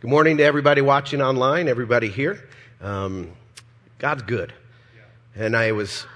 Good 0.00 0.08
morning 0.08 0.38
to 0.38 0.42
everybody 0.42 0.80
watching 0.80 1.20
online, 1.20 1.68
everybody 1.68 2.08
here. 2.08 2.48
Um, 2.80 3.32
God's 3.98 4.22
good. 4.22 4.50
And 5.36 5.54
I 5.54 5.72
was 5.72 6.06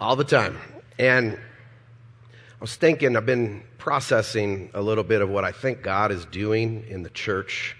all 0.00 0.14
the 0.14 0.22
time. 0.22 0.56
And 1.00 1.32
I 1.32 2.60
was 2.60 2.76
thinking, 2.76 3.16
I've 3.16 3.26
been 3.26 3.64
processing 3.76 4.70
a 4.72 4.80
little 4.80 5.02
bit 5.02 5.20
of 5.20 5.30
what 5.30 5.42
I 5.42 5.50
think 5.50 5.82
God 5.82 6.12
is 6.12 6.24
doing 6.26 6.84
in 6.88 7.02
the 7.02 7.10
church, 7.10 7.76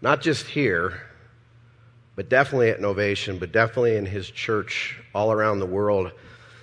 not 0.00 0.22
just 0.22 0.46
here, 0.46 1.02
but 2.14 2.30
definitely 2.30 2.70
at 2.70 2.80
Novation, 2.80 3.38
but 3.38 3.52
definitely 3.52 3.96
in 3.96 4.06
His 4.06 4.30
church 4.30 4.98
all 5.14 5.30
around 5.30 5.58
the 5.58 5.66
world. 5.66 6.10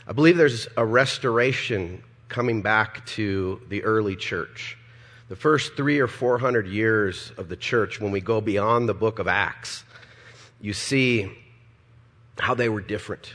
I 0.08 0.14
believe 0.14 0.38
there's 0.38 0.68
a 0.76 0.84
restoration 0.84 2.04
coming 2.30 2.64
back 2.64 3.06
to 3.06 3.62
the 3.70 3.84
early 3.84 4.16
church 4.16 4.76
the 5.34 5.40
first 5.40 5.76
three 5.76 5.98
or 5.98 6.06
four 6.06 6.38
hundred 6.38 6.68
years 6.68 7.32
of 7.38 7.50
the 7.50 7.56
church, 7.56 8.00
when 8.00 8.12
we 8.12 8.22
go 8.22 8.40
beyond 8.40 8.88
the 8.88 8.94
book 8.94 9.18
of 9.18 9.28
Acts, 9.28 9.84
you 10.62 10.74
see 10.74 11.28
how 12.38 12.54
they 12.54 12.70
were 12.70 12.82
different. 12.82 13.34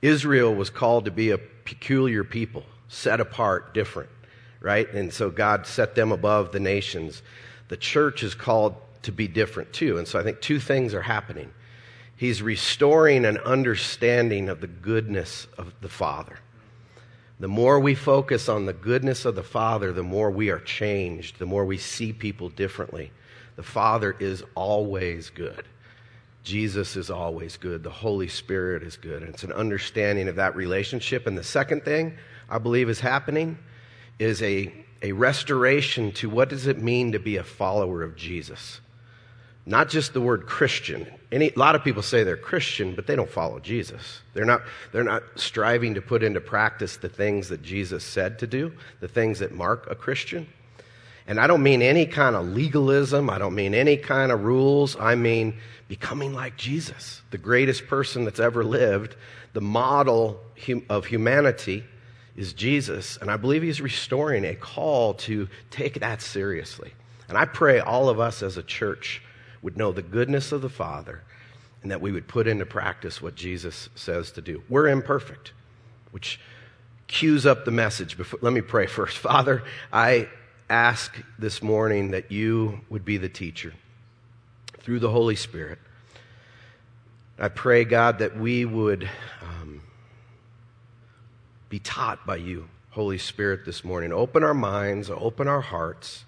Israel 0.00 0.54
was 0.54 0.70
called 0.70 1.06
to 1.06 1.10
be 1.10 1.32
a 1.32 1.38
peculiar 1.38 2.22
people, 2.22 2.62
set 2.86 3.18
apart, 3.18 3.74
different, 3.74 4.10
right? 4.60 4.88
And 4.94 5.12
so 5.12 5.28
God 5.28 5.66
set 5.66 5.96
them 5.96 6.12
above 6.12 6.52
the 6.52 6.60
nations. 6.60 7.20
The 7.66 7.76
church 7.76 8.22
is 8.22 8.36
called 8.36 8.76
to 9.02 9.10
be 9.10 9.26
different 9.26 9.72
too. 9.72 9.98
And 9.98 10.06
so 10.06 10.20
I 10.20 10.22
think 10.22 10.40
two 10.40 10.60
things 10.60 10.94
are 10.94 11.02
happening. 11.02 11.50
He's 12.14 12.42
restoring 12.42 13.24
an 13.24 13.38
understanding 13.38 14.48
of 14.48 14.60
the 14.60 14.68
goodness 14.68 15.48
of 15.58 15.74
the 15.80 15.88
Father. 15.88 16.38
The 17.40 17.48
more 17.48 17.80
we 17.80 17.94
focus 17.94 18.50
on 18.50 18.66
the 18.66 18.74
goodness 18.74 19.24
of 19.24 19.34
the 19.34 19.42
Father, 19.42 19.92
the 19.92 20.02
more 20.02 20.30
we 20.30 20.50
are 20.50 20.60
changed, 20.60 21.38
the 21.38 21.46
more 21.46 21.64
we 21.64 21.78
see 21.78 22.12
people 22.12 22.50
differently. 22.50 23.10
The 23.56 23.62
Father 23.62 24.14
is 24.20 24.44
always 24.54 25.30
good. 25.30 25.64
Jesus 26.44 26.96
is 26.96 27.10
always 27.10 27.56
good. 27.56 27.82
The 27.82 27.90
Holy 27.90 28.28
Spirit 28.28 28.82
is 28.82 28.98
good. 28.98 29.22
And 29.22 29.32
it's 29.34 29.42
an 29.42 29.52
understanding 29.52 30.28
of 30.28 30.36
that 30.36 30.54
relationship. 30.54 31.26
And 31.26 31.36
the 31.36 31.42
second 31.42 31.82
thing 31.82 32.18
I 32.50 32.58
believe 32.58 32.90
is 32.90 33.00
happening 33.00 33.58
is 34.18 34.42
a, 34.42 34.72
a 35.00 35.12
restoration 35.12 36.12
to 36.12 36.28
what 36.28 36.50
does 36.50 36.66
it 36.66 36.78
mean 36.78 37.12
to 37.12 37.18
be 37.18 37.38
a 37.38 37.44
follower 37.44 38.02
of 38.02 38.16
Jesus? 38.16 38.80
Not 39.70 39.88
just 39.88 40.14
the 40.14 40.20
word 40.20 40.46
Christian. 40.46 41.06
Any, 41.30 41.50
a 41.50 41.56
lot 41.56 41.76
of 41.76 41.84
people 41.84 42.02
say 42.02 42.24
they're 42.24 42.36
Christian, 42.36 42.96
but 42.96 43.06
they 43.06 43.14
don't 43.14 43.30
follow 43.30 43.60
Jesus. 43.60 44.20
They're 44.34 44.44
not, 44.44 44.62
they're 44.90 45.04
not 45.04 45.22
striving 45.36 45.94
to 45.94 46.02
put 46.02 46.24
into 46.24 46.40
practice 46.40 46.96
the 46.96 47.08
things 47.08 47.50
that 47.50 47.62
Jesus 47.62 48.02
said 48.02 48.40
to 48.40 48.48
do, 48.48 48.72
the 48.98 49.06
things 49.06 49.38
that 49.38 49.52
mark 49.52 49.86
a 49.88 49.94
Christian. 49.94 50.48
And 51.28 51.38
I 51.38 51.46
don't 51.46 51.62
mean 51.62 51.82
any 51.82 52.04
kind 52.04 52.34
of 52.34 52.48
legalism. 52.48 53.30
I 53.30 53.38
don't 53.38 53.54
mean 53.54 53.72
any 53.72 53.96
kind 53.96 54.32
of 54.32 54.42
rules. 54.42 54.96
I 54.98 55.14
mean 55.14 55.56
becoming 55.86 56.34
like 56.34 56.56
Jesus, 56.56 57.22
the 57.30 57.38
greatest 57.38 57.86
person 57.86 58.24
that's 58.24 58.40
ever 58.40 58.64
lived. 58.64 59.14
The 59.52 59.60
model 59.60 60.40
of 60.88 61.06
humanity 61.06 61.84
is 62.36 62.54
Jesus. 62.54 63.18
And 63.18 63.30
I 63.30 63.36
believe 63.36 63.62
he's 63.62 63.80
restoring 63.80 64.44
a 64.44 64.56
call 64.56 65.14
to 65.14 65.48
take 65.70 66.00
that 66.00 66.22
seriously. 66.22 66.92
And 67.28 67.38
I 67.38 67.44
pray 67.44 67.78
all 67.78 68.08
of 68.08 68.18
us 68.18 68.42
as 68.42 68.56
a 68.56 68.64
church 68.64 69.22
would 69.62 69.76
know 69.76 69.92
the 69.92 70.02
goodness 70.02 70.52
of 70.52 70.62
the 70.62 70.68
Father 70.68 71.22
and 71.82 71.90
that 71.90 72.00
we 72.00 72.12
would 72.12 72.28
put 72.28 72.46
into 72.46 72.66
practice 72.66 73.22
what 73.22 73.34
Jesus 73.34 73.88
says 73.94 74.30
to 74.32 74.40
do. 74.40 74.62
We're 74.68 74.88
imperfect, 74.88 75.52
which 76.10 76.40
cues 77.06 77.46
up 77.46 77.64
the 77.64 77.70
message. 77.70 78.16
Before, 78.16 78.38
let 78.42 78.52
me 78.52 78.60
pray 78.60 78.86
first. 78.86 79.16
Father, 79.18 79.62
I 79.92 80.28
ask 80.68 81.14
this 81.38 81.62
morning 81.62 82.12
that 82.12 82.30
you 82.30 82.80
would 82.88 83.04
be 83.04 83.16
the 83.16 83.28
teacher 83.28 83.72
through 84.78 85.00
the 85.00 85.10
Holy 85.10 85.36
Spirit. 85.36 85.78
I 87.38 87.48
pray, 87.48 87.84
God, 87.84 88.18
that 88.18 88.38
we 88.38 88.64
would 88.66 89.08
um, 89.42 89.80
be 91.70 91.78
taught 91.78 92.26
by 92.26 92.36
you, 92.36 92.68
Holy 92.90 93.18
Spirit, 93.18 93.64
this 93.64 93.82
morning. 93.82 94.12
Open 94.12 94.44
our 94.44 94.54
minds, 94.54 95.08
open 95.10 95.48
our 95.48 95.62
hearts 95.62 96.24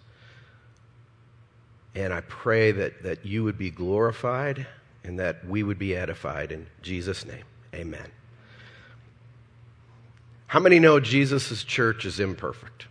and 1.94 2.12
I 2.12 2.20
pray 2.22 2.72
that, 2.72 3.02
that 3.02 3.26
you 3.26 3.44
would 3.44 3.58
be 3.58 3.70
glorified 3.70 4.66
and 5.04 5.18
that 5.18 5.46
we 5.46 5.62
would 5.62 5.78
be 5.78 5.94
edified 5.94 6.52
in 6.52 6.66
Jesus' 6.80 7.26
name. 7.26 7.44
Amen. 7.74 8.10
How 10.46 10.60
many 10.60 10.78
know 10.78 11.00
Jesus' 11.00 11.64
church 11.64 12.04
is 12.04 12.20
imperfect? 12.20 12.86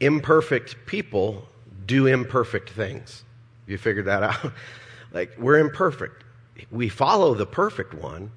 Imperfect 0.00 0.86
people 0.86 1.48
do 1.86 2.06
imperfect 2.06 2.70
things. 2.70 3.24
You 3.66 3.78
figured 3.78 4.06
that 4.06 4.22
out? 4.22 4.52
like, 5.12 5.36
we're 5.38 5.58
imperfect. 5.58 6.24
We 6.70 6.88
follow 6.88 7.34
the 7.34 7.46
perfect 7.46 7.94
one, 7.94 8.30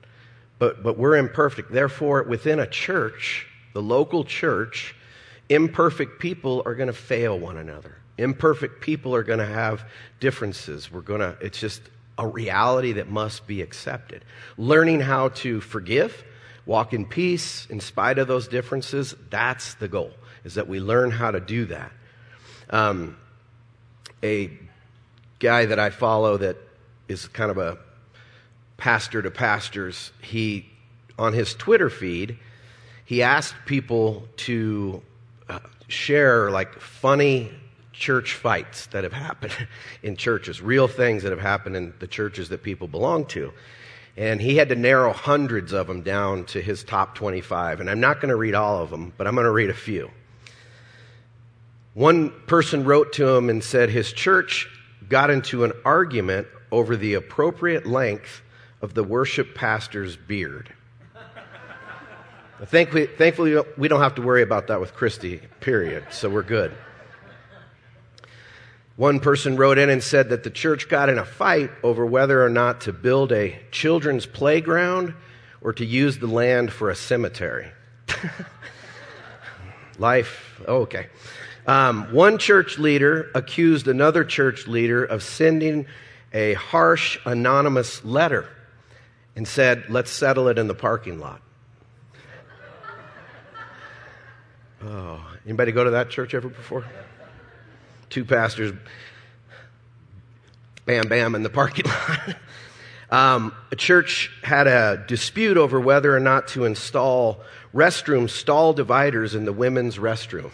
but, 0.57 0.83
but 0.83 0.97
we're 0.97 1.17
imperfect. 1.17 1.71
Therefore, 1.71 2.23
within 2.23 2.59
a 2.59 2.67
church, 2.67 3.47
the 3.73 3.81
local 3.81 4.23
church, 4.23 4.95
imperfect 5.49 6.19
people 6.19 6.61
are 6.65 6.75
going 6.75 6.87
to 6.87 6.93
fail 6.93 7.37
one 7.37 7.57
another. 7.57 7.97
Imperfect 8.17 8.81
people 8.81 9.15
are 9.15 9.23
going 9.23 9.39
to 9.39 9.45
have 9.45 9.83
differences. 10.19 10.91
We're 10.91 11.01
going 11.01 11.21
to, 11.21 11.35
it's 11.41 11.59
just 11.59 11.81
a 12.17 12.27
reality 12.27 12.93
that 12.93 13.09
must 13.09 13.47
be 13.47 13.61
accepted. 13.61 14.23
Learning 14.57 14.99
how 14.99 15.29
to 15.29 15.61
forgive, 15.61 16.23
walk 16.65 16.93
in 16.93 17.05
peace 17.05 17.65
in 17.69 17.79
spite 17.79 18.19
of 18.19 18.27
those 18.27 18.47
differences, 18.47 19.15
that's 19.29 19.73
the 19.75 19.87
goal, 19.87 20.11
is 20.43 20.55
that 20.55 20.67
we 20.67 20.79
learn 20.79 21.11
how 21.11 21.31
to 21.31 21.39
do 21.39 21.65
that. 21.65 21.91
Um, 22.69 23.17
a 24.21 24.51
guy 25.39 25.65
that 25.65 25.79
I 25.79 25.89
follow 25.89 26.37
that 26.37 26.57
is 27.07 27.27
kind 27.29 27.49
of 27.49 27.57
a 27.57 27.77
pastor 28.77 29.21
to 29.21 29.31
pastors, 29.31 30.11
he, 30.21 30.69
on 31.17 31.33
his 31.33 31.53
Twitter 31.55 31.89
feed, 31.89 32.37
he 33.05 33.23
asked 33.23 33.55
people 33.65 34.27
to 34.37 35.01
Uh, 35.49 35.59
share 35.87 36.51
like 36.51 36.79
funny 36.79 37.51
church 37.91 38.35
fights 38.35 38.85
that 38.87 39.03
have 39.03 39.13
happened 39.13 39.51
in 40.03 40.15
churches, 40.15 40.61
real 40.61 40.87
things 40.87 41.23
that 41.23 41.31
have 41.31 41.41
happened 41.41 41.75
in 41.75 41.93
the 41.99 42.07
churches 42.07 42.49
that 42.49 42.61
people 42.61 42.87
belong 42.87 43.25
to. 43.25 43.51
And 44.15 44.39
he 44.39 44.57
had 44.57 44.69
to 44.69 44.75
narrow 44.75 45.11
hundreds 45.11 45.73
of 45.73 45.87
them 45.87 46.03
down 46.03 46.45
to 46.45 46.61
his 46.61 46.83
top 46.83 47.15
25. 47.15 47.79
And 47.79 47.89
I'm 47.89 47.99
not 47.99 48.21
going 48.21 48.29
to 48.29 48.35
read 48.35 48.53
all 48.53 48.83
of 48.83 48.89
them, 48.89 49.11
but 49.17 49.25
I'm 49.25 49.33
going 49.33 49.45
to 49.45 49.51
read 49.51 49.69
a 49.69 49.73
few. 49.73 50.11
One 51.93 52.29
person 52.45 52.83
wrote 52.83 53.13
to 53.13 53.27
him 53.27 53.49
and 53.49 53.63
said 53.63 53.89
his 53.89 54.13
church 54.13 54.69
got 55.07 55.29
into 55.29 55.63
an 55.63 55.73
argument 55.83 56.47
over 56.71 56.95
the 56.95 57.15
appropriate 57.15 57.85
length 57.87 58.41
of 58.81 58.93
the 58.93 59.03
worship 59.03 59.55
pastor's 59.55 60.15
beard. 60.15 60.73
Thankfully, 62.65 63.57
we 63.77 63.87
don't 63.87 64.01
have 64.01 64.15
to 64.15 64.21
worry 64.21 64.41
about 64.41 64.67
that 64.67 64.81
with 64.81 64.93
Christy, 64.93 65.41
period, 65.61 66.03
so 66.11 66.29
we're 66.29 66.43
good. 66.43 66.73
One 68.97 69.21
person 69.21 69.55
wrote 69.55 69.77
in 69.77 69.89
and 69.89 70.03
said 70.03 70.27
that 70.29 70.43
the 70.43 70.49
church 70.49 70.89
got 70.89 71.07
in 71.07 71.17
a 71.17 71.23
fight 71.23 71.71
over 71.83 72.05
whether 72.05 72.43
or 72.43 72.49
not 72.49 72.81
to 72.81 72.91
build 72.91 73.31
a 73.31 73.57
children's 73.71 74.25
playground 74.25 75.13
or 75.61 75.71
to 75.71 75.85
use 75.85 76.19
the 76.19 76.27
land 76.27 76.73
for 76.73 76.89
a 76.89 76.95
cemetery. 76.95 77.71
Life, 79.97 80.61
oh, 80.67 80.81
okay. 80.81 81.07
Um, 81.65 82.11
one 82.13 82.37
church 82.37 82.77
leader 82.77 83.31
accused 83.35 83.87
another 83.87 84.25
church 84.25 84.67
leader 84.67 85.05
of 85.05 85.23
sending 85.23 85.85
a 86.33 86.55
harsh, 86.55 87.19
anonymous 87.25 88.03
letter 88.03 88.49
and 89.37 89.47
said, 89.47 89.85
let's 89.87 90.11
settle 90.11 90.49
it 90.49 90.57
in 90.57 90.67
the 90.67 90.75
parking 90.75 91.19
lot. 91.19 91.41
Oh, 94.83 95.25
anybody 95.45 95.71
go 95.71 95.83
to 95.83 95.91
that 95.91 96.09
church 96.09 96.33
ever 96.33 96.47
before? 96.47 96.85
Two 98.09 98.23
pastors, 98.23 98.71
bam, 100.85 101.07
bam, 101.07 101.35
in 101.35 101.43
the 101.43 101.49
parking 101.49 101.85
lot. 101.85 102.35
um, 103.11 103.53
a 103.71 103.75
church 103.75 104.31
had 104.41 104.67
a 104.67 105.03
dispute 105.07 105.57
over 105.57 105.79
whether 105.79 106.15
or 106.15 106.19
not 106.19 106.47
to 106.49 106.65
install 106.65 107.41
restroom 107.73 108.29
stall 108.29 108.73
dividers 108.73 109.35
in 109.35 109.45
the 109.45 109.53
women's 109.53 109.97
restroom. 109.97 110.51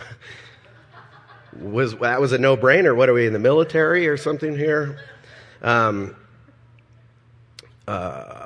was 1.60 1.96
that 1.98 2.20
was 2.20 2.32
a 2.32 2.38
no-brainer? 2.38 2.96
What 2.96 3.10
are 3.10 3.14
we 3.14 3.28
in 3.28 3.34
the 3.34 3.40
military 3.40 4.08
or 4.08 4.18
something 4.18 4.58
here? 4.58 5.00
Um, 5.62 6.16
uh, 7.88 8.45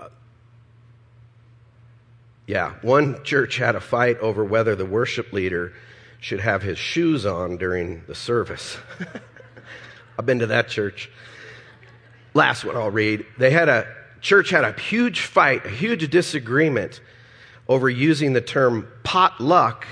yeah, 2.50 2.74
one 2.82 3.24
church 3.24 3.58
had 3.58 3.76
a 3.76 3.80
fight 3.80 4.18
over 4.22 4.44
whether 4.44 4.76
the 4.76 4.84
worship 4.84 5.32
leader 5.34 5.72
should 6.20 6.40
have 6.40 6.64
his 6.64 6.80
shoes 6.80 7.24
on 7.24 7.58
during 7.58 8.02
the 8.08 8.16
service. 8.16 8.76
I've 10.18 10.26
been 10.26 10.40
to 10.40 10.48
that 10.48 10.68
church. 10.68 11.12
Last 12.34 12.66
one 12.66 12.76
I'll 12.76 12.90
read. 12.90 13.24
They 13.38 13.52
had 13.52 13.70
a 13.70 13.86
church 14.20 14.50
had 14.50 14.64
a 14.64 14.72
huge 14.72 15.22
fight, 15.22 15.64
a 15.64 15.70
huge 15.70 16.10
disagreement 16.10 17.02
over 17.68 17.88
using 17.88 18.34
the 18.34 18.42
term 18.42 18.88
pot 19.04 19.40
luck 19.40 19.86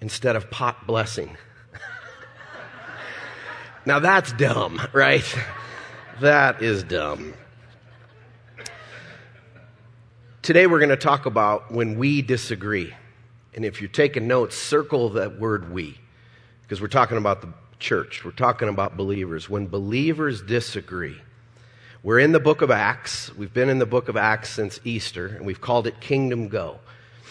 instead 0.00 0.36
of 0.36 0.52
pot 0.52 0.86
blessing. 0.86 1.36
Now 3.86 3.98
that's 3.98 4.32
dumb, 4.34 4.80
right? 4.92 5.26
that 6.20 6.62
is 6.62 6.84
dumb. 6.84 7.34
Today 10.44 10.66
we're 10.66 10.78
going 10.78 10.90
to 10.90 10.96
talk 10.98 11.24
about 11.24 11.72
when 11.72 11.98
we 11.98 12.20
disagree. 12.20 12.92
And 13.54 13.64
if 13.64 13.80
you're 13.80 13.88
taking 13.88 14.28
notes, 14.28 14.54
circle 14.54 15.08
that 15.08 15.40
word 15.40 15.72
we, 15.72 15.96
because 16.60 16.82
we're 16.82 16.88
talking 16.88 17.16
about 17.16 17.40
the 17.40 17.48
church. 17.78 18.26
We're 18.26 18.32
talking 18.32 18.68
about 18.68 18.94
believers. 18.94 19.48
When 19.48 19.68
believers 19.68 20.42
disagree, 20.42 21.16
we're 22.02 22.18
in 22.18 22.32
the 22.32 22.40
book 22.40 22.60
of 22.60 22.70
Acts. 22.70 23.34
We've 23.34 23.54
been 23.54 23.70
in 23.70 23.78
the 23.78 23.86
book 23.86 24.10
of 24.10 24.18
Acts 24.18 24.50
since 24.50 24.78
Easter, 24.84 25.28
and 25.28 25.46
we've 25.46 25.62
called 25.62 25.86
it 25.86 25.98
Kingdom 26.02 26.48
Go. 26.48 26.78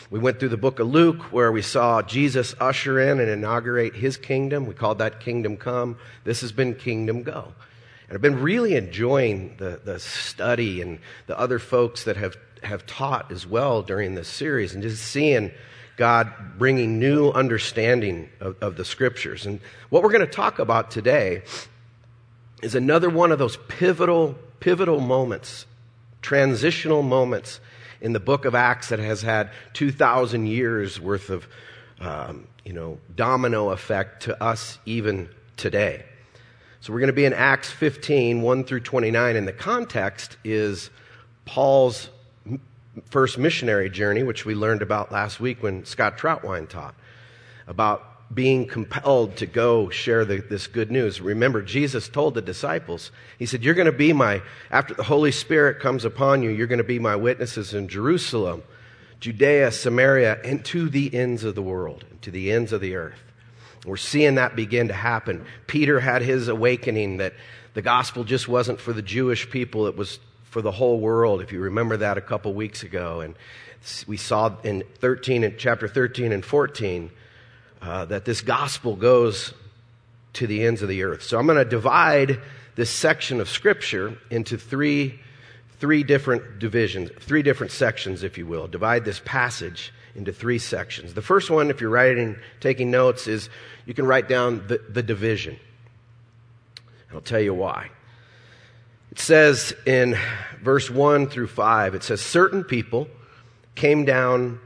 We 0.10 0.18
went 0.18 0.40
through 0.40 0.50
the 0.50 0.58
book 0.58 0.80
of 0.80 0.88
Luke 0.88 1.32
where 1.32 1.52
we 1.52 1.62
saw 1.62 2.02
Jesus 2.02 2.56
usher 2.60 3.00
in 3.00 3.20
and 3.20 3.30
inaugurate 3.30 3.94
his 3.94 4.18
kingdom. 4.18 4.66
We 4.66 4.74
called 4.74 4.98
that 4.98 5.20
Kingdom 5.20 5.58
Come. 5.58 6.00
This 6.24 6.42
has 6.42 6.52
been 6.52 6.74
Kingdom 6.74 7.22
Go. 7.22 7.54
And 8.08 8.16
I've 8.16 8.24
been 8.24 8.42
really 8.42 8.76
enjoying 8.76 9.58
the, 9.58 9.80
the 9.84 10.00
study 10.00 10.82
and 10.82 10.98
the 11.28 11.38
other 11.38 11.60
folks 11.60 12.06
that 12.06 12.18
have, 12.18 12.36
have 12.66 12.86
taught 12.86 13.32
as 13.32 13.46
well 13.46 13.82
during 13.82 14.16
this 14.16 14.28
series 14.28 14.74
and 14.74 14.84
just 14.84 15.04
seeing 15.04 15.52
God 15.96 16.32
bringing 16.58 17.00
new 17.00 17.30
understanding 17.30 18.30
of, 18.40 18.56
of 18.62 18.78
the 18.78 18.86
scriptures. 18.86 19.46
And 19.46 19.60
what 19.90 20.04
we're 20.04 20.12
going 20.12 20.26
to 20.26 20.28
talk 20.28 20.60
about 20.60 20.92
today 20.92 21.44
is 22.62 22.76
another 22.76 23.10
one 23.10 23.32
of 23.32 23.40
those 23.40 23.58
pivotal 23.68 24.36
pivotal 24.60 25.02
moments, 25.02 25.66
transitional 26.22 27.04
moments 27.04 27.60
in 28.00 28.14
the 28.14 28.20
book 28.20 28.46
of 28.46 28.56
Acts 28.56 28.90
that 28.90 29.00
has 29.00 29.22
had 29.22 29.50
2,000 29.74 30.48
years 30.48 31.02
worth 31.02 31.30
of, 31.30 31.48
um, 32.00 32.48
you 32.64 32.72
know, 32.72 32.98
domino 33.14 33.72
effect 33.72 34.24
to 34.24 34.42
us 34.42 34.80
even 34.86 35.28
today. 35.58 36.06
So 36.80 36.94
we're 36.94 37.00
going 37.00 37.08
to 37.08 37.14
be 37.14 37.26
in 37.26 37.34
Acts 37.34 37.72
15, 37.72 38.42
1 38.42 38.64
through 38.64 38.82
29, 38.82 39.36
and 39.36 39.48
the 39.48 39.54
context 39.54 40.38
is 40.46 40.90
Paul's 41.46 42.10
first 43.10 43.38
missionary 43.38 43.90
journey, 43.90 44.24
which 44.24 44.46
we 44.46 44.56
learned 44.56 44.82
about 44.82 45.12
last 45.12 45.40
week 45.40 45.64
when 45.64 45.86
Scott 45.86 46.18
Troutwine 46.18 46.68
taught 46.68 46.96
about 47.68 48.14
being 48.34 48.68
compelled 48.68 49.36
to 49.38 49.46
go 49.46 49.90
share 49.90 50.26
the, 50.26 50.38
this 50.38 50.68
good 50.68 50.92
news. 50.92 51.22
Remember, 51.22 51.62
Jesus 51.62 52.08
told 52.08 52.34
the 52.34 52.42
disciples, 52.42 53.12
He 53.38 53.46
said, 53.46 53.64
You're 53.64 53.74
going 53.74 53.86
to 53.86 53.92
be 53.92 54.14
my, 54.14 54.42
after 54.72 54.94
the 54.94 55.04
Holy 55.04 55.32
Spirit 55.32 55.80
comes 55.80 56.06
upon 56.06 56.44
you, 56.44 56.50
you're 56.50 56.68
going 56.68 56.78
to 56.78 56.84
be 56.84 57.00
my 57.00 57.16
witnesses 57.16 57.74
in 57.74 57.88
Jerusalem, 57.88 58.64
Judea, 59.20 59.72
Samaria, 59.72 60.40
and 60.44 60.64
to 60.66 60.90
the 60.90 61.14
ends 61.14 61.44
of 61.44 61.56
the 61.56 61.62
world, 61.62 62.06
to 62.22 62.32
the 62.32 62.52
ends 62.52 62.74
of 62.74 62.82
the 62.82 62.96
earth. 62.96 63.20
We're 63.86 63.98
seeing 63.98 64.36
that 64.36 64.56
begin 64.56 64.88
to 64.88 64.94
happen. 64.94 65.46
Peter 65.68 66.00
had 66.00 66.22
his 66.22 66.48
awakening 66.48 67.18
that 67.18 67.34
the 67.74 67.82
gospel 67.82 68.24
just 68.24 68.48
wasn't 68.48 68.80
for 68.80 68.94
the 68.94 69.02
Jewish 69.02 69.50
people, 69.50 69.88
it 69.88 69.98
was 69.98 70.20
for 70.54 70.62
the 70.62 70.72
whole 70.72 71.00
world, 71.00 71.42
if 71.42 71.52
you 71.52 71.60
remember 71.60 71.98
that 71.98 72.16
a 72.20 72.22
couple 72.22 72.54
weeks 72.54 72.84
ago. 72.84 73.22
And 73.22 73.34
we 74.06 74.18
saw 74.18 74.56
in 74.64 74.84
13, 75.00 75.44
in 75.44 75.56
chapter 75.58 75.88
13 75.88 76.32
and 76.32 76.46
14, 76.46 77.10
uh, 77.82 78.06
that 78.06 78.24
this 78.24 78.42
gospel 78.42 78.96
goes 78.96 79.56
to 80.34 80.46
the 80.46 80.64
ends 80.64 80.84
of 80.84 80.90
the 80.90 81.02
earth. 81.02 81.24
So 81.24 81.40
I'm 81.40 81.48
going 81.48 81.58
to 81.58 81.66
divide 81.66 82.40
this 82.76 82.92
section 82.92 83.42
of 83.42 83.50
scripture 83.50 84.16
into 84.30 84.56
three, 84.56 85.20
three 85.80 86.04
different 86.04 86.60
divisions, 86.60 87.10
three 87.20 87.42
different 87.42 87.72
sections, 87.72 88.22
if 88.22 88.38
you 88.38 88.46
will. 88.46 88.68
Divide 88.68 89.06
this 89.06 89.22
passage 89.26 89.92
into 90.14 90.32
three 90.32 90.60
sections. 90.60 91.16
The 91.16 91.24
first 91.24 91.50
one, 91.50 91.72
if 91.72 91.82
you're 91.82 91.90
writing, 91.90 92.36
taking 92.60 92.92
notes, 92.92 93.28
is 93.28 93.50
you 93.88 93.96
can 93.96 94.06
write 94.06 94.30
down 94.30 94.68
the, 94.68 94.80
the 94.88 95.02
division. 95.02 95.60
I'll 97.12 97.22
tell 97.22 97.42
you 97.42 97.56
why. 97.56 97.90
It 99.14 99.20
says 99.20 99.76
in 99.86 100.18
verse 100.64 100.90
1 100.90 101.28
through 101.28 101.46
5, 101.46 101.94
it 101.94 102.02
says, 102.02 102.20
Certain 102.20 102.64
people 102.64 103.08
came 103.76 104.06
down 104.06 104.60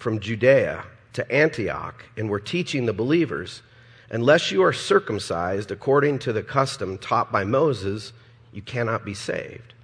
from 0.00 0.18
Judea 0.18 0.84
to 1.12 1.30
Antioch 1.30 2.04
and 2.16 2.28
were 2.28 2.40
teaching 2.40 2.86
the 2.86 2.92
believers, 2.92 3.62
unless 4.10 4.50
you 4.50 4.64
are 4.64 4.72
circumcised 4.72 5.70
according 5.70 6.18
to 6.18 6.32
the 6.32 6.42
custom 6.42 6.98
taught 6.98 7.30
by 7.30 7.44
Moses, 7.44 8.12
you 8.52 8.62
cannot 8.62 9.04
be 9.04 9.14
saved. 9.14 9.74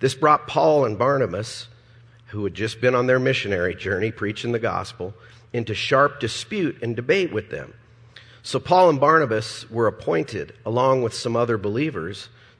This 0.00 0.14
brought 0.14 0.46
Paul 0.46 0.86
and 0.86 0.98
Barnabas, 0.98 1.68
who 2.28 2.44
had 2.44 2.54
just 2.54 2.80
been 2.80 2.94
on 2.94 3.06
their 3.06 3.20
missionary 3.20 3.74
journey 3.74 4.10
preaching 4.10 4.52
the 4.52 4.58
gospel, 4.58 5.12
into 5.52 5.74
sharp 5.74 6.18
dispute 6.18 6.78
and 6.82 6.96
debate 6.96 7.30
with 7.30 7.50
them. 7.50 7.74
So 8.42 8.58
Paul 8.58 8.88
and 8.88 8.98
Barnabas 8.98 9.68
were 9.68 9.86
appointed, 9.86 10.54
along 10.64 11.02
with 11.02 11.12
some 11.12 11.36
other 11.36 11.58
believers, 11.58 12.30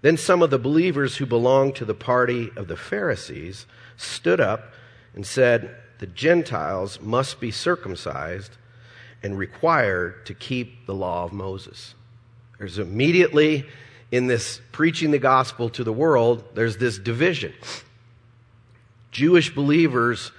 Then 0.00 0.16
some 0.16 0.42
of 0.42 0.50
the 0.50 0.58
believers 0.58 1.16
who 1.16 1.26
belonged 1.26 1.74
to 1.76 1.84
the 1.84 1.94
party 1.94 2.50
of 2.56 2.68
the 2.68 2.76
Pharisees 2.76 3.66
stood 3.96 4.40
up 4.40 4.72
and 5.14 5.26
said, 5.26 5.74
The 5.98 6.06
Gentiles 6.06 7.00
must 7.00 7.40
be 7.40 7.50
circumcised 7.50 8.56
and 9.22 9.36
required 9.36 10.24
to 10.26 10.34
keep 10.34 10.86
the 10.86 10.94
law 10.94 11.24
of 11.24 11.32
Moses. 11.32 11.94
There's 12.58 12.78
immediately 12.78 13.66
in 14.10 14.26
this 14.26 14.60
preaching 14.72 15.10
the 15.10 15.18
gospel 15.18 15.68
to 15.70 15.84
the 15.84 15.92
world, 15.92 16.44
there's 16.54 16.76
this 16.76 16.98
division. 16.98 17.52
Jewish 19.10 19.54
believers 19.54 20.32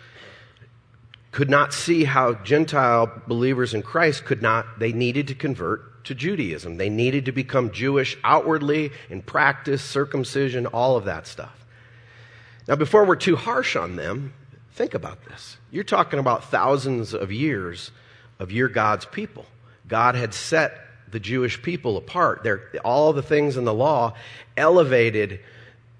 could 1.31 1.49
not 1.49 1.73
see 1.73 2.03
how 2.03 2.33
Gentile 2.33 3.21
believers 3.27 3.73
in 3.73 3.83
Christ 3.83 4.25
could 4.25 4.41
not, 4.41 4.79
they 4.79 4.91
needed 4.91 5.27
to 5.27 5.35
convert 5.35 6.03
to 6.05 6.15
Judaism. 6.15 6.77
They 6.77 6.89
needed 6.89 7.25
to 7.25 7.31
become 7.31 7.71
Jewish 7.71 8.17
outwardly, 8.23 8.91
in 9.09 9.21
practice, 9.21 9.83
circumcision, 9.83 10.65
all 10.65 10.97
of 10.97 11.05
that 11.05 11.27
stuff. 11.27 11.65
Now, 12.67 12.75
before 12.75 13.05
we're 13.05 13.15
too 13.15 13.35
harsh 13.35 13.75
on 13.75 13.95
them, 13.95 14.33
think 14.73 14.93
about 14.93 15.23
this. 15.25 15.57
You're 15.71 15.83
talking 15.83 16.19
about 16.19 16.45
thousands 16.45 17.13
of 17.13 17.31
years 17.31 17.91
of 18.39 18.51
your 18.51 18.69
God's 18.69 19.05
people. 19.05 19.45
God 19.87 20.15
had 20.15 20.33
set 20.33 20.79
the 21.11 21.19
Jewish 21.19 21.61
people 21.61 21.97
apart. 21.97 22.41
They're, 22.43 22.69
all 22.83 23.13
the 23.13 23.23
things 23.23 23.57
in 23.57 23.65
the 23.65 23.73
law 23.73 24.13
elevated 24.55 25.39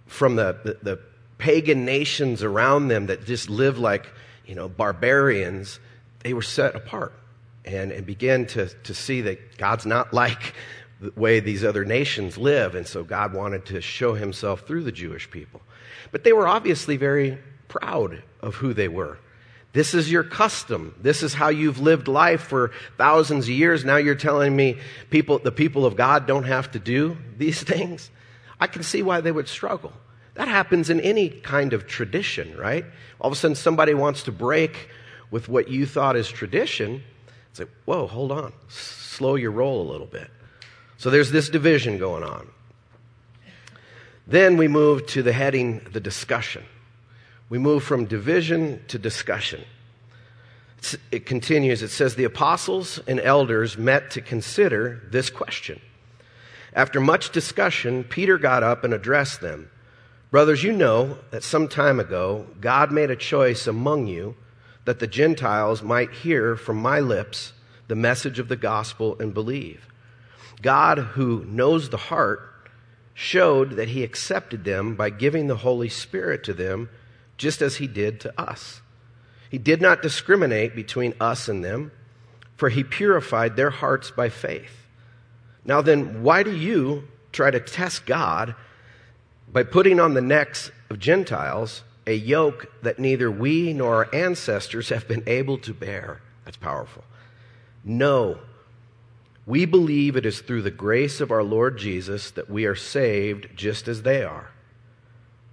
from 0.05 0.35
the, 0.35 0.59
the, 0.63 0.77
the 0.81 0.99
pagan 1.37 1.85
nations 1.85 2.43
around 2.43 2.87
them 2.87 3.07
that 3.07 3.25
just 3.25 3.49
lived 3.49 3.77
like, 3.77 4.07
you 4.49 4.55
know, 4.55 4.67
barbarians. 4.67 5.79
They 6.23 6.33
were 6.33 6.41
set 6.41 6.75
apart 6.75 7.13
and, 7.63 7.91
and 7.91 8.03
began 8.03 8.47
to, 8.47 8.67
to 8.67 8.93
see 8.95 9.21
that 9.21 9.57
God's 9.57 9.85
not 9.85 10.11
like 10.11 10.55
the 10.99 11.13
way 11.15 11.39
these 11.39 11.63
other 11.63 11.85
nations 11.85 12.35
live. 12.35 12.73
And 12.73 12.87
so 12.87 13.03
God 13.03 13.33
wanted 13.33 13.67
to 13.67 13.79
show 13.79 14.15
himself 14.15 14.61
through 14.61 14.83
the 14.83 14.91
Jewish 14.91 15.29
people. 15.29 15.61
But 16.11 16.23
they 16.23 16.33
were 16.33 16.47
obviously 16.47 16.97
very 16.97 17.37
proud 17.67 18.23
of 18.41 18.55
who 18.55 18.73
they 18.73 18.87
were. 18.87 19.19
This 19.71 19.93
is 19.93 20.11
your 20.11 20.23
custom. 20.23 20.95
This 20.99 21.21
is 21.21 21.35
how 21.35 21.49
you've 21.49 21.79
lived 21.79 22.07
life 22.07 22.41
for 22.41 22.71
thousands 22.97 23.45
of 23.45 23.51
years. 23.51 23.85
Now 23.85 23.97
you're 23.97 24.15
telling 24.15 24.55
me 24.55 24.79
people, 25.11 25.37
the 25.37 25.51
people 25.51 25.85
of 25.85 25.95
God 25.95 26.25
don't 26.25 26.45
have 26.45 26.71
to 26.71 26.79
do 26.79 27.17
these 27.37 27.61
things? 27.63 28.09
I 28.59 28.65
can 28.65 28.81
see 28.81 29.03
why 29.03 29.21
they 29.21 29.31
would 29.31 29.47
struggle. 29.47 29.93
That 30.39 30.47
happens 30.47 30.89
in 30.89 31.01
any 31.01 31.27
kind 31.27 31.73
of 31.73 31.85
tradition, 31.85 32.55
right? 32.57 32.85
All 33.19 33.27
of 33.27 33.33
a 33.33 33.35
sudden 33.35 33.55
somebody 33.55 33.93
wants 33.93 34.23
to 34.23 34.31
break 34.31 34.87
with 35.29 35.49
what 35.49 35.67
you 35.67 35.85
thought 35.85 36.15
is 36.15 36.29
tradition. 36.29 37.03
It's 37.51 37.59
like, 37.59 37.69
whoa, 37.83 38.07
hold 38.07 38.31
on. 38.31 38.53
Slow 38.69 39.35
your 39.35 39.51
roll 39.51 39.81
a 39.81 39.91
little 39.91 40.07
bit. 40.07 40.31
So 40.97 41.09
there's 41.09 41.29
this 41.29 41.49
division 41.49 41.97
going 41.97 42.23
on. 42.23 42.47
Then 44.27 44.55
we 44.55 44.69
move 44.69 45.07
to 45.07 45.21
the 45.21 45.33
heading, 45.33 45.85
the 45.91 45.99
discussion 45.99 46.63
we 47.49 47.57
move 47.57 47.83
from 47.83 48.05
division 48.05 48.81
to 48.87 48.99
discussion. 48.99 49.63
It 51.11 51.25
continues, 51.25 51.81
it 51.81 51.89
says, 51.89 52.15
The 52.15 52.23
apostles 52.23 52.99
and 53.07 53.19
elders 53.19 53.77
met 53.77 54.11
to 54.11 54.21
consider 54.21 55.01
this 55.09 55.29
question. 55.29 55.81
After 56.73 57.01
much 57.01 57.31
discussion, 57.31 58.03
Peter 58.03 58.37
got 58.37 58.63
up 58.63 58.83
and 58.83 58.93
addressed 58.93 59.41
them. 59.41 59.69
Brothers, 60.31 60.63
you 60.63 60.73
know 60.73 61.17
that 61.31 61.43
some 61.43 61.67
time 61.67 61.99
ago 61.99 62.45
God 62.61 62.91
made 62.91 63.09
a 63.09 63.15
choice 63.15 63.65
among 63.65 64.07
you 64.07 64.35
that 64.85 64.99
the 64.99 65.07
Gentiles 65.07 65.81
might 65.81 66.11
hear 66.11 66.55
from 66.55 66.77
my 66.77 66.99
lips 66.99 67.53
the 67.87 67.95
message 67.95 68.37
of 68.37 68.47
the 68.47 68.55
gospel 68.55 69.17
and 69.19 69.33
believe. 69.33 69.87
God, 70.61 70.99
who 70.99 71.43
knows 71.45 71.89
the 71.89 71.97
heart, 71.97 72.41
showed 73.13 73.71
that 73.71 73.89
he 73.89 74.03
accepted 74.03 74.63
them 74.63 74.95
by 74.95 75.09
giving 75.09 75.47
the 75.47 75.57
Holy 75.57 75.89
Spirit 75.89 76.43
to 76.43 76.53
them, 76.53 76.89
just 77.37 77.61
as 77.61 77.77
he 77.77 77.87
did 77.87 78.19
to 78.21 78.41
us. 78.41 78.81
He 79.49 79.57
did 79.57 79.81
not 79.81 80.01
discriminate 80.01 80.75
between 80.75 81.15
us 81.19 81.49
and 81.49 81.63
them, 81.63 81.91
for 82.55 82.69
he 82.69 82.83
purified 82.83 83.55
their 83.55 83.71
hearts 83.71 84.11
by 84.11 84.29
faith. 84.29 84.85
Now 85.65 85.81
then, 85.81 86.21
why 86.21 86.43
do 86.43 86.55
you 86.55 87.07
try 87.31 87.49
to 87.49 87.59
test 87.59 88.05
God 88.05 88.55
by 89.51 89.63
putting 89.63 89.99
on 89.99 90.13
the 90.13 90.21
necks 90.21 90.71
of 90.89 90.99
Gentiles 90.99 91.83
a 92.05 92.13
yoke 92.13 92.71
that 92.81 92.99
neither 92.99 93.29
we 93.29 93.73
nor 93.73 93.95
our 93.95 94.15
ancestors 94.15 94.89
have 94.89 95.07
been 95.07 95.23
able 95.27 95.57
to 95.59 95.73
bear? 95.73 96.21
That's 96.45 96.57
powerful. 96.57 97.03
No, 97.83 98.39
we 99.45 99.65
believe 99.65 100.15
it 100.15 100.25
is 100.25 100.41
through 100.41 100.61
the 100.61 100.71
grace 100.71 101.21
of 101.21 101.31
our 101.31 101.43
Lord 101.43 101.77
Jesus 101.77 102.31
that 102.31 102.49
we 102.49 102.65
are 102.65 102.75
saved 102.75 103.49
just 103.55 103.87
as 103.87 104.03
they 104.03 104.23
are. 104.23 104.51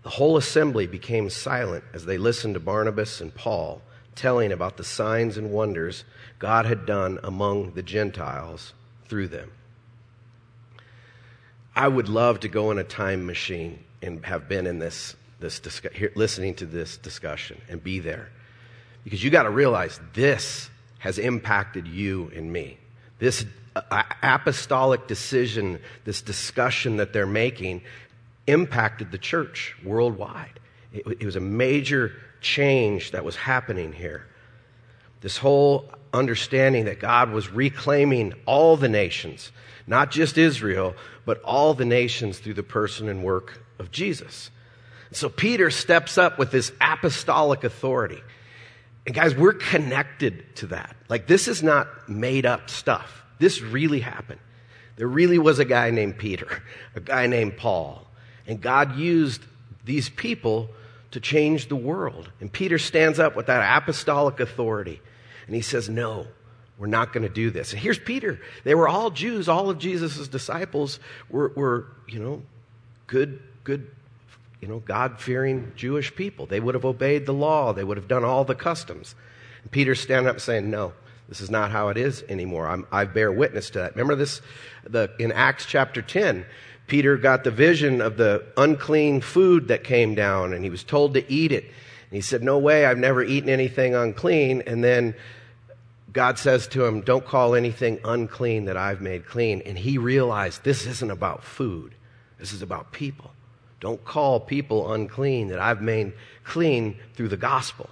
The 0.03 0.11
whole 0.11 0.37
assembly 0.37 0.87
became 0.87 1.31
silent 1.31 1.85
as 1.93 2.05
they 2.05 2.19
listened 2.19 2.55
to 2.55 2.61
Barnabas 2.61 3.21
and 3.21 3.35
Paul 3.35 3.83
telling 4.15 4.53
about 4.53 4.76
the 4.76 4.85
signs 4.85 5.37
and 5.37 5.50
wonders 5.50 6.05
God 6.38 6.67
had 6.67 6.87
done 6.87 7.19
among 7.23 7.73
the 7.73 7.83
Gentiles 7.83 8.73
through 9.09 9.29
them. 9.29 9.53
I 11.76 11.87
would 11.87 12.09
love 12.09 12.40
to 12.40 12.49
go 12.49 12.71
in 12.71 12.78
a 12.78 12.85
time 12.85 13.26
machine 13.26 13.78
and 14.00 14.25
have 14.25 14.49
been 14.49 14.66
in 14.66 14.78
this, 14.78 15.14
this 15.38 15.61
discuss, 15.61 15.92
here, 15.92 16.11
listening 16.16 16.54
to 16.54 16.66
this 16.66 16.97
discussion 16.97 17.61
and 17.68 17.85
be 17.85 17.99
there. 18.00 18.30
Because 19.04 19.23
you 19.23 19.30
got 19.30 19.42
to 19.42 19.50
realize 19.50 20.00
this 20.14 20.71
has 20.99 21.18
impacted 21.18 21.87
you 21.87 22.33
and 22.35 22.50
me. 22.50 22.78
This 23.18 23.45
uh, 23.76 24.02
apostolic 24.23 25.06
decision, 25.06 25.78
this 26.04 26.23
discussion 26.23 26.97
that 26.97 27.12
they're 27.12 27.26
making, 27.26 27.83
impacted 28.47 29.12
the 29.12 29.18
church 29.18 29.76
worldwide. 29.85 30.59
It, 30.95 31.06
it 31.21 31.25
was 31.26 31.37
a 31.37 31.40
major 31.40 32.12
change 32.40 33.11
that 33.11 33.23
was 33.23 33.37
happening 33.37 33.92
here. 33.92 34.26
This 35.21 35.37
whole 35.37 35.90
understanding 36.14 36.87
that 36.87 37.00
God 37.00 37.30
was 37.30 37.50
reclaiming 37.50 38.33
all 38.47 38.76
the 38.76 38.88
nations, 38.88 39.52
not 39.87 40.11
just 40.11 40.38
Israel, 40.38 40.95
but 41.25 41.40
all 41.43 41.75
the 41.75 41.85
nations 41.85 42.38
through 42.38 42.55
the 42.55 42.62
person 42.62 43.09
and 43.09 43.23
work 43.23 43.61
of 43.78 43.90
Jesus. 43.90 44.50
So 45.12 45.28
Peter 45.28 45.71
steps 45.71 46.19
up 46.19 46.38
with 46.38 46.50
this 46.50 46.73
apostolic 46.81 47.64
authority. 47.64 48.21
And 49.07 49.14
guys, 49.14 49.35
we're 49.35 49.52
connected 49.52 50.57
to 50.57 50.66
that. 50.69 50.97
Like, 51.09 51.26
this 51.26 51.47
is 51.47 51.62
not 51.62 52.09
made 52.09 52.45
up 52.45 52.69
stuff. 52.69 53.25
This 53.38 53.62
really 53.62 54.00
happened. 54.00 54.40
There 54.97 55.07
really 55.07 55.38
was 55.38 55.59
a 55.59 55.64
guy 55.64 55.90
named 55.90 56.19
Peter, 56.19 56.62
a 56.95 57.00
guy 57.00 57.26
named 57.26 57.57
Paul, 57.57 58.07
and 58.47 58.61
God 58.61 58.97
used 58.97 59.43
these 59.85 60.09
people 60.09 60.71
to 61.12 61.21
change 61.21 61.69
the 61.69 61.76
world. 61.76 62.31
And 62.40 62.52
Peter 62.52 62.78
stands 62.78 63.19
up 63.19 63.37
with 63.37 63.47
that 63.47 63.83
apostolic 63.83 64.40
authority 64.40 65.00
and 65.47 65.55
he 65.55 65.62
says, 65.62 65.88
No, 65.88 66.26
we're 66.78 66.87
not 66.87 67.12
going 67.12 67.23
to 67.23 67.33
do 67.33 67.50
this. 67.50 67.73
And 67.73 67.80
here's 67.80 67.99
Peter. 67.99 68.38
They 68.64 68.75
were 68.75 68.88
all 68.88 69.11
Jews. 69.11 69.49
All 69.49 69.71
of 69.71 69.78
Jesus' 69.78 70.28
disciples 70.28 71.00
were, 71.30 71.52
were 71.56 71.87
you 72.06 72.18
know, 72.18 72.42
good, 73.06 73.40
good, 73.64 73.90
you 74.61 74.68
know, 74.68 74.80
God 74.80 75.21
fearing 75.21 75.73
Jewish 75.75 76.14
people. 76.14 76.47
They 76.47 76.61
would 76.61 76.75
have 76.75 76.85
obeyed 76.85 77.26
the 77.26 77.33
law, 77.33 77.73
they 77.73 77.85
would 77.85 77.97
have 77.97 78.09
done 78.09 78.25
all 78.25 78.45
the 78.45 78.54
customs. 78.54 79.14
And 79.62 79.71
Peter's 79.71 80.00
standing 80.00 80.28
up 80.28 80.40
saying, 80.40 80.71
No, 80.71 80.92
this 81.28 81.40
is 81.40 81.50
not 81.50 81.71
how 81.71 81.88
it 81.88 81.97
is 81.97 82.23
anymore. 82.28 82.68
I'm, 82.68 82.87
i 82.92 83.04
bear 83.04 83.33
witness 83.33 83.71
to 83.71 83.80
that. 83.80 83.92
Remember 83.92 84.14
this 84.14 84.42
the, 84.85 85.11
in 85.18 85.33
Acts 85.33 85.66
chapter 85.66 86.02
10. 86.02 86.45
Peter 86.87 87.16
got 87.16 87.42
the 87.42 87.50
vision 87.50 88.00
of 88.00 88.16
the 88.16 88.45
unclean 88.56 89.21
food 89.21 89.68
that 89.68 89.83
came 89.83 90.14
down, 90.14 90.52
and 90.52 90.62
he 90.62 90.71
was 90.71 90.85
told 90.85 91.14
to 91.14 91.33
eat 91.33 91.50
it. 91.50 91.64
And 91.64 92.12
he 92.12 92.21
said, 92.21 92.42
No 92.42 92.59
way, 92.59 92.87
I've 92.87 92.99
never 92.99 93.23
eaten 93.23 93.49
anything 93.49 93.95
unclean. 93.95 94.62
And 94.66 94.85
then 94.85 95.14
God 96.16 96.38
says 96.38 96.66
to 96.68 96.82
him, 96.82 97.02
Don't 97.02 97.26
call 97.26 97.54
anything 97.54 98.00
unclean 98.02 98.64
that 98.64 98.76
I've 98.78 99.02
made 99.02 99.26
clean. 99.26 99.61
And 99.66 99.76
he 99.76 99.99
realized 99.99 100.64
this 100.64 100.87
isn't 100.87 101.11
about 101.11 101.44
food, 101.44 101.94
this 102.38 102.54
is 102.54 102.62
about 102.62 102.90
people. 102.90 103.32
Don't 103.80 104.02
call 104.02 104.40
people 104.40 104.90
unclean 104.94 105.49
that 105.49 105.61
I've 105.61 105.82
made 105.82 106.14
clean 106.42 106.96
through 107.14 107.28
the 107.28 107.37
gospel. 107.37 107.90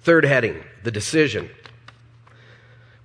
Third 0.00 0.24
heading, 0.24 0.64
the 0.82 0.90
decision. 0.90 1.48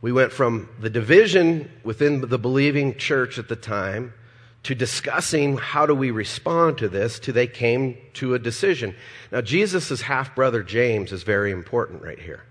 We 0.01 0.11
went 0.11 0.31
from 0.31 0.67
the 0.79 0.89
division 0.89 1.71
within 1.83 2.21
the 2.21 2.39
believing 2.39 2.97
church 2.97 3.37
at 3.37 3.47
the 3.47 3.55
time 3.55 4.15
to 4.63 4.73
discussing 4.73 5.57
how 5.57 5.85
do 5.85 5.93
we 5.93 6.09
respond 6.09 6.79
to 6.79 6.89
this 6.89 7.19
to 7.19 7.31
they 7.31 7.45
came 7.45 7.95
to 8.13 8.33
a 8.33 8.39
decision. 8.39 8.95
Now, 9.31 9.41
Jesus' 9.41 10.01
half 10.01 10.33
brother 10.33 10.63
James 10.63 11.11
is 11.11 11.21
very 11.21 11.51
important 11.51 12.01
right 12.01 12.19
here. 12.19 12.41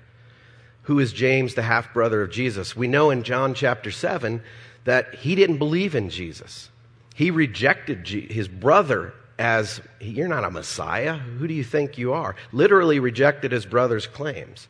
Who 0.84 0.98
is 0.98 1.12
James, 1.12 1.54
the 1.54 1.62
half 1.62 1.92
brother 1.92 2.22
of 2.22 2.30
Jesus? 2.30 2.76
We 2.76 2.88
know 2.88 3.10
in 3.10 3.22
John 3.22 3.54
chapter 3.54 3.90
7 3.90 4.42
that 4.84 5.14
he 5.16 5.34
didn't 5.34 5.58
believe 5.58 5.94
in 5.94 6.10
Jesus. 6.10 6.70
He 7.14 7.30
rejected 7.30 8.06
his 8.06 8.48
brother 8.48 9.14
as 9.38 9.80
you're 10.00 10.28
not 10.28 10.44
a 10.44 10.50
Messiah. 10.50 11.14
Who 11.14 11.48
do 11.48 11.54
you 11.54 11.64
think 11.64 11.96
you 11.96 12.12
are? 12.12 12.36
Literally 12.52 13.00
rejected 13.00 13.52
his 13.52 13.66
brother's 13.66 14.06
claims. 14.06 14.68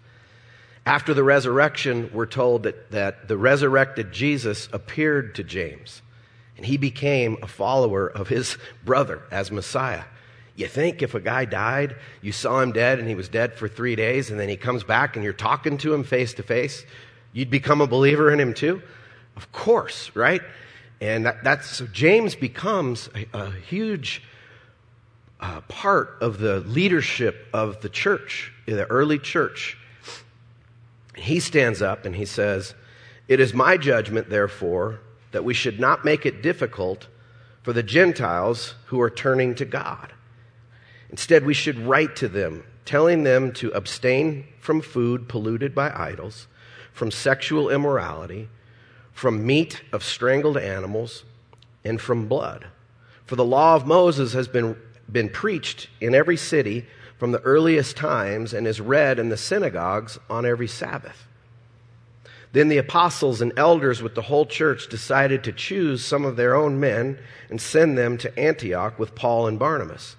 After 0.86 1.14
the 1.14 1.24
resurrection, 1.24 2.10
we're 2.12 2.26
told 2.26 2.64
that, 2.64 2.90
that 2.90 3.26
the 3.26 3.38
resurrected 3.38 4.12
Jesus 4.12 4.68
appeared 4.72 5.34
to 5.36 5.44
James, 5.44 6.02
and 6.56 6.66
he 6.66 6.76
became 6.76 7.38
a 7.42 7.46
follower 7.46 8.06
of 8.06 8.28
his 8.28 8.58
brother 8.84 9.22
as 9.30 9.50
Messiah. 9.50 10.04
You 10.56 10.68
think 10.68 11.02
if 11.02 11.14
a 11.14 11.20
guy 11.20 11.44
died, 11.46 11.96
you 12.22 12.30
saw 12.30 12.60
him 12.60 12.72
dead 12.72 13.00
and 13.00 13.08
he 13.08 13.14
was 13.14 13.28
dead 13.28 13.54
for 13.54 13.68
three 13.68 13.96
days, 13.96 14.30
and 14.30 14.38
then 14.38 14.48
he 14.48 14.56
comes 14.56 14.84
back 14.84 15.16
and 15.16 15.24
you're 15.24 15.32
talking 15.32 15.78
to 15.78 15.92
him 15.92 16.04
face 16.04 16.34
to 16.34 16.42
face, 16.42 16.84
you'd 17.32 17.50
become 17.50 17.80
a 17.80 17.86
believer 17.86 18.30
in 18.30 18.38
him 18.38 18.54
too? 18.54 18.80
Of 19.36 19.50
course, 19.50 20.14
right? 20.14 20.42
And 21.00 21.26
that, 21.26 21.42
that's 21.42 21.68
so 21.68 21.86
James 21.88 22.36
becomes 22.36 23.10
a, 23.14 23.26
a 23.36 23.50
huge 23.50 24.22
uh, 25.40 25.60
part 25.62 26.16
of 26.20 26.38
the 26.38 26.60
leadership 26.60 27.48
of 27.52 27.80
the 27.80 27.88
church, 27.88 28.52
the 28.66 28.86
early 28.86 29.18
church. 29.18 29.76
He 31.16 31.40
stands 31.40 31.82
up 31.82 32.06
and 32.06 32.14
he 32.14 32.24
says, 32.24 32.74
It 33.26 33.40
is 33.40 33.52
my 33.52 33.76
judgment, 33.76 34.30
therefore, 34.30 35.00
that 35.32 35.44
we 35.44 35.52
should 35.52 35.80
not 35.80 36.04
make 36.04 36.24
it 36.24 36.42
difficult 36.42 37.08
for 37.62 37.72
the 37.72 37.82
Gentiles 37.82 38.74
who 38.86 39.00
are 39.00 39.10
turning 39.10 39.54
to 39.56 39.64
God. 39.64 40.12
Instead, 41.14 41.46
we 41.46 41.54
should 41.54 41.78
write 41.78 42.16
to 42.16 42.26
them, 42.26 42.64
telling 42.84 43.22
them 43.22 43.52
to 43.52 43.70
abstain 43.70 44.44
from 44.58 44.80
food 44.80 45.28
polluted 45.28 45.72
by 45.72 45.88
idols, 45.94 46.48
from 46.92 47.08
sexual 47.08 47.70
immorality, 47.70 48.48
from 49.12 49.46
meat 49.46 49.80
of 49.92 50.02
strangled 50.02 50.58
animals, 50.58 51.22
and 51.84 52.00
from 52.00 52.26
blood. 52.26 52.66
For 53.26 53.36
the 53.36 53.44
law 53.44 53.76
of 53.76 53.86
Moses 53.86 54.32
has 54.32 54.48
been 54.48 54.76
been 55.08 55.28
preached 55.28 55.88
in 56.00 56.16
every 56.16 56.36
city 56.36 56.84
from 57.16 57.30
the 57.30 57.42
earliest 57.42 57.96
times 57.96 58.52
and 58.52 58.66
is 58.66 58.80
read 58.80 59.20
in 59.20 59.28
the 59.28 59.36
synagogues 59.36 60.18
on 60.28 60.44
every 60.44 60.66
Sabbath. 60.66 61.28
Then 62.50 62.66
the 62.66 62.78
apostles 62.78 63.40
and 63.40 63.52
elders 63.56 64.02
with 64.02 64.16
the 64.16 64.22
whole 64.22 64.46
church 64.46 64.88
decided 64.88 65.44
to 65.44 65.52
choose 65.52 66.04
some 66.04 66.24
of 66.24 66.34
their 66.34 66.56
own 66.56 66.80
men 66.80 67.20
and 67.50 67.60
send 67.60 67.96
them 67.96 68.18
to 68.18 68.36
Antioch 68.36 68.98
with 68.98 69.14
Paul 69.14 69.46
and 69.46 69.60
Barnabas. 69.60 70.16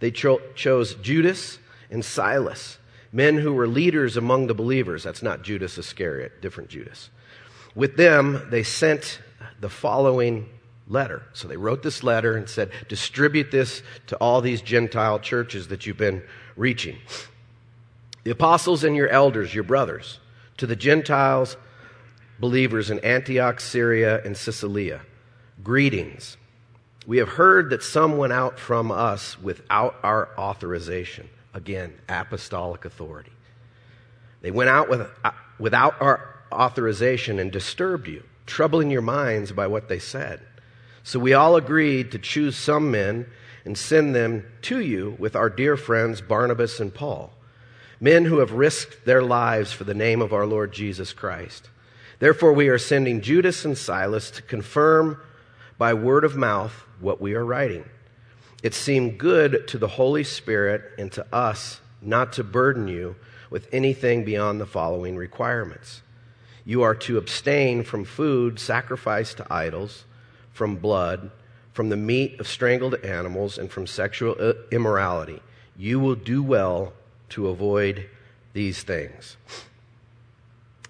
They 0.00 0.10
cho- 0.10 0.42
chose 0.54 0.94
Judas 0.94 1.58
and 1.90 2.04
Silas, 2.04 2.78
men 3.12 3.38
who 3.38 3.52
were 3.52 3.66
leaders 3.66 4.16
among 4.16 4.46
the 4.46 4.54
believers. 4.54 5.02
That's 5.02 5.22
not 5.22 5.42
Judas 5.42 5.78
Iscariot, 5.78 6.40
different 6.40 6.70
Judas. 6.70 7.10
With 7.74 7.96
them, 7.96 8.46
they 8.50 8.62
sent 8.62 9.20
the 9.60 9.68
following 9.68 10.48
letter. 10.88 11.22
So 11.32 11.48
they 11.48 11.56
wrote 11.56 11.82
this 11.82 12.02
letter 12.02 12.36
and 12.36 12.48
said, 12.48 12.70
distribute 12.88 13.50
this 13.50 13.82
to 14.08 14.16
all 14.16 14.40
these 14.40 14.62
Gentile 14.62 15.18
churches 15.18 15.68
that 15.68 15.86
you've 15.86 15.96
been 15.96 16.22
reaching. 16.56 16.96
The 18.24 18.30
apostles 18.30 18.84
and 18.84 18.96
your 18.96 19.08
elders, 19.08 19.54
your 19.54 19.64
brothers, 19.64 20.20
to 20.56 20.66
the 20.66 20.76
Gentiles, 20.76 21.56
believers 22.38 22.90
in 22.90 22.98
Antioch, 23.00 23.60
Syria, 23.60 24.22
and 24.24 24.36
Cilicia, 24.36 25.02
greetings. 25.62 26.36
We 27.08 27.16
have 27.16 27.30
heard 27.30 27.70
that 27.70 27.82
some 27.82 28.18
went 28.18 28.34
out 28.34 28.58
from 28.58 28.92
us 28.92 29.40
without 29.40 29.96
our 30.02 30.28
authorization. 30.36 31.30
Again, 31.54 31.94
apostolic 32.06 32.84
authority. 32.84 33.32
They 34.42 34.50
went 34.50 34.68
out 34.68 34.90
with, 34.90 35.08
uh, 35.24 35.30
without 35.58 35.94
our 36.02 36.36
authorization 36.52 37.38
and 37.38 37.50
disturbed 37.50 38.08
you, 38.08 38.24
troubling 38.44 38.90
your 38.90 39.00
minds 39.00 39.52
by 39.52 39.68
what 39.68 39.88
they 39.88 39.98
said. 39.98 40.42
So 41.02 41.18
we 41.18 41.32
all 41.32 41.56
agreed 41.56 42.12
to 42.12 42.18
choose 42.18 42.58
some 42.58 42.90
men 42.90 43.24
and 43.64 43.78
send 43.78 44.14
them 44.14 44.44
to 44.62 44.78
you 44.78 45.16
with 45.18 45.34
our 45.34 45.48
dear 45.48 45.78
friends 45.78 46.20
Barnabas 46.20 46.78
and 46.78 46.92
Paul, 46.92 47.32
men 47.98 48.26
who 48.26 48.40
have 48.40 48.52
risked 48.52 49.06
their 49.06 49.22
lives 49.22 49.72
for 49.72 49.84
the 49.84 49.94
name 49.94 50.20
of 50.20 50.34
our 50.34 50.44
Lord 50.44 50.72
Jesus 50.72 51.14
Christ. 51.14 51.70
Therefore, 52.18 52.52
we 52.52 52.68
are 52.68 52.76
sending 52.76 53.22
Judas 53.22 53.64
and 53.64 53.78
Silas 53.78 54.30
to 54.32 54.42
confirm 54.42 55.18
by 55.78 55.94
word 55.94 56.22
of 56.22 56.36
mouth 56.36 56.84
what 57.00 57.20
we 57.20 57.34
are 57.34 57.44
writing. 57.44 57.84
It 58.62 58.74
seemed 58.74 59.18
good 59.18 59.68
to 59.68 59.78
the 59.78 59.88
Holy 59.88 60.24
Spirit 60.24 60.82
and 60.98 61.12
to 61.12 61.26
us 61.32 61.80
not 62.02 62.32
to 62.34 62.44
burden 62.44 62.88
you 62.88 63.16
with 63.50 63.68
anything 63.72 64.24
beyond 64.24 64.60
the 64.60 64.66
following 64.66 65.16
requirements. 65.16 66.02
You 66.64 66.82
are 66.82 66.94
to 66.96 67.16
abstain 67.16 67.82
from 67.82 68.04
food 68.04 68.58
sacrificed 68.58 69.38
to 69.38 69.52
idols, 69.52 70.04
from 70.52 70.76
blood, 70.76 71.30
from 71.72 71.88
the 71.88 71.96
meat 71.96 72.38
of 72.40 72.48
strangled 72.48 72.96
animals, 72.96 73.56
and 73.58 73.70
from 73.70 73.86
sexual 73.86 74.34
immorality. 74.70 75.40
You 75.76 76.00
will 76.00 76.16
do 76.16 76.42
well 76.42 76.92
to 77.30 77.48
avoid 77.48 78.08
these 78.52 78.82
things. 78.82 79.36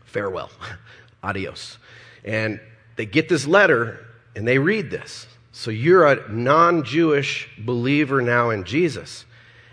Farewell. 0.05 0.50
Adios. 1.23 1.79
And 2.25 2.61
they 2.97 3.07
get 3.07 3.29
this 3.29 3.47
letter 3.47 4.05
and 4.35 4.47
they 4.47 4.59
read 4.59 4.91
this. 4.91 5.27
So 5.59 5.73
you're 5.73 6.07
a 6.07 6.23
non 6.31 6.85
Jewish 6.85 7.49
believer 7.59 8.23
now 8.23 8.50
in 8.50 8.62
Jesus. 8.62 9.25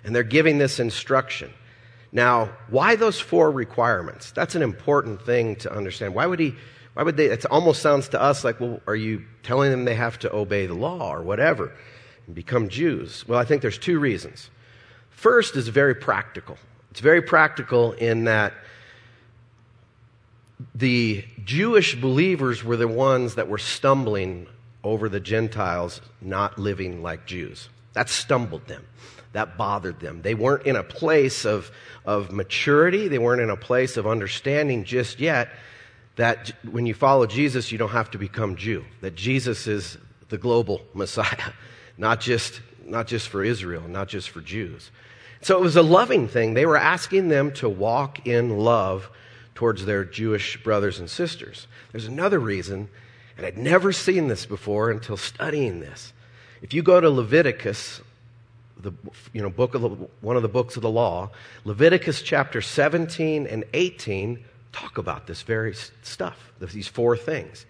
And 0.03 0.15
they're 0.15 0.23
giving 0.23 0.57
this 0.57 0.79
instruction. 0.79 1.53
Now, 2.11 2.49
why 2.71 2.95
those 2.95 3.19
four 3.19 3.51
requirements? 3.51 4.31
That's 4.31 4.55
an 4.55 4.63
important 4.63 5.21
thing 5.21 5.57
to 5.57 5.71
understand. 5.71 6.15
Why 6.15 6.25
would 6.25 6.39
he 6.39 6.55
why 6.95 7.03
would 7.03 7.17
they? 7.17 7.27
It 7.27 7.45
almost 7.45 7.83
sounds 7.83 8.09
to 8.09 8.19
us 8.19 8.43
like, 8.43 8.59
well, 8.59 8.81
are 8.87 8.95
you 8.95 9.25
telling 9.43 9.69
them 9.69 9.85
they 9.85 9.93
have 9.93 10.17
to 10.19 10.33
obey 10.33 10.65
the 10.65 10.73
law 10.73 11.13
or 11.13 11.21
whatever 11.21 11.71
and 12.25 12.33
become 12.33 12.67
Jews? 12.67 13.23
Well, 13.27 13.37
I 13.37 13.45
think 13.45 13.61
there's 13.61 13.77
two 13.77 13.99
reasons. 13.99 14.49
First 15.11 15.55
is 15.55 15.67
very 15.67 15.93
practical. 15.93 16.57
It's 16.89 16.99
very 16.99 17.21
practical 17.21 17.91
in 17.91 18.23
that 18.23 18.53
the 20.73 21.23
Jewish 21.43 21.93
believers 21.93 22.63
were 22.63 22.75
the 22.75 22.87
ones 22.87 23.35
that 23.35 23.49
were 23.49 23.59
stumbling 23.59 24.47
over 24.85 25.09
the 25.09 25.19
Gentiles 25.19 25.99
not 26.21 26.59
living 26.59 27.01
like 27.01 27.25
Jews. 27.25 27.67
That 27.93 28.07
stumbled 28.07 28.67
them. 28.67 28.85
That 29.33 29.57
bothered 29.57 29.99
them. 29.99 30.21
They 30.21 30.35
weren't 30.35 30.65
in 30.65 30.75
a 30.75 30.83
place 30.83 31.43
of, 31.43 31.71
of 32.05 32.31
maturity. 32.31 33.07
They 33.07 33.17
weren't 33.17 33.41
in 33.41 33.49
a 33.49 33.57
place 33.57 33.97
of 33.97 34.07
understanding 34.07 34.85
just 34.85 35.19
yet 35.19 35.49
that 36.15 36.53
when 36.69 36.85
you 36.85 36.93
follow 36.93 37.25
Jesus, 37.25 37.71
you 37.71 37.77
don't 37.77 37.89
have 37.89 38.11
to 38.11 38.17
become 38.17 38.55
Jew, 38.55 38.85
that 39.01 39.15
Jesus 39.15 39.67
is 39.67 39.97
the 40.29 40.37
global 40.37 40.81
Messiah, 40.93 41.51
not 41.97 42.21
just, 42.21 42.61
not 42.85 43.07
just 43.07 43.27
for 43.27 43.43
Israel, 43.43 43.87
not 43.87 44.07
just 44.07 44.29
for 44.29 44.39
Jews. 44.39 44.91
So 45.41 45.57
it 45.57 45.61
was 45.61 45.75
a 45.75 45.81
loving 45.81 46.27
thing. 46.27 46.53
They 46.53 46.65
were 46.65 46.77
asking 46.77 47.27
them 47.27 47.51
to 47.53 47.67
walk 47.67 48.25
in 48.27 48.59
love 48.59 49.09
towards 49.55 49.85
their 49.85 50.05
Jewish 50.05 50.61
brothers 50.63 50.99
and 50.99 51.09
sisters. 51.09 51.67
There's 51.91 52.07
another 52.07 52.39
reason, 52.39 52.89
and 53.37 53.45
I'd 53.45 53.57
never 53.57 53.91
seen 53.91 54.27
this 54.27 54.45
before 54.45 54.91
until 54.91 55.17
studying 55.17 55.79
this. 55.79 56.13
If 56.61 56.73
you 56.73 56.83
go 56.83 56.99
to 56.99 57.09
Leviticus, 57.09 58.01
the 58.79 58.93
you 59.33 59.41
know 59.41 59.49
book 59.49 59.75
of 59.75 59.81
the, 59.81 59.89
one 60.21 60.35
of 60.35 60.41
the 60.41 60.49
books 60.49 60.75
of 60.75 60.81
the 60.81 60.89
law, 60.89 61.31
Leviticus 61.63 62.21
chapter 62.21 62.61
17 62.61 63.47
and 63.47 63.63
18 63.73 64.43
talk 64.71 64.97
about 64.97 65.27
this 65.27 65.41
very 65.41 65.73
stuff, 66.01 66.51
these 66.59 66.87
four 66.87 67.15
things. 67.15 67.65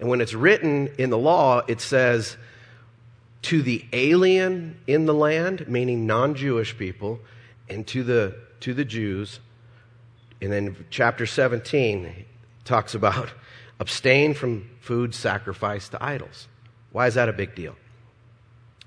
And 0.00 0.08
when 0.08 0.20
it's 0.20 0.34
written 0.34 0.88
in 0.98 1.10
the 1.10 1.18
law, 1.18 1.62
it 1.66 1.80
says, 1.80 2.36
to 3.42 3.62
the 3.62 3.84
alien 3.92 4.78
in 4.86 5.06
the 5.06 5.14
land, 5.14 5.68
meaning 5.68 6.06
non 6.06 6.34
Jewish 6.34 6.76
people, 6.76 7.20
and 7.68 7.86
to 7.88 8.02
the, 8.02 8.36
to 8.60 8.74
the 8.74 8.84
Jews. 8.84 9.40
And 10.40 10.52
then 10.52 10.76
chapter 10.90 11.26
17 11.26 12.24
talks 12.64 12.94
about 12.94 13.30
abstain 13.80 14.34
from 14.34 14.68
food 14.80 15.14
sacrificed 15.14 15.92
to 15.92 16.04
idols. 16.04 16.48
Why 16.92 17.06
is 17.06 17.14
that 17.14 17.28
a 17.28 17.32
big 17.32 17.54
deal? 17.54 17.76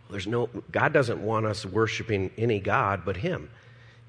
There's 0.09 0.27
no, 0.27 0.49
God 0.71 0.91
doesn't 0.91 1.23
want 1.23 1.45
us 1.45 1.65
worshiping 1.65 2.31
any 2.37 2.59
God 2.59 3.03
but 3.05 3.17
Him. 3.17 3.49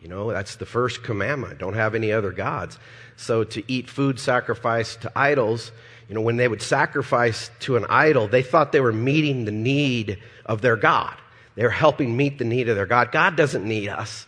You 0.03 0.09
know, 0.09 0.33
that's 0.33 0.57
the 0.57 0.67
first 0.67 1.05
commandment. 1.05 1.59
Don't 1.59 1.75
have 1.75 1.95
any 1.95 2.13
other 2.13 2.33
gods. 2.33 2.79
So 3.17 3.45
to 3.45 3.63
eat 3.69 3.89
food 3.89 4.19
sacrificed 4.19 5.03
to 5.03 5.13
idols, 5.15 5.71
you 6.09 6.17
know, 6.17 6.21
when 6.21 6.37
they 6.37 6.49
would 6.49 6.61
sacrifice 6.61 7.51
to 7.61 7.77
an 7.77 7.87
idol, 7.89 8.27
they 8.27 8.43
thought 8.43 8.73
they 8.73 8.81
were 8.81 8.93
meeting 8.93 9.45
the 9.45 9.53
need 9.53 10.19
of 10.45 10.61
their 10.61 10.77
God. 10.77 11.17
They 11.55 11.63
were 11.63 11.71
helping 11.71 12.17
meet 12.17 12.39
the 12.39 12.45
need 12.45 12.69
of 12.69 12.75
their 12.75 12.87
God. 12.87 13.13
God 13.13 13.37
doesn't 13.37 13.65
need 13.65 13.89
us 13.89 14.27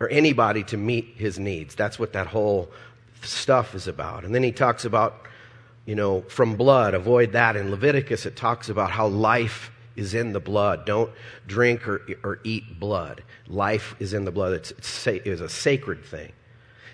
or 0.00 0.08
anybody 0.08 0.64
to 0.64 0.76
meet 0.76 1.14
his 1.16 1.38
needs. 1.38 1.76
That's 1.76 1.98
what 1.98 2.14
that 2.14 2.26
whole 2.26 2.70
stuff 3.22 3.76
is 3.76 3.86
about. 3.86 4.24
And 4.24 4.34
then 4.34 4.42
he 4.42 4.50
talks 4.50 4.84
about, 4.84 5.26
you 5.84 5.94
know, 5.94 6.22
from 6.22 6.56
blood, 6.56 6.94
avoid 6.94 7.32
that. 7.32 7.56
In 7.56 7.70
Leviticus, 7.70 8.26
it 8.26 8.36
talks 8.36 8.68
about 8.68 8.90
how 8.90 9.06
life 9.08 9.70
is 9.96 10.14
in 10.14 10.32
the 10.32 10.40
blood. 10.40 10.86
Don't 10.86 11.10
drink 11.46 11.86
or, 11.88 12.02
or 12.22 12.40
eat 12.44 12.78
blood. 12.78 13.22
Life 13.48 13.94
is 13.98 14.14
in 14.14 14.24
the 14.24 14.30
blood. 14.30 14.52
It's, 14.54 14.70
it's, 14.72 15.06
it's 15.06 15.40
a 15.40 15.48
sacred 15.48 16.04
thing. 16.04 16.32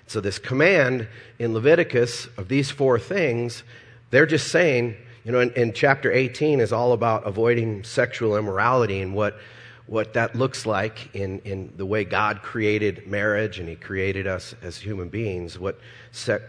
So, 0.06 0.20
this 0.22 0.38
command 0.38 1.06
in 1.38 1.52
Leviticus 1.52 2.28
of 2.38 2.48
these 2.48 2.70
four 2.70 2.98
things, 2.98 3.62
they're 4.10 4.26
just 4.26 4.48
saying, 4.48 4.96
you 5.22 5.32
know, 5.32 5.40
in, 5.40 5.52
in 5.52 5.74
chapter 5.74 6.10
18 6.10 6.60
is 6.60 6.72
all 6.72 6.92
about 6.94 7.26
avoiding 7.26 7.84
sexual 7.84 8.38
immorality 8.38 9.02
and 9.02 9.14
what, 9.14 9.38
what 9.86 10.14
that 10.14 10.34
looks 10.34 10.64
like 10.64 11.14
in, 11.14 11.40
in 11.40 11.74
the 11.76 11.84
way 11.84 12.04
God 12.04 12.40
created 12.40 13.06
marriage 13.06 13.58
and 13.58 13.68
He 13.68 13.76
created 13.76 14.26
us 14.26 14.54
as 14.62 14.78
human 14.78 15.10
beings, 15.10 15.58
what 15.58 15.78
se- 16.10 16.40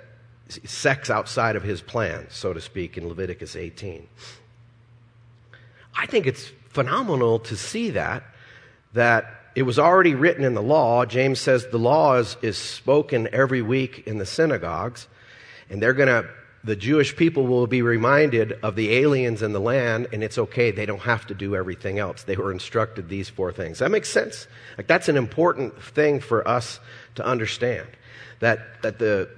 sex 0.49 1.09
outside 1.09 1.55
of 1.55 1.63
His 1.63 1.81
plan, 1.81 2.27
so 2.29 2.53
to 2.53 2.61
speak, 2.61 2.97
in 2.97 3.07
Leviticus 3.07 3.55
18. 3.55 4.07
I 5.95 6.05
think 6.05 6.27
it's 6.27 6.51
phenomenal 6.69 7.39
to 7.39 7.55
see 7.55 7.91
that, 7.91 8.23
that 8.93 9.39
it 9.55 9.63
was 9.63 9.77
already 9.77 10.15
written 10.15 10.43
in 10.43 10.53
the 10.53 10.61
law. 10.61 11.05
James 11.05 11.39
says 11.39 11.67
the 11.67 11.77
law 11.77 12.15
is, 12.15 12.37
is 12.41 12.57
spoken 12.57 13.27
every 13.31 13.61
week 13.61 14.07
in 14.07 14.17
the 14.17 14.25
synagogues, 14.25 15.07
and 15.69 15.81
they're 15.81 15.93
going 15.93 16.07
to, 16.07 16.29
the 16.63 16.75
Jewish 16.75 17.15
people 17.15 17.47
will 17.47 17.67
be 17.67 17.81
reminded 17.81 18.53
of 18.63 18.75
the 18.75 18.93
aliens 18.95 19.41
in 19.41 19.53
the 19.53 19.59
land, 19.59 20.07
and 20.13 20.23
it's 20.23 20.37
okay. 20.37 20.71
They 20.71 20.85
don't 20.85 21.01
have 21.01 21.25
to 21.27 21.33
do 21.33 21.55
everything 21.55 21.99
else. 21.99 22.23
They 22.23 22.35
were 22.35 22.51
instructed 22.51 23.09
these 23.09 23.29
four 23.29 23.51
things. 23.51 23.79
That 23.79 23.91
makes 23.91 24.09
sense? 24.09 24.47
Like, 24.77 24.87
that's 24.87 25.09
an 25.09 25.17
important 25.17 25.81
thing 25.81 26.19
for 26.19 26.47
us 26.47 26.79
to 27.15 27.25
understand. 27.25 27.87
That, 28.39 28.81
that 28.81 28.99
the, 28.99 29.29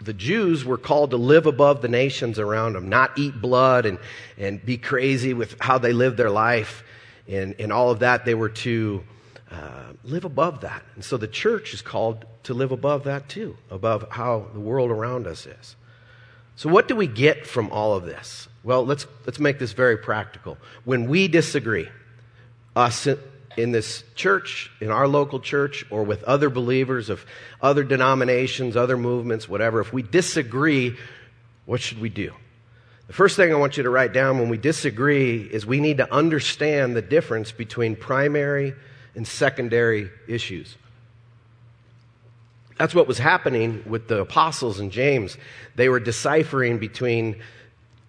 the 0.00 0.12
Jews 0.12 0.64
were 0.64 0.78
called 0.78 1.10
to 1.10 1.16
live 1.16 1.46
above 1.46 1.82
the 1.82 1.88
nations 1.88 2.38
around 2.38 2.74
them, 2.74 2.88
not 2.88 3.18
eat 3.18 3.40
blood 3.40 3.86
and, 3.86 3.98
and 4.36 4.64
be 4.64 4.76
crazy 4.76 5.34
with 5.34 5.56
how 5.60 5.78
they 5.78 5.92
lived 5.92 6.16
their 6.16 6.30
life 6.30 6.84
and, 7.26 7.54
and 7.58 7.72
all 7.72 7.90
of 7.90 8.00
that. 8.00 8.24
They 8.24 8.34
were 8.34 8.48
to 8.50 9.02
uh, 9.50 9.92
live 10.04 10.24
above 10.24 10.60
that. 10.60 10.84
And 10.94 11.04
so 11.04 11.16
the 11.16 11.28
church 11.28 11.74
is 11.74 11.82
called 11.82 12.24
to 12.44 12.54
live 12.54 12.72
above 12.72 13.04
that 13.04 13.28
too, 13.28 13.56
above 13.70 14.06
how 14.10 14.46
the 14.52 14.60
world 14.60 14.90
around 14.90 15.26
us 15.26 15.46
is. 15.46 15.76
So, 16.56 16.68
what 16.68 16.88
do 16.88 16.96
we 16.96 17.06
get 17.06 17.46
from 17.46 17.70
all 17.70 17.94
of 17.94 18.04
this? 18.04 18.48
Well, 18.64 18.84
let's, 18.84 19.06
let's 19.26 19.38
make 19.38 19.60
this 19.60 19.72
very 19.72 19.96
practical. 19.96 20.58
When 20.84 21.08
we 21.08 21.28
disagree, 21.28 21.88
us 22.74 23.06
in 23.56 23.72
this 23.72 24.04
church, 24.14 24.70
in 24.80 24.90
our 24.90 25.08
local 25.08 25.40
church, 25.40 25.84
or 25.90 26.04
with 26.04 26.22
other 26.24 26.50
believers 26.50 27.10
of 27.10 27.24
other 27.60 27.82
denominations, 27.82 28.76
other 28.76 28.96
movements, 28.96 29.48
whatever, 29.48 29.80
if 29.80 29.92
we 29.92 30.02
disagree, 30.02 30.96
what 31.66 31.80
should 31.80 32.00
we 32.00 32.08
do? 32.08 32.32
The 33.08 33.14
first 33.14 33.36
thing 33.36 33.52
I 33.52 33.56
want 33.56 33.76
you 33.76 33.82
to 33.82 33.90
write 33.90 34.12
down 34.12 34.38
when 34.38 34.48
we 34.48 34.58
disagree 34.58 35.42
is 35.42 35.64
we 35.64 35.80
need 35.80 35.96
to 35.96 36.12
understand 36.12 36.94
the 36.94 37.02
difference 37.02 37.52
between 37.52 37.96
primary 37.96 38.74
and 39.14 39.26
secondary 39.26 40.10
issues. 40.28 40.76
That's 42.76 42.94
what 42.94 43.08
was 43.08 43.18
happening 43.18 43.82
with 43.86 44.08
the 44.08 44.20
apostles 44.20 44.78
and 44.78 44.92
James. 44.92 45.36
They 45.74 45.88
were 45.88 46.00
deciphering 46.00 46.78
between 46.78 47.42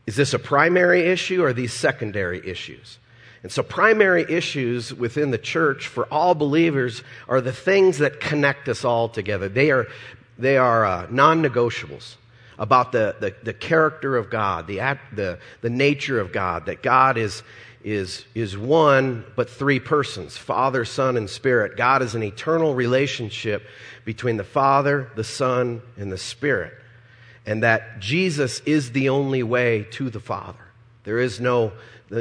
is 0.05 0.15
this 0.15 0.33
a 0.33 0.39
primary 0.39 1.03
issue 1.03 1.43
or 1.43 1.53
these 1.53 1.71
secondary 1.71 2.47
issues? 2.47 2.97
And 3.41 3.51
so, 3.51 3.63
primary 3.63 4.25
issues 4.27 4.93
within 4.93 5.31
the 5.31 5.37
church 5.37 5.87
for 5.87 6.05
all 6.11 6.35
believers 6.35 7.03
are 7.27 7.39
the 7.39 7.53
things 7.53 7.99
that 7.99 8.19
connect 8.19 8.67
us 8.67 8.83
all 8.83 9.07
together. 9.07 9.47
They 9.47 9.71
are, 9.71 9.87
they 10.37 10.57
are 10.57 10.85
uh, 10.85 11.07
non 11.09 11.41
negotiables 11.41 12.15
about 12.57 12.91
the, 12.91 13.15
the, 13.21 13.33
the, 13.41 13.53
character 13.53 14.17
of 14.17 14.29
God, 14.29 14.67
the, 14.67 14.97
the, 15.13 15.39
the 15.61 15.69
nature 15.69 16.19
of 16.19 16.33
God, 16.33 16.65
that 16.65 16.83
God 16.83 17.17
is, 17.17 17.41
is, 17.85 18.25
is 18.35 18.57
one, 18.57 19.23
but 19.37 19.49
three 19.49 19.79
persons 19.79 20.37
Father, 20.37 20.83
Son, 20.83 21.15
and 21.15 21.29
Spirit. 21.29 21.77
God 21.77 22.01
is 22.01 22.15
an 22.15 22.23
eternal 22.23 22.75
relationship 22.75 23.65
between 24.03 24.35
the 24.35 24.43
Father, 24.43 25.09
the 25.15 25.23
Son, 25.23 25.81
and 25.95 26.11
the 26.11 26.17
Spirit. 26.17 26.73
And 27.45 27.63
that 27.63 28.01
Jesus 28.01 28.59
is 28.65 28.91
the 28.91 29.07
only 29.07 29.41
way 29.41 29.87
to 29.91 30.09
the 30.09 30.19
Father. 30.19 30.59
There 31.05 31.19
is 31.19 31.39
no 31.39 31.71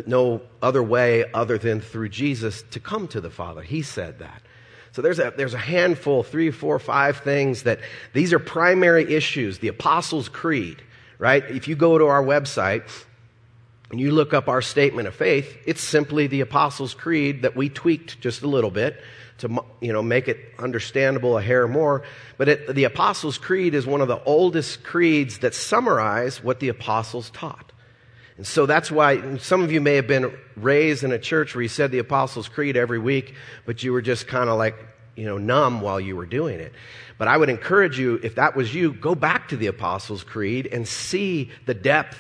no 0.07 0.43
other 0.61 0.83
way 0.83 1.25
other 1.33 1.59
than 1.59 1.81
through 1.81 2.11
Jesus 2.11 2.63
to 2.71 2.81
come 2.81 3.09
to 3.09 3.21
the 3.21 3.31
Father. 3.31 3.63
He 3.63 3.83
said 3.83 4.19
that. 4.19 4.43
So 4.93 5.03
there's 5.03 5.19
a, 5.19 5.33
there's 5.37 5.55
a 5.55 5.59
handful, 5.59 6.23
three, 6.23 6.51
four, 6.51 6.79
five 6.79 7.19
things 7.19 7.63
that 7.65 7.81
these 8.13 8.33
are 8.33 8.39
primary 8.39 9.15
issues. 9.15 9.59
The 9.59 9.69
Apostles' 9.69 10.29
Creed, 10.29 10.83
right? 11.19 11.45
If 11.51 11.69
you 11.69 11.77
go 11.77 11.99
to 11.99 12.07
our 12.07 12.23
website, 12.23 12.83
and 13.91 13.99
you 13.99 14.11
look 14.11 14.35
up 14.35 14.49
our 14.49 14.61
statement 14.61 15.09
of 15.09 15.15
faith, 15.15 15.57
it's 15.65 15.81
simply 15.81 16.27
the 16.27 16.43
Apostles' 16.43 16.95
Creed 16.95 17.43
that 17.43 17.57
we 17.57 17.71
tweaked 17.71 18.21
just 18.21 18.43
a 18.43 18.49
little 18.49 18.71
bit 18.71 19.01
to 19.39 19.65
you 19.81 19.93
know, 19.93 20.03
make 20.03 20.29
it 20.29 20.39
understandable 20.59 21.39
a 21.39 21.43
hair 21.43 21.67
more. 21.67 22.03
But 22.37 22.49
it, 22.49 22.75
the 22.75 22.85
Apostles' 22.85 23.39
Creed 23.39 23.75
is 23.75 23.87
one 23.87 24.01
of 24.01 24.09
the 24.09 24.23
oldest 24.25 24.83
creeds 24.83 25.39
that 25.39 25.55
summarize 25.55 26.43
what 26.43 26.61
the 26.61 26.69
apostles 26.69 27.31
taught. 27.31 27.73
And 28.39 28.47
so 28.47 28.67
that's 28.67 28.91
why 28.91 29.37
some 29.39 29.63
of 29.63 29.71
you 29.71 29.81
may 29.81 29.97
have 29.97 30.07
been 30.07 30.33
raised 30.57 31.05
in 31.05 31.13
a 31.13 31.19
church 31.19 31.55
where 31.55 31.63
you 31.63 31.69
said 31.69 31.91
the 31.91 31.99
Apostles' 31.99 32.49
Creed 32.49 32.77
every 32.77 32.99
week, 32.99 33.35
but 33.67 33.83
you 33.83 33.93
were 33.93 34.01
just 34.01 34.29
kind 34.29 34.49
of 34.49 34.57
like, 34.57 34.77
you 35.17 35.27
know, 35.27 35.39
numb 35.39 35.81
while 35.81 35.99
you 35.99 36.15
were 36.15 36.25
doing 36.25 36.61
it. 36.61 36.73
But 37.19 37.27
I 37.27 37.37
would 37.37 37.49
encourage 37.49 37.99
you, 37.99 38.21
if 38.23 38.37
that 38.37 38.55
was 38.55 38.73
you, 38.73 38.93
go 38.93 39.17
back 39.17 39.49
to 39.49 39.57
the 39.57 39.67
Apostles' 39.67 40.23
Creed 40.23 40.69
and 40.69 40.87
see 40.87 41.51
the 41.67 41.75
depth 41.75 42.17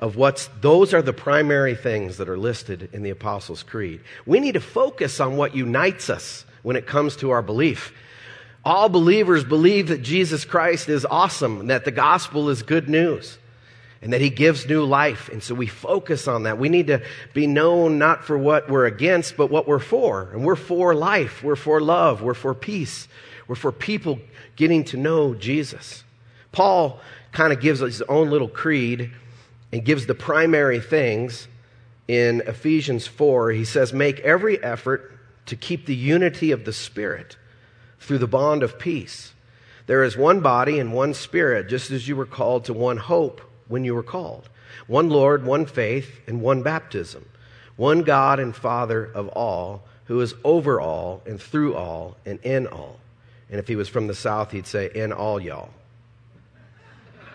of 0.00 0.16
what's, 0.16 0.48
those 0.62 0.94
are 0.94 1.02
the 1.02 1.12
primary 1.12 1.74
things 1.74 2.16
that 2.16 2.30
are 2.30 2.38
listed 2.38 2.88
in 2.94 3.02
the 3.02 3.10
Apostles' 3.10 3.62
Creed. 3.62 4.00
We 4.24 4.40
need 4.40 4.52
to 4.52 4.60
focus 4.60 5.20
on 5.20 5.36
what 5.36 5.54
unites 5.54 6.08
us 6.08 6.46
when 6.62 6.76
it 6.76 6.86
comes 6.86 7.16
to 7.16 7.30
our 7.30 7.42
belief. 7.42 7.92
All 8.64 8.88
believers 8.88 9.44
believe 9.44 9.88
that 9.88 10.02
Jesus 10.02 10.46
Christ 10.46 10.88
is 10.88 11.04
awesome, 11.04 11.66
that 11.66 11.84
the 11.84 11.90
gospel 11.90 12.48
is 12.48 12.62
good 12.62 12.88
news, 12.88 13.38
and 14.00 14.12
that 14.12 14.20
he 14.20 14.30
gives 14.30 14.68
new 14.68 14.84
life. 14.84 15.28
And 15.28 15.42
so 15.42 15.54
we 15.54 15.66
focus 15.66 16.28
on 16.28 16.44
that. 16.44 16.58
We 16.58 16.68
need 16.68 16.86
to 16.86 17.02
be 17.34 17.46
known 17.46 17.98
not 17.98 18.24
for 18.24 18.38
what 18.38 18.68
we're 18.68 18.86
against, 18.86 19.36
but 19.36 19.50
what 19.50 19.66
we're 19.66 19.78
for. 19.78 20.28
And 20.32 20.44
we're 20.44 20.56
for 20.56 20.94
life, 20.94 21.42
we're 21.42 21.56
for 21.56 21.80
love, 21.80 22.22
we're 22.22 22.34
for 22.34 22.54
peace, 22.54 23.08
we're 23.48 23.56
for 23.56 23.72
people 23.72 24.18
getting 24.56 24.84
to 24.84 24.96
know 24.96 25.34
Jesus. 25.34 26.04
Paul 26.52 27.00
kind 27.32 27.52
of 27.52 27.60
gives 27.60 27.80
his 27.80 28.02
own 28.02 28.30
little 28.30 28.48
creed 28.48 29.10
and 29.72 29.84
gives 29.84 30.06
the 30.06 30.14
primary 30.14 30.80
things 30.80 31.48
in 32.06 32.42
Ephesians 32.46 33.06
4. 33.06 33.50
He 33.50 33.64
says, 33.64 33.92
Make 33.92 34.20
every 34.20 34.62
effort 34.62 35.12
to 35.46 35.56
keep 35.56 35.86
the 35.86 35.94
unity 35.94 36.52
of 36.52 36.64
the 36.64 36.72
Spirit 36.72 37.36
through 38.00 38.18
the 38.18 38.26
bond 38.26 38.62
of 38.62 38.78
peace. 38.78 39.32
There 39.86 40.04
is 40.04 40.16
one 40.16 40.40
body 40.40 40.78
and 40.78 40.92
one 40.92 41.14
Spirit, 41.14 41.68
just 41.68 41.90
as 41.90 42.06
you 42.06 42.14
were 42.14 42.26
called 42.26 42.66
to 42.66 42.74
one 42.74 42.98
hope 42.98 43.40
when 43.68 43.84
you 43.84 43.94
were 43.94 44.02
called. 44.02 44.48
One 44.86 45.08
Lord, 45.08 45.44
one 45.44 45.66
faith, 45.66 46.20
and 46.26 46.40
one 46.40 46.62
baptism. 46.62 47.24
One 47.76 48.02
God 48.02 48.40
and 48.40 48.54
Father 48.54 49.04
of 49.04 49.28
all, 49.28 49.84
who 50.06 50.20
is 50.20 50.34
over 50.42 50.80
all 50.80 51.22
and 51.26 51.40
through 51.40 51.74
all 51.76 52.16
and 52.26 52.40
in 52.42 52.66
all. 52.66 52.98
And 53.50 53.58
if 53.58 53.68
he 53.68 53.76
was 53.76 53.88
from 53.88 54.06
the 54.06 54.14
South, 54.14 54.50
he'd 54.50 54.66
say, 54.66 54.90
in 54.94 55.12
all 55.12 55.40
y'all. 55.40 55.70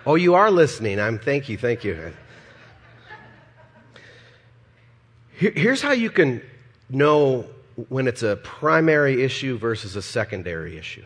Oh, 0.06 0.16
you 0.16 0.36
are 0.36 0.52
listening. 0.52 1.00
I'm 1.00 1.18
thank 1.18 1.48
you, 1.48 1.58
thank 1.58 1.84
you. 1.84 2.14
Here's 5.36 5.82
how 5.82 5.94
you 5.94 6.10
can 6.10 6.42
know 6.90 7.46
when 7.90 8.08
it's 8.08 8.22
a 8.22 8.36
primary 8.36 9.24
issue 9.24 9.58
versus 9.58 9.96
a 9.96 10.02
secondary 10.02 10.78
issue. 10.78 11.06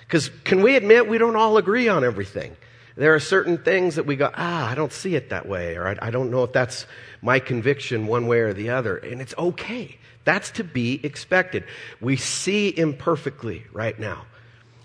Because 0.00 0.30
can 0.44 0.62
we 0.62 0.74
admit 0.74 1.08
we 1.08 1.18
don't 1.18 1.36
all 1.36 1.56
agree 1.56 1.88
on 1.88 2.02
everything? 2.02 2.56
There 2.96 3.14
are 3.14 3.20
certain 3.20 3.58
things 3.58 3.96
that 3.96 4.06
we 4.06 4.16
go, 4.16 4.30
ah, 4.34 4.68
I 4.68 4.74
don't 4.74 4.92
see 4.92 5.14
it 5.14 5.30
that 5.30 5.48
way, 5.48 5.76
or 5.76 5.86
I, 5.86 5.96
I 6.00 6.10
don't 6.10 6.30
know 6.30 6.44
if 6.44 6.52
that's 6.52 6.86
my 7.22 7.38
conviction 7.38 8.06
one 8.06 8.26
way 8.26 8.40
or 8.40 8.52
the 8.52 8.70
other. 8.70 8.96
And 8.96 9.20
it's 9.20 9.34
okay. 9.38 9.98
That's 10.24 10.50
to 10.52 10.64
be 10.64 11.00
expected. 11.04 11.64
We 12.00 12.16
see 12.16 12.68
imperfectly 12.76 13.64
right 13.72 13.98
now. 13.98 14.26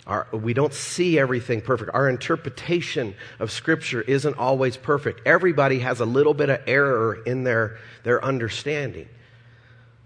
Our, 0.07 0.27
we 0.31 0.53
don't 0.53 0.73
see 0.73 1.17
everything 1.17 1.61
perfect. 1.61 1.89
Our 1.93 2.07
interpretation 2.07 3.15
of 3.39 3.49
Scripture 3.49 4.01
isn't 4.01 4.37
always 4.37 4.77
perfect. 4.77 5.21
Everybody 5.25 5.79
has 5.79 5.99
a 5.99 6.05
little 6.05 6.35
bit 6.35 6.49
of 6.49 6.61
error 6.67 7.15
in 7.25 7.43
their, 7.43 7.79
their 8.03 8.23
understanding. 8.23 9.09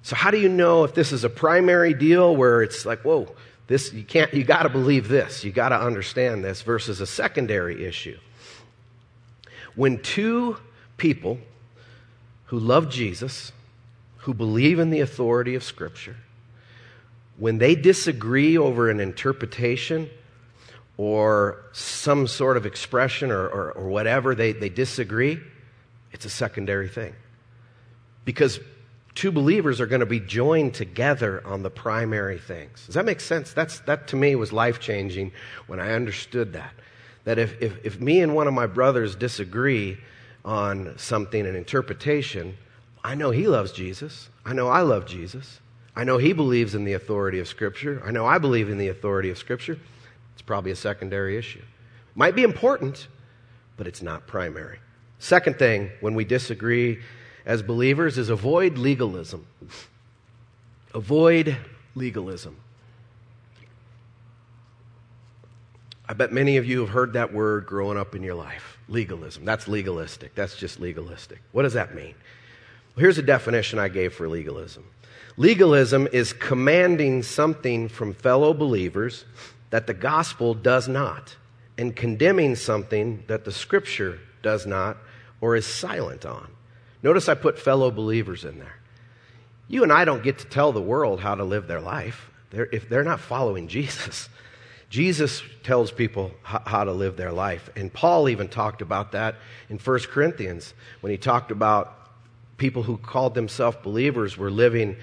So, 0.02 0.16
how 0.16 0.32
do 0.32 0.40
you 0.40 0.48
know 0.48 0.86
if 0.86 0.94
this 0.94 1.12
is 1.12 1.26
a 1.26 1.30
primary 1.30 1.94
deal 1.94 2.34
where 2.34 2.64
it's 2.64 2.86
like, 2.86 3.02
whoa, 3.02 3.36
this, 3.70 3.94
you 3.94 4.04
can't, 4.04 4.34
you 4.34 4.44
got 4.44 4.64
to 4.64 4.70
believe 4.70 5.08
this, 5.08 5.44
you 5.44 5.52
got 5.52 5.70
to 5.70 5.80
understand 5.80 6.44
this, 6.44 6.64
versus 6.64 7.02
a 7.02 7.06
secondary 7.06 7.86
issue? 7.86 8.18
When 9.76 10.02
two 10.02 10.58
people 10.98 11.38
who 12.46 12.58
love 12.58 12.90
Jesus, 12.90 13.52
who 14.18 14.34
believe 14.34 14.80
in 14.80 14.90
the 14.90 15.02
authority 15.02 15.54
of 15.54 15.64
Scripture, 15.64 16.16
when 17.38 17.60
they 17.60 17.76
disagree 17.76 18.58
over 18.58 18.90
an 18.90 19.00
interpretation 19.00 20.10
or 20.98 21.64
some 21.72 22.26
sort 22.26 22.58
of 22.58 22.66
expression 22.66 23.30
or, 23.30 23.48
or, 23.48 23.72
or, 23.74 23.88
whatever, 23.88 24.34
they, 24.34 24.52
they 24.52 24.70
disagree, 24.70 25.40
it's 26.12 26.26
a 26.26 26.30
secondary 26.30 26.90
thing. 26.90 27.14
Because 28.26 28.60
two 29.16 29.32
believers 29.32 29.82
are 29.82 29.88
going 29.88 30.00
to 30.00 30.06
be 30.06 30.20
joined 30.20 30.74
together 30.74 31.46
on 31.46 31.64
the 31.64 31.70
primary 31.70 32.38
things. 32.38 32.86
Does 32.86 32.96
that 32.96 33.06
make 33.06 33.20
sense? 33.20 33.54
That's, 33.54 33.80
that 33.82 34.08
to 34.10 34.16
me 34.16 34.36
was 34.36 34.54
life 34.54 34.80
changing 34.80 35.32
when 35.68 35.80
I 35.80 35.92
understood 35.94 36.54
that. 36.54 36.74
That 37.26 37.38
if, 37.38 37.62
if, 37.62 37.86
if 37.86 38.00
me 38.00 38.22
and 38.22 38.34
one 38.34 38.48
of 38.48 38.54
my 38.54 38.66
brothers 38.66 39.16
disagree 39.16 39.98
on 40.46 40.98
something, 40.98 41.46
an 41.46 41.56
interpretation, 41.56 42.58
I 43.04 43.16
know 43.16 43.32
he 43.32 43.48
loves 43.48 43.72
Jesus. 43.72 44.30
I 44.46 44.54
know 44.54 44.68
I 44.68 44.82
love 44.82 45.06
Jesus. 45.06 45.60
I 45.96 46.04
know 46.04 46.18
he 46.18 46.34
believes 46.34 46.76
in 46.76 46.86
the 46.86 46.94
authority 46.94 47.40
of 47.40 47.48
Scripture. 47.48 48.02
I 48.06 48.12
know 48.12 48.26
I 48.26 48.38
believe 48.38 48.70
in 48.70 48.78
the 48.78 48.88
authority 48.88 49.30
of 49.30 49.38
Scripture. 49.38 49.78
It's 50.34 50.42
probably 50.42 50.72
a 50.72 50.76
secondary 50.76 51.38
issue. 51.38 51.62
Might 52.16 52.36
be 52.36 52.44
important, 52.44 53.08
but 53.76 53.86
it's 53.86 54.02
not 54.02 54.28
primary. 54.28 54.80
Second 55.20 55.60
thing, 55.60 55.92
when 56.00 56.16
we 56.16 56.24
disagree 56.24 57.00
as 57.50 57.64
believers, 57.64 58.20
is 58.20 58.30
avoid 58.30 58.78
legalism. 58.78 59.44
Avoid 60.94 61.58
legalism. 61.96 62.56
I 66.08 66.14
bet 66.14 66.32
many 66.32 66.58
of 66.58 66.66
you 66.68 66.82
have 66.82 66.90
heard 66.90 67.14
that 67.14 67.34
word 67.34 67.66
growing 67.66 67.98
up 67.98 68.14
in 68.14 68.22
your 68.22 68.36
life 68.36 68.78
legalism. 68.88 69.46
That's 69.46 69.68
legalistic. 69.68 70.36
That's 70.36 70.56
just 70.58 70.80
legalistic. 70.80 71.40
What 71.52 71.64
does 71.64 71.74
that 71.74 71.96
mean? 71.96 72.14
Well, 72.96 73.02
here's 73.02 73.18
a 73.18 73.24
definition 73.24 73.80
I 73.80 73.88
gave 73.88 74.14
for 74.14 74.30
legalism 74.30 74.86
Legalism 75.36 76.08
is 76.14 76.34
commanding 76.34 77.24
something 77.24 77.90
from 77.90 78.14
fellow 78.14 78.54
believers 78.54 79.26
that 79.72 79.88
the 79.88 79.96
gospel 79.96 80.54
does 80.54 80.88
not, 80.88 81.36
and 81.80 81.96
condemning 81.96 82.56
something 82.56 83.24
that 83.26 83.44
the 83.44 83.52
scripture 83.52 84.20
does 84.44 84.68
not 84.68 84.98
or 85.42 85.56
is 85.56 85.66
silent 85.66 86.28
on. 86.28 86.52
Notice 87.02 87.30
I 87.30 87.36
put 87.36 87.58
fellow 87.58 87.92
believers 87.92 88.44
in 88.44 88.60
there. 88.60 88.76
You 89.68 89.84
and 89.84 89.94
I 89.94 90.06
don't 90.06 90.24
get 90.24 90.40
to 90.40 90.46
tell 90.46 90.72
the 90.72 90.82
world 90.82 91.22
how 91.22 91.36
to 91.36 91.44
live 91.44 91.68
their 91.68 91.82
life 91.82 92.30
they're, 92.50 92.70
if 92.72 92.90
they're 92.90 93.04
not 93.04 93.20
following 93.20 93.68
Jesus. 93.80 94.30
Jesus 94.90 95.44
tells 95.64 95.92
people 95.92 96.32
how 96.42 96.84
to 96.84 96.92
live 96.92 97.16
their 97.16 97.32
life. 97.32 97.70
And 97.76 97.94
Paul 97.94 98.28
even 98.28 98.48
talked 98.48 98.82
about 98.82 99.12
that 99.12 99.36
in 99.70 99.78
1 99.78 100.00
Corinthians 100.10 100.74
when 101.02 101.12
he 101.12 101.18
talked 101.18 101.52
about 101.52 102.10
people 102.58 102.82
who 102.82 102.98
called 102.98 103.36
themselves 103.36 103.78
believers 103.84 104.36
were 104.36 104.50
living 104.50 104.98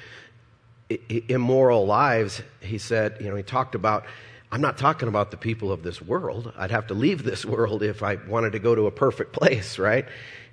immoral 1.08 1.86
lives, 1.86 2.42
he 2.60 2.78
said, 2.78 3.16
you 3.20 3.28
know, 3.28 3.36
he 3.36 3.44
talked 3.44 3.76
about, 3.76 4.06
I'm 4.50 4.60
not 4.60 4.76
talking 4.76 5.06
about 5.06 5.30
the 5.30 5.36
people 5.36 5.70
of 5.70 5.84
this 5.84 6.02
world. 6.02 6.52
I'd 6.56 6.72
have 6.72 6.88
to 6.88 6.94
leave 6.94 7.22
this 7.22 7.44
world 7.46 7.84
if 7.84 8.02
I 8.02 8.16
wanted 8.16 8.52
to 8.52 8.58
go 8.58 8.74
to 8.74 8.86
a 8.86 8.90
perfect 8.90 9.32
place, 9.32 9.78
right? 9.78 10.06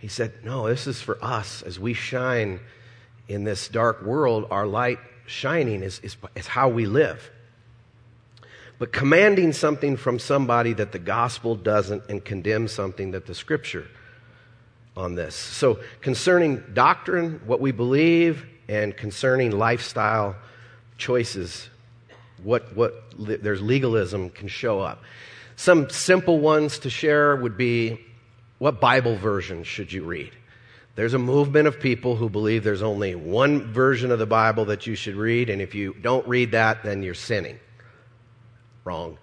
He 0.03 0.09
said, 0.09 0.33
no, 0.43 0.67
this 0.67 0.85
is 0.85 1.01
for 1.01 1.17
us 1.23 1.61
as 1.61 1.79
we 1.79 1.93
shine 1.93 2.59
in 3.29 3.45
this 3.45 3.69
dark 3.69 4.01
world. 4.01 4.45
Our 4.51 4.67
light 4.67 4.99
shining 5.27 5.81
is, 5.81 6.01
is, 6.03 6.17
is 6.35 6.45
how 6.45 6.67
we 6.67 6.85
live. 6.85 7.31
But 8.79 8.91
commanding 8.91 9.53
something 9.53 9.95
from 9.95 10.19
somebody 10.19 10.73
that 10.73 10.91
the 10.91 10.99
gospel 10.99 11.55
doesn't 11.55 12.03
and 12.09 12.21
condemn 12.21 12.67
something 12.67 13.11
that 13.11 13.27
the 13.27 13.33
scripture 13.33 13.87
on 14.97 15.15
this. 15.15 15.35
So, 15.35 15.79
concerning 16.01 16.61
doctrine, 16.73 17.39
what 17.45 17.61
we 17.61 17.71
believe, 17.71 18.45
and 18.67 18.97
concerning 18.97 19.51
lifestyle 19.51 20.35
choices, 20.97 21.69
what, 22.43 22.75
what 22.75 23.05
there's 23.17 23.61
legalism 23.61 24.31
can 24.31 24.49
show 24.49 24.81
up. 24.81 25.01
Some 25.55 25.89
simple 25.89 26.39
ones 26.39 26.79
to 26.79 26.89
share 26.89 27.37
would 27.37 27.55
be 27.55 28.01
what 28.63 28.79
Bible 28.79 29.17
version 29.17 29.65
should 29.65 29.91
you 29.91 30.05
read? 30.05 30.31
There's 30.95 31.13
a 31.13 31.19
movement 31.19 31.67
of 31.67 31.81
people 31.81 32.15
who 32.15 32.29
believe 32.29 32.63
there's 32.63 32.81
only 32.81 33.13
one 33.13 33.73
version 33.73 34.09
of 34.09 34.19
the 34.19 34.25
Bible 34.25 34.63
that 34.65 34.87
you 34.87 34.95
should 34.95 35.17
read, 35.17 35.49
and 35.49 35.61
if 35.61 35.75
you 35.75 35.93
don't 35.95 36.25
read 36.25 36.51
that, 36.51 36.81
then 36.81 37.03
you're 37.03 37.13
sinning. 37.13 37.59
Wrong. 38.85 39.17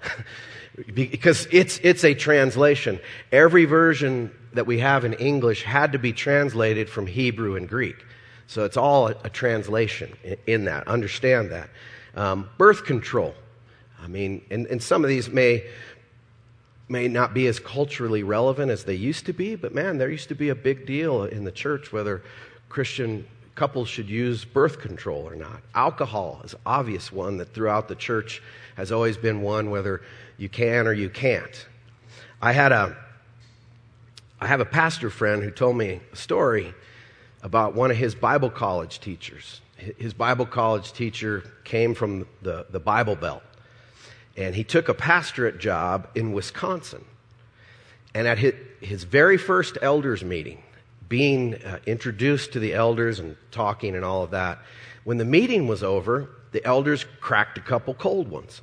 because 0.95 1.49
it's, 1.51 1.81
it's 1.83 2.05
a 2.05 2.13
translation. 2.13 3.01
Every 3.33 3.65
version 3.65 4.31
that 4.53 4.67
we 4.67 4.79
have 4.81 5.07
in 5.07 5.15
English 5.15 5.63
had 5.63 5.93
to 5.93 5.99
be 5.99 6.13
translated 6.13 6.91
from 6.91 7.07
Hebrew 7.07 7.57
and 7.57 7.67
Greek. 7.67 7.97
So 8.47 8.67
it's 8.67 8.77
all 8.77 9.09
a, 9.09 9.17
a 9.25 9.31
translation 9.31 10.13
in, 10.23 10.37
in, 10.47 10.65
that. 10.67 10.87
Understand 10.87 11.51
that. 11.51 11.71
Um, 12.15 12.51
birth 12.59 12.85
control. 12.85 13.35
I 14.03 14.07
mean, 14.07 14.45
and, 14.51 14.67
and 14.67 14.83
some 14.83 15.03
of 15.03 15.09
these 15.09 15.31
may 15.31 15.65
may 16.91 17.09
not 17.09 17.33
be 17.33 17.47
as 17.47 17.59
culturally 17.59 18.23
relevant 18.23 18.71
as 18.71 18.85
they 18.85 18.95
used 18.95 19.25
to 19.27 19.33
be, 19.33 19.55
but 19.55 19.75
man, 19.75 19.99
there 19.99 20.11
used 20.11 20.29
to 20.29 20.35
be 20.35 20.49
a 20.49 20.55
big 20.55 20.87
deal 20.87 21.25
in 21.25 21.45
the 21.45 21.53
church 21.53 21.93
whether 21.93 22.23
Christian 22.69 23.27
couples 23.55 23.89
should 23.89 24.09
use 24.09 24.45
birth 24.45 24.81
control 24.81 25.29
or 25.29 25.37
not. 25.37 25.61
Alcohol 25.75 26.41
is 26.45 26.55
obvious 26.67 27.13
one 27.13 27.37
that 27.37 27.53
throughout 27.55 27.89
the 27.89 27.95
church 27.95 28.43
has 28.77 28.91
always 28.91 29.17
been 29.17 29.43
one 29.43 29.71
whether 29.71 30.03
you 30.39 30.49
can 30.49 30.87
or 30.87 30.93
you 30.93 31.11
can't. 31.11 31.67
I 32.43 32.53
had 32.53 32.73
a 32.73 32.97
I 34.41 34.47
have 34.47 34.61
a 34.61 34.65
pastor 34.65 35.11
friend 35.11 35.43
who 35.43 35.51
told 35.51 35.77
me 35.77 36.01
a 36.13 36.17
story 36.17 36.73
about 37.43 37.75
one 37.75 37.91
of 37.91 37.99
his 37.99 38.15
Bible 38.15 38.49
college 38.49 38.99
teachers. 39.01 39.61
His 39.77 40.15
Bible 40.15 40.47
college 40.47 40.95
teacher 40.95 41.45
came 41.65 41.95
from 41.95 42.27
the, 42.41 42.67
the 42.71 42.81
Bible 42.81 43.17
Belt, 43.17 43.43
and 44.37 44.55
he 44.55 44.65
took 44.65 44.89
a 44.89 44.95
pastorate 44.95 45.59
job 45.59 46.09
in 46.15 46.33
Wisconsin. 46.33 47.05
And 48.15 48.27
at 48.27 48.39
his, 48.39 48.55
his 48.81 49.05
very 49.05 49.37
first 49.37 49.79
elders 49.83 50.25
meeting, 50.25 50.63
being 51.09 51.57
uh, 51.57 51.79
introduced 51.87 52.53
to 52.53 52.59
the 52.59 52.75
elders 52.75 53.19
and 53.19 53.37
talking 53.51 53.95
and 53.95 54.05
all 54.05 54.23
of 54.23 54.31
that, 54.31 54.59
when 55.05 55.19
the 55.19 55.25
meeting 55.25 55.67
was 55.67 55.83
over, 55.83 56.29
the 56.53 56.65
elders 56.65 57.05
cracked 57.21 57.59
a 57.59 57.61
couple 57.61 57.95
cold 57.95 58.29
ones. 58.29 58.63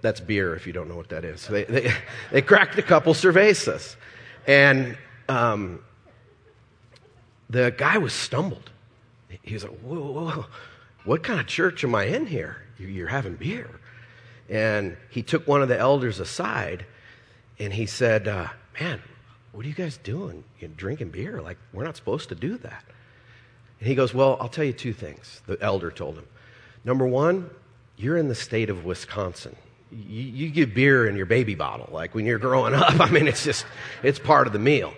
That's 0.00 0.20
beer, 0.20 0.54
if 0.54 0.66
you 0.66 0.72
don't 0.72 0.88
know 0.88 0.96
what 0.96 1.10
that 1.10 1.24
is. 1.24 1.46
They, 1.46 1.64
they, 1.64 1.92
they 2.32 2.42
cracked 2.42 2.78
a 2.78 2.82
couple 2.82 3.12
cervezas. 3.12 3.96
And 4.46 4.96
um, 5.28 5.80
the 7.50 7.74
guy 7.76 7.98
was 7.98 8.12
stumbled. 8.12 8.70
He 9.42 9.54
was 9.54 9.64
like, 9.64 9.78
whoa, 9.80 10.00
whoa, 10.00 10.30
whoa, 10.30 10.46
what 11.04 11.22
kind 11.22 11.38
of 11.38 11.46
church 11.46 11.84
am 11.84 11.94
I 11.94 12.04
in 12.04 12.26
here? 12.26 12.62
You're 12.78 13.08
having 13.08 13.34
beer. 13.34 13.68
And 14.48 14.96
he 15.10 15.22
took 15.22 15.46
one 15.48 15.62
of 15.62 15.68
the 15.68 15.78
elders 15.78 16.20
aside 16.20 16.84
and 17.58 17.72
he 17.72 17.86
said, 17.86 18.28
uh, 18.28 18.48
Man, 18.80 19.00
what 19.52 19.64
are 19.64 19.68
you 19.68 19.74
guys 19.74 19.96
doing? 19.98 20.44
You're 20.58 20.70
drinking 20.70 21.10
beer? 21.10 21.40
Like, 21.40 21.58
we're 21.72 21.84
not 21.84 21.96
supposed 21.96 22.28
to 22.30 22.34
do 22.34 22.58
that. 22.58 22.84
And 23.78 23.88
he 23.88 23.94
goes, 23.94 24.12
Well, 24.12 24.36
I'll 24.40 24.48
tell 24.48 24.64
you 24.64 24.72
two 24.72 24.92
things, 24.92 25.42
the 25.46 25.56
elder 25.60 25.90
told 25.90 26.16
him. 26.16 26.26
Number 26.84 27.06
one, 27.06 27.50
you're 27.96 28.16
in 28.16 28.28
the 28.28 28.34
state 28.34 28.70
of 28.70 28.84
Wisconsin 28.84 29.56
you, 29.94 30.22
you 30.22 30.50
get 30.50 30.74
beer 30.74 31.06
in 31.06 31.16
your 31.16 31.26
baby 31.26 31.54
bottle. 31.54 31.88
Like 31.92 32.14
when 32.14 32.26
you're 32.26 32.38
growing 32.38 32.74
up, 32.74 33.00
I 33.00 33.10
mean, 33.10 33.26
it's 33.26 33.44
just, 33.44 33.64
it's 34.02 34.18
part 34.18 34.46
of 34.46 34.52
the 34.52 34.58
meal. 34.58 34.92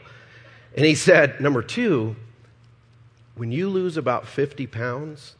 And 0.76 0.84
he 0.84 0.94
said, 0.94 1.40
number 1.40 1.62
two, 1.62 2.16
when 3.34 3.52
you 3.52 3.68
lose 3.68 3.96
about 3.96 4.26
50 4.26 4.66
pounds, 4.66 5.36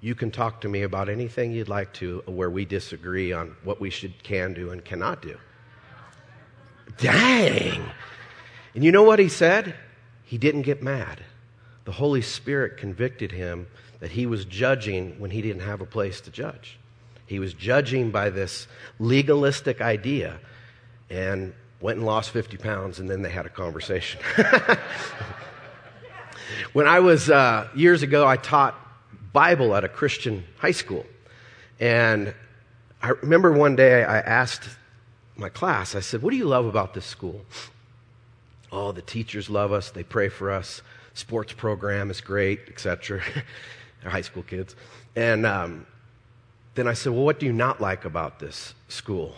you 0.00 0.14
can 0.14 0.30
talk 0.30 0.62
to 0.62 0.68
me 0.68 0.82
about 0.82 1.08
anything 1.08 1.52
you'd 1.52 1.68
like 1.68 1.92
to 1.94 2.22
where 2.26 2.50
we 2.50 2.64
disagree 2.64 3.32
on 3.32 3.54
what 3.64 3.80
we 3.80 3.90
should 3.90 4.22
can 4.22 4.54
do 4.54 4.70
and 4.70 4.84
cannot 4.84 5.20
do. 5.20 5.36
Dang. 6.96 7.84
And 8.74 8.84
you 8.84 8.92
know 8.92 9.02
what 9.02 9.18
he 9.18 9.28
said? 9.28 9.74
He 10.24 10.38
didn't 10.38 10.62
get 10.62 10.82
mad. 10.82 11.22
The 11.84 11.92
Holy 11.92 12.22
Spirit 12.22 12.78
convicted 12.78 13.32
him 13.32 13.66
that 14.00 14.12
he 14.12 14.26
was 14.26 14.44
judging 14.44 15.18
when 15.18 15.30
he 15.30 15.42
didn't 15.42 15.62
have 15.62 15.80
a 15.80 15.86
place 15.86 16.20
to 16.22 16.30
judge. 16.30 16.78
He 17.26 17.38
was 17.38 17.52
judging 17.52 18.10
by 18.10 18.30
this 18.30 18.66
legalistic 18.98 19.80
idea 19.80 20.38
and 21.10 21.52
went 21.80 21.98
and 21.98 22.06
lost 22.06 22.30
50 22.30 22.56
pounds, 22.56 23.00
and 23.00 23.08
then 23.08 23.22
they 23.22 23.30
had 23.30 23.46
a 23.46 23.50
conversation. 23.50 24.20
when 26.72 26.86
I 26.86 27.00
was, 27.00 27.30
uh, 27.30 27.68
years 27.74 28.02
ago, 28.02 28.26
I 28.26 28.36
taught 28.36 28.74
Bible 29.32 29.74
at 29.74 29.84
a 29.84 29.88
Christian 29.88 30.44
high 30.58 30.70
school. 30.72 31.06
And 31.78 32.34
I 33.02 33.10
remember 33.22 33.52
one 33.52 33.76
day 33.76 34.04
I 34.04 34.18
asked 34.18 34.68
my 35.36 35.48
class, 35.48 35.94
I 35.94 36.00
said, 36.00 36.22
What 36.22 36.30
do 36.30 36.36
you 36.36 36.44
love 36.44 36.66
about 36.66 36.94
this 36.94 37.06
school? 37.06 37.44
Oh, 38.72 38.92
the 38.92 39.02
teachers 39.02 39.50
love 39.50 39.72
us, 39.72 39.90
they 39.90 40.04
pray 40.04 40.28
for 40.28 40.50
us, 40.50 40.82
sports 41.14 41.52
program 41.52 42.10
is 42.10 42.20
great, 42.20 42.60
etc. 42.68 43.22
They're 44.02 44.10
high 44.10 44.20
school 44.20 44.42
kids. 44.42 44.76
And 45.16 45.46
um, 45.46 45.86
then 46.74 46.86
I 46.86 46.92
said, 46.92 47.12
Well, 47.12 47.24
what 47.24 47.40
do 47.40 47.46
you 47.46 47.52
not 47.52 47.80
like 47.80 48.04
about 48.04 48.38
this 48.38 48.74
school? 48.88 49.34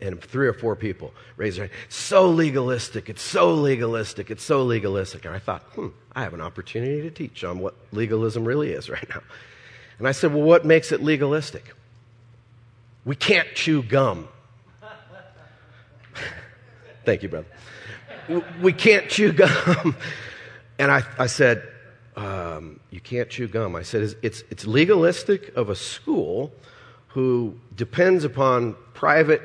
And 0.00 0.22
three 0.22 0.46
or 0.46 0.52
four 0.52 0.76
people 0.76 1.12
raised 1.36 1.58
their 1.58 1.66
hand. 1.66 1.78
So 1.88 2.28
legalistic. 2.28 3.08
It's 3.08 3.22
so 3.22 3.52
legalistic. 3.52 4.30
It's 4.30 4.42
so 4.42 4.62
legalistic. 4.62 5.24
And 5.24 5.34
I 5.34 5.38
thought, 5.38 5.62
hmm, 5.74 5.88
I 6.14 6.22
have 6.22 6.34
an 6.34 6.40
opportunity 6.40 7.02
to 7.02 7.10
teach 7.10 7.44
on 7.44 7.58
what 7.58 7.74
legalism 7.92 8.44
really 8.44 8.72
is 8.72 8.88
right 8.90 9.08
now. 9.08 9.22
And 9.98 10.06
I 10.06 10.12
said, 10.12 10.34
Well, 10.34 10.42
what 10.42 10.64
makes 10.64 10.92
it 10.92 11.02
legalistic? 11.02 11.74
We 13.04 13.16
can't 13.16 13.48
chew 13.54 13.82
gum. 13.82 14.28
Thank 17.04 17.22
you, 17.22 17.28
brother. 17.28 17.46
We 18.60 18.72
can't 18.72 19.08
chew 19.08 19.32
gum. 19.32 19.96
And 20.78 20.90
I, 20.90 21.04
I 21.18 21.26
said, 21.26 21.66
um, 22.16 22.80
You 22.90 23.00
can't 23.00 23.30
chew 23.30 23.48
gum. 23.48 23.74
I 23.74 23.82
said, 23.82 24.02
it's, 24.02 24.14
it's, 24.20 24.44
it's 24.50 24.66
legalistic 24.66 25.56
of 25.56 25.70
a 25.70 25.74
school 25.74 26.52
who 27.08 27.58
depends 27.74 28.24
upon 28.24 28.76
private 28.92 29.40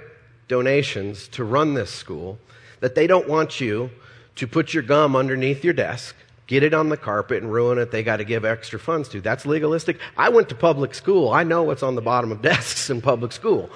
donations 0.51 1.29
to 1.29 1.45
run 1.45 1.73
this 1.73 1.89
school 1.89 2.37
that 2.81 2.93
they 2.93 3.07
don't 3.07 3.27
want 3.27 3.61
you 3.61 3.89
to 4.35 4.45
put 4.45 4.73
your 4.73 4.83
gum 4.83 5.15
underneath 5.15 5.63
your 5.63 5.73
desk, 5.73 6.13
get 6.45 6.61
it 6.61 6.73
on 6.73 6.89
the 6.89 6.97
carpet, 6.97 7.41
and 7.41 7.51
ruin 7.51 7.77
it. 7.77 7.89
They 7.91 8.03
got 8.03 8.17
to 8.17 8.25
give 8.25 8.43
extra 8.43 8.77
funds 8.77 9.07
to. 9.09 9.21
That's 9.21 9.45
legalistic. 9.45 9.97
I 10.17 10.27
went 10.27 10.49
to 10.49 10.55
public 10.55 10.93
school. 10.93 11.31
I 11.31 11.43
know 11.43 11.63
what's 11.63 11.83
on 11.83 11.95
the 11.95 12.01
bottom 12.01 12.33
of 12.33 12.41
desks 12.51 12.89
in 12.89 13.01
public 13.01 13.31
school. 13.31 13.69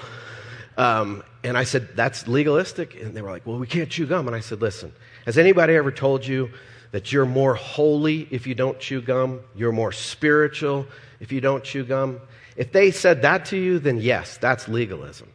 Um, 0.78 1.24
and 1.46 1.58
I 1.58 1.64
said, 1.64 1.96
That's 1.96 2.28
legalistic? 2.28 3.02
And 3.02 3.16
they 3.16 3.22
were 3.22 3.32
like, 3.32 3.46
Well, 3.46 3.58
we 3.58 3.68
can't 3.68 3.90
chew 3.90 4.06
gum. 4.06 4.28
And 4.28 4.36
I 4.36 4.42
said, 4.42 4.62
Listen, 4.62 4.92
has 5.26 5.38
anybody 5.38 5.76
ever 5.76 5.92
told 5.92 6.28
you 6.28 6.50
that 6.92 7.14
you're 7.14 7.26
more 7.26 7.56
holy 7.56 8.28
if 8.32 8.46
you 8.46 8.54
don't 8.54 8.80
chew 8.80 9.02
gum? 9.02 9.40
You're 9.56 9.72
more 9.72 9.94
spiritual 9.94 10.88
if 11.22 11.32
you 11.32 11.40
don't 11.40 11.64
chew 11.64 11.86
gum? 11.86 12.20
If 12.58 12.74
they 12.74 12.92
said 12.92 13.22
that 13.22 13.46
to 13.46 13.58
you, 13.58 13.80
then 13.80 13.98
yes, 13.98 14.38
that's 14.38 14.68
legalism. 14.68 15.30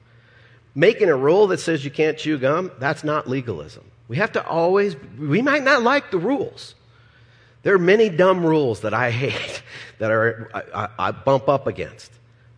Making 0.74 1.08
a 1.08 1.16
rule 1.16 1.48
that 1.48 1.58
says 1.60 1.84
you 1.84 1.90
can't 1.90 2.16
chew 2.16 2.38
gum, 2.38 2.70
that's 2.78 3.02
not 3.02 3.28
legalism. 3.28 3.84
We 4.08 4.16
have 4.16 4.32
to 4.32 4.46
always, 4.46 4.96
we 5.18 5.42
might 5.42 5.62
not 5.62 5.82
like 5.82 6.10
the 6.10 6.18
rules. 6.18 6.74
There 7.62 7.74
are 7.74 7.78
many 7.78 8.08
dumb 8.08 8.44
rules 8.44 8.80
that 8.80 8.94
I 8.94 9.10
hate 9.10 9.62
that 9.98 10.10
are, 10.10 10.50
I, 10.54 10.88
I 10.98 11.10
bump 11.10 11.48
up 11.48 11.66
against. 11.66 12.12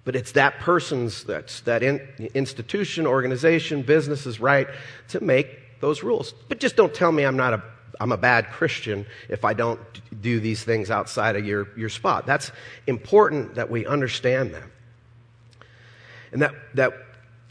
But 0.05 0.17
it's 0.17 0.33
that 0.33 0.59
person's, 0.59 1.25
that's, 1.25 1.61
that 1.61 1.83
in, 1.83 2.01
institution, 2.35 3.07
organization, 3.07 3.83
business's 3.83 4.41
right 4.41 4.67
to 5.09 5.23
make 5.23 5.81
those 5.81 6.03
rules. 6.03 6.33
But 6.49 6.59
just 6.59 6.77
don't 6.77 6.93
tell 6.93 7.13
me 7.13 7.25
I'm 7.25 7.37
not 7.37 7.55
a 7.55 7.63
I'm 8.03 8.11
a 8.11 8.17
bad 8.17 8.51
Christian 8.51 9.07
if 9.29 9.45
I 9.45 9.55
don't 9.55 9.79
do 10.21 10.41
these 10.41 10.65
things 10.65 10.91
outside 10.91 11.37
of 11.37 11.47
your, 11.47 11.69
your 11.77 11.89
spot. 11.89 12.27
That's 12.27 12.51
important 12.89 13.55
that 13.55 13.71
we 13.71 13.87
understand 13.87 14.55
that. 14.55 14.65
And 16.33 16.43
that, 16.43 16.53
that 16.75 16.95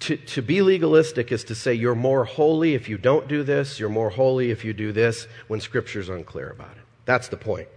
to, 0.01 0.17
to 0.17 0.41
be 0.41 0.61
legalistic 0.61 1.31
is 1.31 1.43
to 1.45 1.55
say 1.55 1.73
you're 1.73 1.95
more 1.95 2.25
holy 2.25 2.73
if 2.73 2.89
you 2.89 2.97
don't 2.97 3.27
do 3.27 3.43
this, 3.43 3.79
you're 3.79 3.89
more 3.89 4.09
holy 4.09 4.51
if 4.51 4.65
you 4.65 4.73
do 4.73 4.91
this, 4.91 5.27
when 5.47 5.61
Scripture's 5.61 6.09
unclear 6.09 6.49
about 6.49 6.71
it. 6.71 6.83
That's 7.05 7.27
the 7.27 7.37
point. 7.37 7.67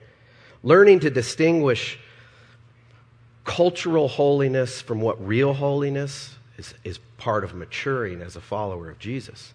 Learning 0.63 1.01
to 1.01 1.11
distinguish 1.11 1.99
cultural 3.45 4.09
holiness 4.09 4.81
from 4.81 5.03
what 5.03 5.25
real 5.25 5.53
holiness 5.53 6.35
is, 6.57 6.75
is 6.83 6.99
part 7.19 7.45
of 7.45 7.55
maturing 7.55 8.23
as 8.23 8.37
a 8.37 8.41
follower 8.41 8.91
of 8.91 8.99
Jesus. 8.99 9.53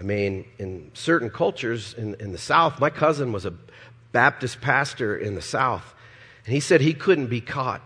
I 0.00 0.02
mean, 0.02 0.44
in 0.58 0.90
certain 0.92 1.30
cultures 1.30 1.94
in, 1.94 2.16
in 2.16 2.32
the 2.32 2.38
South, 2.38 2.80
my 2.80 2.90
cousin 2.90 3.32
was 3.32 3.46
a 3.46 3.54
Baptist 4.10 4.60
pastor 4.60 5.16
in 5.16 5.36
the 5.36 5.42
South, 5.42 5.94
and 6.44 6.52
he 6.52 6.60
said 6.60 6.80
he 6.80 6.94
couldn't 6.94 7.28
be 7.28 7.40
caught 7.40 7.82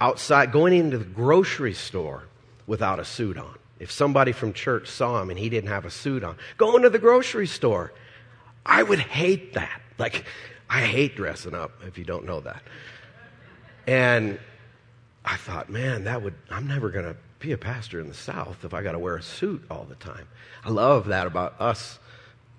outside 0.00 0.50
going 0.50 0.72
into 0.72 0.96
the 0.96 1.04
grocery 1.04 1.74
store 1.74 2.24
without 2.72 2.98
a 2.98 3.04
suit 3.04 3.36
on. 3.36 3.54
If 3.78 3.92
somebody 3.92 4.32
from 4.32 4.54
church 4.54 4.88
saw 4.88 5.20
him 5.20 5.28
and 5.28 5.38
he 5.38 5.50
didn't 5.50 5.68
have 5.68 5.84
a 5.84 5.90
suit 5.90 6.24
on, 6.24 6.36
going 6.56 6.84
to 6.84 6.88
the 6.88 6.98
grocery 6.98 7.46
store, 7.46 7.92
I 8.64 8.82
would 8.82 8.98
hate 8.98 9.52
that. 9.52 9.82
Like, 9.98 10.24
I 10.70 10.80
hate 10.80 11.14
dressing 11.14 11.54
up, 11.54 11.72
if 11.86 11.98
you 11.98 12.04
don't 12.04 12.24
know 12.24 12.40
that. 12.40 12.62
And 13.86 14.38
I 15.22 15.36
thought, 15.36 15.68
man, 15.68 16.04
that 16.04 16.22
would, 16.22 16.32
I'm 16.48 16.66
never 16.66 16.88
going 16.88 17.04
to 17.04 17.14
be 17.40 17.52
a 17.52 17.58
pastor 17.58 18.00
in 18.00 18.08
the 18.08 18.14
South 18.14 18.64
if 18.64 18.72
I 18.72 18.82
got 18.82 18.92
to 18.92 18.98
wear 18.98 19.16
a 19.16 19.22
suit 19.22 19.62
all 19.70 19.84
the 19.86 19.96
time. 19.96 20.26
I 20.64 20.70
love 20.70 21.08
that 21.08 21.26
about 21.26 21.60
us. 21.60 21.98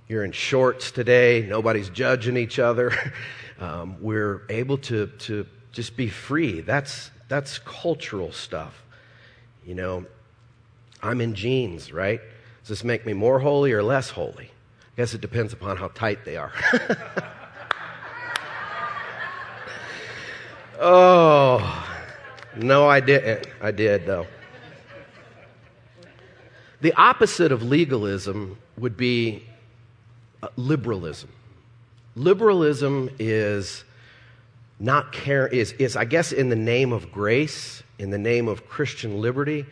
You're 0.07 0.23
in 0.23 0.31
shorts 0.31 0.91
today, 0.91 1.43
nobody's 1.49 1.89
judging 1.89 2.37
each 2.37 2.59
other. 2.59 2.93
Um, 3.59 3.95
we're 4.01 4.41
able 4.49 4.79
to, 4.79 5.07
to 5.07 5.45
just 5.71 5.95
be 5.95 6.09
free. 6.09 6.59
That's, 6.59 7.11
that's 7.29 7.59
cultural 7.59 8.33
stuff. 8.33 8.82
You 9.65 9.75
know, 9.75 10.05
I'm 11.01 11.21
in 11.21 11.35
jeans, 11.35 11.93
right? 11.93 12.19
Does 12.61 12.69
this 12.69 12.83
make 12.83 13.05
me 13.05 13.13
more 13.13 13.39
holy 13.39 13.71
or 13.73 13.83
less 13.83 14.09
holy? 14.09 14.49
I 14.49 14.97
guess 14.97 15.13
it 15.13 15.21
depends 15.21 15.53
upon 15.53 15.77
how 15.77 15.89
tight 15.89 16.25
they 16.25 16.37
are. 16.37 16.51
oh, 20.79 21.87
no, 22.55 22.87
I 22.87 22.99
didn't. 22.99 23.47
I 23.61 23.71
did, 23.71 24.05
though. 24.05 24.27
The 26.81 26.93
opposite 26.93 27.51
of 27.51 27.63
legalism 27.63 28.57
would 28.77 28.97
be 28.97 29.43
uh, 30.41 30.49
liberalism. 30.57 31.29
Liberalism 32.15 33.09
is 33.19 33.85
not 34.79 35.13
care 35.13 35.47
is, 35.47 35.71
is 35.73 35.95
I 35.95 36.05
guess 36.05 36.31
in 36.31 36.49
the 36.49 36.55
name 36.55 36.91
of 36.91 37.11
grace, 37.11 37.82
in 37.99 38.09
the 38.09 38.17
name 38.17 38.47
of 38.47 38.67
Christian 38.67 39.21
liberty, 39.21 39.65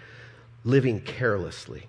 living 0.64 1.02
carelessly. 1.02 1.88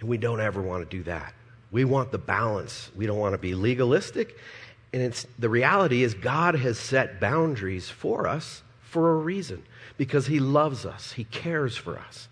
And 0.00 0.08
we 0.08 0.18
don't 0.18 0.40
ever 0.40 0.62
want 0.62 0.88
to 0.88 0.96
do 0.96 1.02
that. 1.04 1.34
We 1.70 1.84
want 1.84 2.12
the 2.12 2.18
balance. 2.18 2.90
We 2.94 3.06
don't 3.06 3.18
want 3.18 3.34
to 3.34 3.38
be 3.38 3.54
legalistic. 3.54 4.38
And 4.92 5.02
it's, 5.02 5.26
the 5.38 5.48
reality 5.48 6.04
is, 6.04 6.14
God 6.14 6.54
has 6.54 6.78
set 6.78 7.20
boundaries 7.20 7.90
for 7.90 8.28
us 8.28 8.62
for 8.82 9.12
a 9.12 9.16
reason 9.16 9.64
because 9.96 10.26
He 10.26 10.38
loves 10.38 10.86
us, 10.86 11.12
He 11.12 11.24
cares 11.24 11.76
for 11.76 11.98
us. 11.98 12.28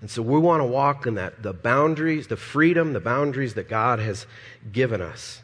And 0.00 0.10
so 0.10 0.20
we 0.20 0.38
want 0.38 0.60
to 0.60 0.64
walk 0.64 1.06
in 1.06 1.14
that, 1.14 1.42
the 1.42 1.52
boundaries, 1.52 2.26
the 2.26 2.36
freedom, 2.36 2.92
the 2.92 3.00
boundaries 3.00 3.54
that 3.54 3.68
God 3.68 4.00
has 4.00 4.26
given 4.72 5.00
us. 5.00 5.42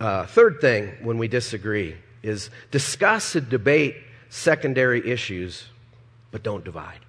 Uh, 0.00 0.26
third 0.26 0.60
thing 0.60 0.92
when 1.02 1.16
we 1.16 1.28
disagree 1.28 1.96
is 2.22 2.50
discuss 2.70 3.34
and 3.36 3.48
debate 3.48 3.96
secondary 4.36 5.08
issues, 5.08 5.64
but 6.30 6.42
don't 6.42 6.62
divide. 6.62 7.00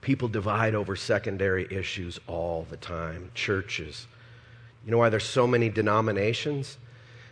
People 0.00 0.28
divide 0.28 0.74
over 0.74 0.96
secondary 0.96 1.66
issues 1.70 2.18
all 2.26 2.66
the 2.70 2.76
time. 2.76 3.30
Churches. 3.34 4.08
You 4.84 4.90
know 4.90 4.98
why 4.98 5.10
there's 5.10 5.24
so 5.24 5.46
many 5.46 5.68
denominations? 5.68 6.76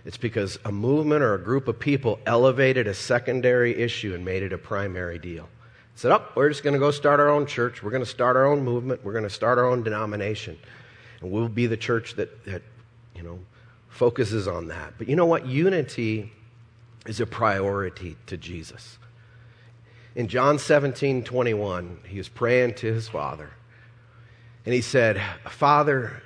It's 0.05 0.17
because 0.17 0.59
a 0.65 0.71
movement 0.71 1.23
or 1.23 1.35
a 1.35 1.43
group 1.43 1.67
of 1.67 1.81
people 1.81 2.21
elevated 2.27 2.87
a 2.87 2.95
secondary 2.95 3.77
issue 3.77 4.15
and 4.15 4.25
made 4.25 4.45
it 4.45 4.53
a 4.53 4.59
primary 4.59 5.19
deal. 5.19 5.49
Said, 5.97 6.13
oh, 6.13 6.25
we're 6.37 6.49
just 6.49 6.63
going 6.63 6.75
to 6.75 6.79
go 6.79 6.93
start 6.93 7.19
our 7.19 7.29
own 7.29 7.45
church. 7.45 7.83
We're 7.83 7.91
going 7.91 8.05
to 8.05 8.09
start 8.09 8.37
our 8.37 8.47
own 8.47 8.65
movement. 8.65 9.05
We're 9.05 9.13
going 9.13 9.25
to 9.25 9.31
start 9.31 9.59
our 9.59 9.67
own 9.67 9.83
denomination. 9.83 10.57
And 11.21 11.33
we'll 11.33 11.49
be 11.49 11.67
the 11.67 11.77
church 11.77 12.15
that, 12.15 12.45
that, 12.45 12.63
you 13.17 13.25
know, 13.25 13.41
focuses 13.99 14.47
on 14.47 14.69
that. 14.69 14.95
But 14.97 15.09
you 15.09 15.17
know 15.17 15.27
what? 15.27 15.47
Unity 15.47 16.33
is 17.07 17.19
a 17.21 17.27
priority 17.27 18.17
to 18.27 18.37
Jesus. 18.37 18.97
In 20.15 20.29
John 20.29 20.61
17, 20.61 21.25
21, 21.25 21.99
he 22.07 22.17
was 22.17 22.29
praying 22.29 22.75
to 22.75 22.93
his 22.93 23.09
Father. 23.09 23.51
And 24.65 24.73
he 24.73 24.83
said, 24.83 25.21
Father, 25.49 26.23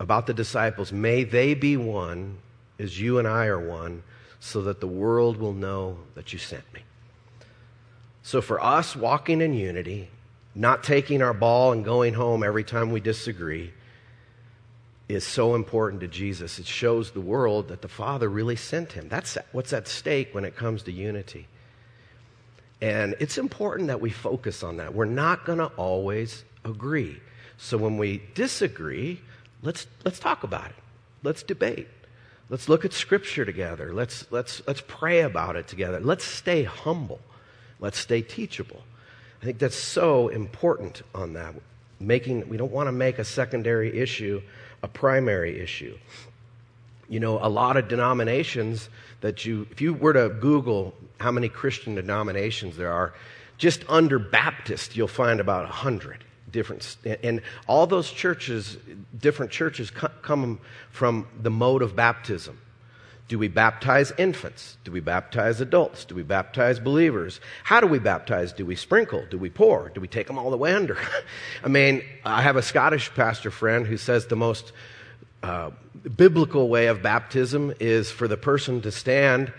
about 0.00 0.26
the 0.26 0.34
disciples, 0.34 0.92
may 0.92 1.22
they 1.22 1.54
be 1.54 1.76
one 1.76 2.38
as 2.80 3.00
you 3.00 3.20
and 3.20 3.28
I 3.28 3.46
are 3.46 3.60
one, 3.60 4.02
so 4.40 4.62
that 4.62 4.80
the 4.80 4.88
world 4.88 5.36
will 5.36 5.52
know 5.52 5.98
that 6.16 6.32
you 6.32 6.38
sent 6.40 6.64
me. 6.74 6.80
So 8.24 8.42
for 8.42 8.60
us, 8.60 8.96
walking 8.96 9.40
in 9.40 9.54
unity, 9.54 10.10
not 10.54 10.82
taking 10.82 11.22
our 11.22 11.32
ball 11.32 11.70
and 11.70 11.84
going 11.84 12.14
home 12.14 12.42
every 12.42 12.64
time 12.64 12.90
we 12.90 13.00
disagree, 13.00 13.72
is 15.08 15.26
so 15.26 15.54
important 15.54 16.00
to 16.00 16.08
Jesus. 16.08 16.58
It 16.58 16.66
shows 16.66 17.10
the 17.10 17.20
world 17.20 17.68
that 17.68 17.82
the 17.82 17.88
Father 17.88 18.28
really 18.28 18.56
sent 18.56 18.92
him. 18.92 19.08
That's 19.08 19.36
what's 19.52 19.72
at 19.72 19.86
stake 19.86 20.34
when 20.34 20.44
it 20.44 20.56
comes 20.56 20.82
to 20.84 20.92
unity. 20.92 21.46
And 22.80 23.14
it's 23.20 23.38
important 23.38 23.88
that 23.88 24.00
we 24.00 24.10
focus 24.10 24.62
on 24.62 24.78
that. 24.78 24.94
We're 24.94 25.04
not 25.04 25.44
going 25.44 25.58
to 25.58 25.66
always 25.76 26.44
agree. 26.64 27.20
So 27.58 27.76
when 27.76 27.98
we 27.98 28.22
disagree, 28.34 29.20
let's, 29.62 29.86
let's 30.04 30.18
talk 30.18 30.42
about 30.42 30.70
it. 30.70 30.76
Let's 31.22 31.42
debate. 31.42 31.88
Let's 32.50 32.68
look 32.68 32.84
at 32.84 32.92
Scripture 32.92 33.44
together. 33.44 33.94
Let's, 33.94 34.26
let's, 34.30 34.62
let's 34.66 34.82
pray 34.86 35.20
about 35.20 35.56
it 35.56 35.66
together. 35.66 36.00
Let's 36.00 36.24
stay 36.24 36.64
humble. 36.64 37.20
Let's 37.80 37.98
stay 37.98 38.22
teachable. 38.22 38.82
I 39.40 39.44
think 39.44 39.58
that's 39.58 39.76
so 39.76 40.28
important 40.28 41.02
on 41.14 41.34
that. 41.34 41.54
Making, 42.00 42.48
we 42.48 42.56
don't 42.56 42.72
want 42.72 42.88
to 42.88 42.92
make 42.92 43.18
a 43.18 43.24
secondary 43.24 43.98
issue 43.98 44.42
a 44.84 44.88
primary 44.88 45.60
issue. 45.60 45.96
You 47.08 47.18
know, 47.18 47.38
a 47.40 47.48
lot 47.48 47.76
of 47.76 47.88
denominations 47.88 48.90
that 49.22 49.44
you, 49.46 49.66
if 49.70 49.80
you 49.80 49.94
were 49.94 50.12
to 50.12 50.28
Google 50.28 50.94
how 51.18 51.32
many 51.32 51.48
Christian 51.48 51.94
denominations 51.94 52.76
there 52.76 52.92
are, 52.92 53.14
just 53.56 53.82
under 53.88 54.18
Baptist, 54.18 54.94
you'll 54.94 55.08
find 55.08 55.40
about 55.40 55.64
100 55.64 56.22
different. 56.50 56.96
And 57.22 57.40
all 57.66 57.86
those 57.86 58.10
churches, 58.10 58.76
different 59.18 59.50
churches, 59.50 59.90
come 59.90 60.60
from 60.90 61.26
the 61.42 61.50
mode 61.50 61.82
of 61.82 61.96
baptism. 61.96 62.60
Do 63.26 63.38
we 63.38 63.48
baptize 63.48 64.12
infants? 64.18 64.76
Do 64.84 64.92
we 64.92 65.00
baptize 65.00 65.60
adults? 65.60 66.04
Do 66.04 66.14
we 66.14 66.22
baptize 66.22 66.78
believers? 66.78 67.40
How 67.62 67.80
do 67.80 67.86
we 67.86 67.98
baptize? 67.98 68.52
Do 68.52 68.66
we 68.66 68.76
sprinkle? 68.76 69.24
Do 69.30 69.38
we 69.38 69.48
pour? 69.48 69.88
Do 69.88 70.00
we 70.00 70.08
take 70.08 70.26
them 70.26 70.38
all 70.38 70.50
the 70.50 70.58
way 70.58 70.74
under? 70.74 70.98
I 71.64 71.68
mean, 71.68 72.04
I 72.24 72.42
have 72.42 72.56
a 72.56 72.62
Scottish 72.62 73.14
pastor 73.14 73.50
friend 73.50 73.86
who 73.86 73.96
says 73.96 74.26
the 74.26 74.36
most 74.36 74.72
uh, 75.42 75.70
biblical 76.16 76.68
way 76.68 76.88
of 76.88 77.02
baptism 77.02 77.72
is 77.80 78.10
for 78.10 78.28
the 78.28 78.36
person 78.36 78.82
to 78.82 78.92
stand 78.92 79.52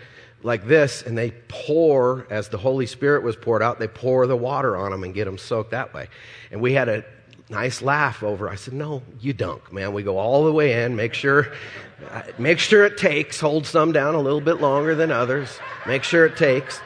like 0.43 0.67
this 0.67 1.01
and 1.01 1.17
they 1.17 1.31
pour, 1.47 2.27
as 2.29 2.49
the 2.49 2.57
Holy 2.59 2.85
Spirit 2.85 3.23
was 3.23 3.35
poured 3.35 3.63
out, 3.63 3.79
they 3.79 3.87
pour 3.87 4.27
the 4.27 4.37
water 4.37 4.77
on 4.77 4.91
them 4.91 5.03
and 5.03 5.13
get 5.13 5.25
them 5.25 5.39
soaked 5.39 5.71
that 5.71 5.91
way. 5.91 6.07
And 6.51 6.61
we 6.61 6.73
had 6.73 6.87
a 6.87 7.03
nice 7.49 7.81
laugh 7.81 8.23
over. 8.23 8.49
I 8.49 8.55
said, 8.55 8.73
"No, 8.73 9.03
you 9.19 9.33
dunk, 9.33 9.71
man. 9.71 9.93
We 9.93 10.03
go 10.03 10.17
all 10.17 10.45
the 10.45 10.51
way 10.51 10.83
in. 10.83 10.95
Make 10.95 11.13
sure, 11.13 11.53
make 12.37 12.59
sure 12.59 12.85
it 12.85 12.97
takes. 12.97 13.39
Hold 13.39 13.65
some 13.65 13.91
down 13.91 14.15
a 14.15 14.21
little 14.21 14.41
bit 14.41 14.61
longer 14.61 14.95
than 14.95 15.11
others. 15.11 15.59
Make 15.85 16.03
sure 16.03 16.25
it 16.25 16.37
takes." 16.37 16.79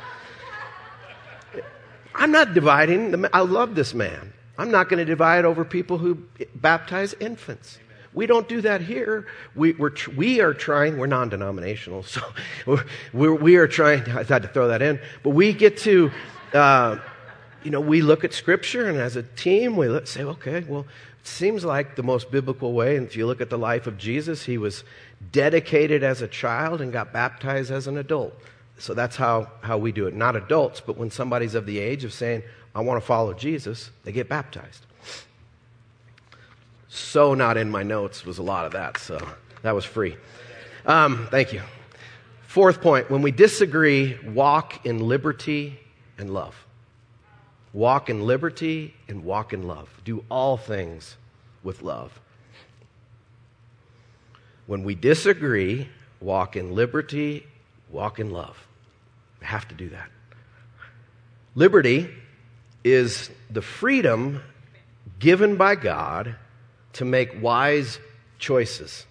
I'm 2.16 2.32
not 2.32 2.54
dividing. 2.54 3.26
I 3.32 3.40
love 3.42 3.76
this 3.76 3.94
man. 3.94 4.34
I'm 4.58 4.72
not 4.72 4.90
going 4.90 4.98
to 4.98 5.06
divide 5.06 5.46
over 5.46 5.64
people 5.64 5.98
who 5.98 6.16
baptize 6.54 7.14
infants. 7.14 7.80
We 8.14 8.26
don't 8.26 8.50
do 8.50 8.60
that 8.62 8.82
here. 8.82 9.28
We, 9.56 9.72
we're, 9.74 9.94
we 10.18 10.42
are 10.42 10.54
trying, 10.54 10.98
we're 10.98 11.08
non 11.08 11.30
denominational, 11.30 12.04
so 12.04 12.22
we're, 13.14 13.34
we 13.34 13.56
are 13.56 13.68
trying, 13.68 14.02
I 14.10 14.24
had 14.24 14.42
to 14.42 14.50
throw 14.50 14.68
that 14.68 14.82
in, 14.82 15.00
but 15.24 15.30
we 15.30 15.54
get 15.54 15.78
to 15.80 16.12
uh, 16.54 16.98
you 17.64 17.72
know, 17.72 17.82
we 17.82 18.02
look 18.02 18.24
at 18.24 18.34
Scripture 18.34 18.88
and 18.88 18.98
as 18.98 19.16
a 19.16 19.24
team, 19.24 19.76
we 19.76 19.88
look, 19.88 20.08
say, 20.08 20.24
okay, 20.24 20.64
well, 20.68 20.86
it 21.22 21.28
seems 21.28 21.66
like 21.66 21.96
the 21.96 22.04
most 22.04 22.32
biblical 22.32 22.74
way. 22.74 22.96
And 22.96 23.06
if 23.06 23.16
you 23.16 23.26
look 23.26 23.42
at 23.42 23.50
the 23.50 23.58
life 23.58 23.88
of 23.88 23.98
Jesus, 23.98 24.44
he 24.44 24.58
was 24.58 24.84
dedicated 25.32 26.04
as 26.04 26.22
a 26.22 26.28
child 26.28 26.82
and 26.82 26.94
got 26.94 27.12
baptized 27.12 27.72
as 27.72 27.88
an 27.88 27.98
adult. 27.98 28.34
So 28.78 28.94
that's 28.94 29.18
how, 29.18 29.52
how 29.62 29.78
we 29.78 29.92
do 29.92 30.08
it. 30.08 30.14
Not 30.14 30.36
adults, 30.36 30.80
but 30.80 30.98
when 30.98 31.12
somebody's 31.12 31.56
of 31.56 31.66
the 31.66 31.80
age 31.80 32.06
of 32.06 32.14
saying, 32.14 32.44
I 32.74 32.82
want 32.82 33.02
to 33.02 33.06
follow 33.06 33.34
Jesus, 33.34 33.92
they 34.04 34.12
get 34.12 34.30
baptized. 34.30 34.86
So 36.88 37.34
not 37.34 37.58
in 37.58 37.70
my 37.70 37.84
notes 37.84 38.26
was 38.26 38.38
a 38.38 38.44
lot 38.44 38.66
of 38.66 38.72
that, 38.72 38.98
so 38.98 39.20
that 39.62 39.76
was 39.76 39.86
free. 39.86 40.16
Um, 40.86 41.28
thank 41.30 41.54
you. 41.54 41.62
Fourth 42.48 42.82
point 42.82 43.12
when 43.12 43.22
we 43.22 43.32
disagree, 43.32 44.18
walk 44.26 44.86
in 44.86 45.00
liberty 45.00 45.80
and 46.18 46.34
love. 46.34 46.56
Walk 47.74 48.10
in 48.10 48.26
liberty 48.26 48.96
and 49.08 49.24
walk 49.24 49.54
in 49.54 49.64
love. 49.64 49.90
Do 50.04 50.24
all 50.30 50.58
things 50.58 51.18
with 51.64 51.82
love. 51.82 52.20
When 54.66 54.84
we 54.84 54.96
disagree, 54.96 55.90
walk 56.20 56.56
in 56.56 56.74
liberty, 56.76 57.46
walk 57.90 58.20
in 58.20 58.32
love. 58.32 58.68
We 59.40 59.48
have 59.48 59.68
to 59.68 59.76
do 59.76 59.90
that. 59.90 60.10
Liberty 61.56 62.10
is 62.84 63.30
the 63.50 63.62
freedom 63.62 64.42
given 65.20 65.58
by 65.58 65.76
God 65.76 66.36
to 66.94 67.06
make 67.06 67.42
wise 67.42 68.00
choices 68.38 69.06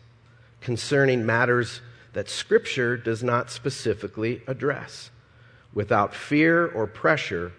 concerning 0.61 1.27
matters 1.27 1.81
that 2.13 2.29
Scripture 2.29 2.97
does 2.97 3.23
not 3.23 3.51
specifically 3.51 4.43
address 4.47 5.11
without 5.75 6.15
fear 6.15 6.67
or 6.67 6.87
pressure 6.87 7.53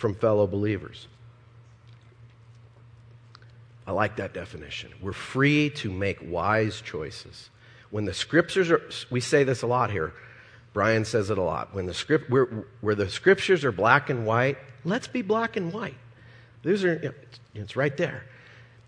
from 0.00 0.14
fellow 0.14 0.46
believers. 0.46 1.06
I 3.86 3.92
like 3.92 4.16
that 4.16 4.32
definition. 4.32 4.90
We're 5.02 5.12
free 5.12 5.68
to 5.76 5.90
make 5.90 6.18
wise 6.22 6.80
choices. 6.80 7.50
When 7.90 8.06
the 8.06 8.14
scriptures 8.14 8.70
are, 8.70 8.80
we 9.10 9.20
say 9.20 9.44
this 9.44 9.60
a 9.60 9.66
lot 9.66 9.90
here. 9.90 10.14
Brian 10.72 11.04
says 11.04 11.28
it 11.28 11.36
a 11.36 11.42
lot. 11.42 11.74
When 11.74 11.84
the 11.84 11.92
script, 11.92 12.30
where, 12.30 12.46
where 12.80 12.94
the 12.94 13.10
scriptures 13.10 13.62
are 13.62 13.72
black 13.72 14.08
and 14.08 14.24
white, 14.24 14.56
let's 14.84 15.06
be 15.06 15.20
black 15.20 15.56
and 15.58 15.70
white. 15.70 15.98
These 16.62 16.82
are, 16.82 17.14
it's 17.54 17.76
right 17.76 17.94
there. 17.94 18.24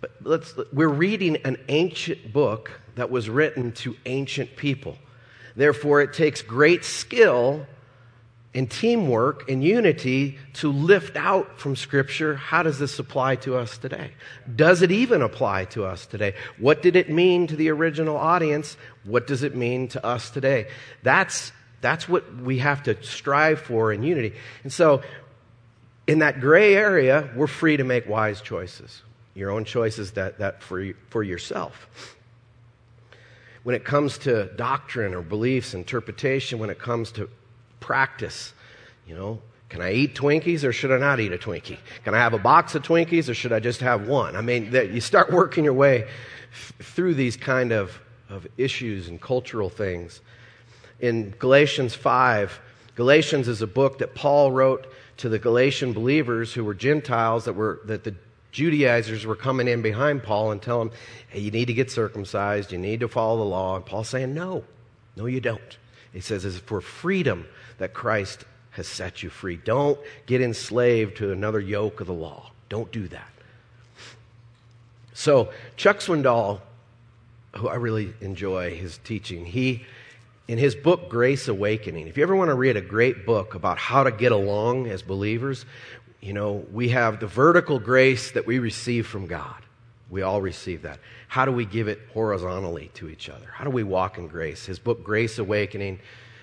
But 0.00 0.12
let's, 0.22 0.54
we're 0.72 0.88
reading 0.88 1.36
an 1.44 1.58
ancient 1.68 2.32
book 2.32 2.70
that 2.94 3.10
was 3.10 3.28
written 3.28 3.72
to 3.72 3.96
ancient 4.06 4.56
people. 4.56 4.96
Therefore, 5.56 6.00
it 6.00 6.14
takes 6.14 6.40
great 6.40 6.86
skill 6.86 7.66
and 8.54 8.70
teamwork 8.70 9.48
and 9.48 9.64
unity 9.64 10.38
to 10.54 10.70
lift 10.70 11.16
out 11.16 11.58
from 11.58 11.74
Scripture 11.74 12.34
how 12.34 12.62
does 12.62 12.78
this 12.78 12.98
apply 12.98 13.36
to 13.36 13.56
us 13.56 13.78
today? 13.78 14.12
Does 14.54 14.82
it 14.82 14.90
even 14.90 15.22
apply 15.22 15.66
to 15.66 15.84
us 15.84 16.04
today? 16.04 16.34
What 16.58 16.82
did 16.82 16.94
it 16.94 17.08
mean 17.08 17.46
to 17.46 17.56
the 17.56 17.70
original 17.70 18.16
audience? 18.16 18.76
What 19.04 19.26
does 19.26 19.42
it 19.42 19.56
mean 19.56 19.88
to 19.88 20.04
us 20.04 20.28
today? 20.30 20.68
That's, 21.02 21.50
that's 21.80 22.08
what 22.08 22.34
we 22.36 22.58
have 22.58 22.82
to 22.84 23.02
strive 23.02 23.60
for 23.60 23.90
in 23.92 24.02
unity. 24.02 24.34
And 24.64 24.72
so 24.72 25.02
in 26.06 26.18
that 26.18 26.40
gray 26.40 26.74
area, 26.74 27.30
we're 27.34 27.46
free 27.46 27.78
to 27.78 27.84
make 27.84 28.06
wise 28.06 28.42
choices, 28.42 29.02
your 29.34 29.50
own 29.50 29.64
choices 29.64 30.12
that, 30.12 30.40
that 30.40 30.62
for, 30.62 30.92
for 31.08 31.22
yourself. 31.22 32.16
When 33.62 33.74
it 33.74 33.84
comes 33.84 34.18
to 34.18 34.46
doctrine 34.56 35.14
or 35.14 35.22
beliefs, 35.22 35.72
interpretation, 35.72 36.58
when 36.58 36.68
it 36.68 36.78
comes 36.78 37.12
to 37.12 37.30
practice, 37.82 38.54
you 39.06 39.14
know, 39.14 39.40
can 39.68 39.80
I 39.80 39.92
eat 39.92 40.14
Twinkies 40.14 40.64
or 40.64 40.72
should 40.72 40.92
I 40.92 40.98
not 40.98 41.18
eat 41.18 41.32
a 41.32 41.38
Twinkie? 41.38 41.78
Can 42.04 42.14
I 42.14 42.18
have 42.18 42.34
a 42.34 42.38
box 42.38 42.74
of 42.74 42.82
Twinkies 42.82 43.28
or 43.28 43.34
should 43.34 43.52
I 43.52 43.60
just 43.60 43.80
have 43.80 44.06
one? 44.06 44.36
I 44.36 44.42
mean, 44.42 44.72
you 44.72 45.00
start 45.00 45.30
working 45.32 45.64
your 45.64 45.72
way 45.72 46.02
f- 46.52 46.72
through 46.78 47.14
these 47.14 47.36
kind 47.36 47.72
of, 47.72 47.98
of 48.28 48.46
issues 48.58 49.08
and 49.08 49.20
cultural 49.20 49.70
things. 49.70 50.20
In 51.00 51.30
Galatians 51.38 51.94
5, 51.94 52.60
Galatians 52.94 53.48
is 53.48 53.62
a 53.62 53.66
book 53.66 53.98
that 53.98 54.14
Paul 54.14 54.52
wrote 54.52 54.86
to 55.18 55.28
the 55.28 55.38
Galatian 55.38 55.94
believers 55.94 56.52
who 56.52 56.64
were 56.64 56.74
Gentiles 56.74 57.46
that 57.46 57.54
were 57.54 57.80
that 57.86 58.04
the 58.04 58.14
Judaizers 58.50 59.24
were 59.24 59.36
coming 59.36 59.66
in 59.66 59.80
behind 59.80 60.22
Paul 60.22 60.52
and 60.52 60.60
telling 60.60 60.88
him, 60.88 60.96
hey, 61.28 61.40
you 61.40 61.50
need 61.50 61.64
to 61.66 61.72
get 61.72 61.90
circumcised, 61.90 62.70
you 62.70 62.78
need 62.78 63.00
to 63.00 63.08
follow 63.08 63.38
the 63.38 63.44
law. 63.44 63.76
And 63.76 63.86
Paul's 63.86 64.10
saying, 64.10 64.34
no, 64.34 64.64
no, 65.16 65.24
you 65.24 65.40
don't. 65.40 65.78
He 66.12 66.20
says, 66.20 66.44
it's 66.44 66.58
for 66.58 66.80
freedom 66.80 67.46
that 67.78 67.94
Christ 67.94 68.44
has 68.70 68.86
set 68.86 69.22
you 69.22 69.30
free. 69.30 69.56
Don't 69.56 69.98
get 70.26 70.40
enslaved 70.40 71.16
to 71.18 71.32
another 71.32 71.60
yoke 71.60 72.00
of 72.00 72.06
the 72.06 72.12
law. 72.12 72.50
Don't 72.68 72.90
do 72.90 73.08
that. 73.08 73.28
So, 75.14 75.50
Chuck 75.76 75.98
Swindoll, 75.98 76.60
who 77.56 77.68
I 77.68 77.74
really 77.74 78.14
enjoy 78.20 78.74
his 78.74 78.98
teaching, 78.98 79.44
he 79.44 79.84
in 80.48 80.58
his 80.58 80.74
book, 80.74 81.08
Grace 81.08 81.48
Awakening. 81.48 82.08
If 82.08 82.16
you 82.16 82.22
ever 82.22 82.34
want 82.34 82.48
to 82.48 82.54
read 82.54 82.76
a 82.76 82.80
great 82.80 83.24
book 83.24 83.54
about 83.54 83.78
how 83.78 84.02
to 84.02 84.10
get 84.10 84.32
along 84.32 84.88
as 84.88 85.00
believers, 85.02 85.64
you 86.20 86.32
know, 86.32 86.64
we 86.72 86.90
have 86.90 87.20
the 87.20 87.26
vertical 87.26 87.78
grace 87.78 88.32
that 88.32 88.46
we 88.46 88.58
receive 88.58 89.06
from 89.06 89.26
God. 89.26 89.62
We 90.12 90.20
all 90.20 90.42
receive 90.42 90.82
that. 90.82 91.00
How 91.26 91.46
do 91.46 91.52
we 91.52 91.64
give 91.64 91.88
it 91.88 91.98
horizontally 92.12 92.90
to 92.94 93.08
each 93.08 93.30
other? 93.30 93.46
How 93.50 93.64
do 93.64 93.70
we 93.70 93.82
walk 93.82 94.18
in 94.18 94.28
grace? 94.28 94.66
His 94.66 94.78
book, 94.78 95.02
Grace 95.02 95.38
Awakening, 95.38 96.00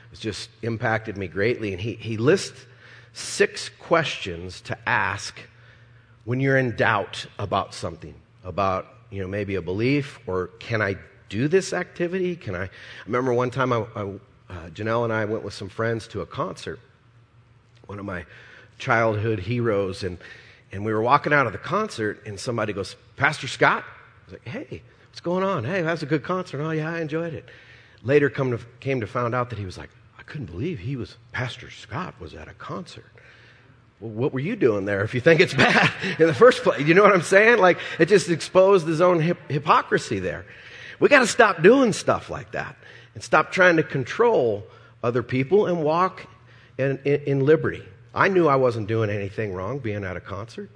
has 0.09 0.19
just 0.19 0.49
impacted 0.63 1.17
me 1.17 1.27
greatly. 1.27 1.71
And 1.71 1.79
he, 1.79 1.93
he 1.93 2.17
lists 2.17 2.65
six 3.13 3.69
questions 3.69 4.59
to 4.61 4.89
ask 4.89 5.39
when 6.25 6.39
you're 6.39 6.57
in 6.57 6.75
doubt 6.75 7.27
about 7.37 7.75
something, 7.75 8.15
about, 8.43 8.87
you 9.11 9.21
know, 9.21 9.27
maybe 9.27 9.53
a 9.53 9.61
belief 9.61 10.19
or 10.25 10.47
can 10.59 10.81
I 10.81 10.95
do 11.29 11.47
this 11.47 11.71
activity? 11.71 12.35
Can 12.35 12.55
I? 12.55 12.63
I 12.63 12.69
remember 13.05 13.33
one 13.33 13.51
time 13.51 13.71
I, 13.71 13.85
I, 13.95 14.01
uh, 14.01 14.69
Janelle 14.71 15.03
and 15.03 15.13
I 15.13 15.25
went 15.25 15.43
with 15.43 15.53
some 15.53 15.69
friends 15.69 16.07
to 16.07 16.21
a 16.21 16.25
concert, 16.25 16.79
one 17.85 17.99
of 17.99 18.05
my 18.05 18.25
childhood 18.79 19.41
heroes, 19.41 20.03
and, 20.03 20.17
and 20.71 20.83
we 20.83 20.91
were 20.91 21.03
walking 21.03 21.33
out 21.33 21.45
of 21.45 21.51
the 21.51 21.59
concert, 21.59 22.23
and 22.25 22.39
somebody 22.39 22.73
goes, 22.73 22.95
Pastor 23.19 23.49
Scott? 23.49 23.83
I 23.83 24.31
was 24.31 24.33
like, 24.33 24.47
hey, 24.47 24.81
what's 25.09 25.19
going 25.19 25.43
on? 25.43 25.65
Hey, 25.65 25.81
that 25.81 25.91
was 25.91 26.01
a 26.01 26.05
good 26.05 26.23
concert. 26.23 26.61
Oh, 26.61 26.71
yeah, 26.71 26.89
I 26.89 27.01
enjoyed 27.01 27.33
it. 27.33 27.45
Later 28.01 28.29
come 28.29 28.51
to, 28.51 28.59
came 28.79 29.01
to 29.01 29.07
find 29.07 29.35
out 29.35 29.49
that 29.49 29.59
he 29.59 29.65
was 29.65 29.77
like, 29.77 29.89
I 30.17 30.23
couldn't 30.23 30.45
believe 30.45 30.79
he 30.79 30.95
was, 30.95 31.17
Pastor 31.33 31.69
Scott 31.69 32.15
was 32.21 32.33
at 32.33 32.47
a 32.47 32.53
concert. 32.53 33.11
Well, 33.99 34.11
what 34.11 34.31
were 34.31 34.39
you 34.39 34.55
doing 34.55 34.85
there 34.85 35.03
if 35.03 35.13
you 35.13 35.19
think 35.19 35.41
it's 35.41 35.53
bad 35.65 35.91
in 36.17 36.27
the 36.27 36.33
first 36.33 36.63
place? 36.63 36.81
You 36.87 36.93
know 36.93 37.03
what 37.03 37.13
I'm 37.13 37.21
saying? 37.21 37.59
Like, 37.59 37.79
it 37.99 38.05
just 38.05 38.29
exposed 38.29 38.87
his 38.87 39.01
own 39.01 39.19
hip- 39.19 39.51
hypocrisy 39.51 40.19
there. 40.19 40.45
We 41.01 41.09
got 41.09 41.19
to 41.19 41.27
stop 41.27 41.61
doing 41.61 41.91
stuff 41.91 42.29
like 42.29 42.53
that 42.53 42.77
and 43.15 43.21
stop 43.21 43.51
trying 43.51 43.75
to 43.75 43.83
control 43.83 44.63
other 45.03 45.23
people 45.23 45.65
and 45.65 45.83
walk 45.83 46.25
in, 46.77 46.99
in, 47.03 47.21
in 47.23 47.45
liberty. 47.45 47.83
I 48.15 48.29
knew 48.29 48.47
I 48.47 48.55
wasn't 48.55 48.87
doing 48.87 49.09
anything 49.09 49.53
wrong 49.53 49.79
being 49.79 50.05
at 50.05 50.15
a 50.15 50.21
concert, 50.21 50.69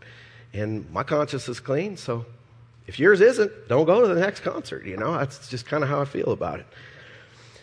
and 0.54 0.90
my 0.92 1.04
conscience 1.04 1.50
is 1.50 1.60
clean, 1.60 1.98
so 1.98 2.26
if 2.88 3.00
yours 3.00 3.22
isn't, 3.22 3.52
don't 3.68 3.86
go 3.86 4.02
to 4.02 4.14
the 4.14 4.20
next 4.20 4.42
concert. 4.42 4.86
You 4.86 4.98
know, 4.98 5.14
that's 5.14 5.48
just 5.50 5.66
kind 5.66 5.84
of 5.84 5.90
how 5.90 6.02
I 6.02 6.06
feel 6.06 6.32
about 6.32 6.60
it. 6.60 6.68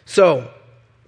So, 0.04 0.50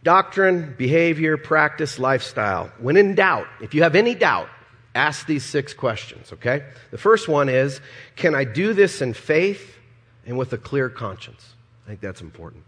doctrine, 0.02 0.74
behavior, 0.78 1.36
practice, 1.36 1.98
lifestyle. 1.98 2.70
When 2.78 2.96
in 2.96 3.14
doubt, 3.14 3.48
if 3.60 3.74
you 3.74 3.82
have 3.82 3.96
any 3.96 4.14
doubt, 4.14 4.48
ask 4.94 5.26
these 5.26 5.44
six 5.44 5.72
questions, 5.72 6.32
okay? 6.34 6.64
The 6.90 6.98
first 6.98 7.28
one 7.28 7.48
is 7.48 7.80
Can 8.16 8.34
I 8.34 8.44
do 8.44 8.74
this 8.74 9.02
in 9.02 9.14
faith 9.14 9.78
and 10.26 10.38
with 10.38 10.52
a 10.52 10.58
clear 10.58 10.88
conscience. 10.88 11.54
I 11.84 11.88
think 11.88 12.00
that's 12.00 12.20
important. 12.20 12.64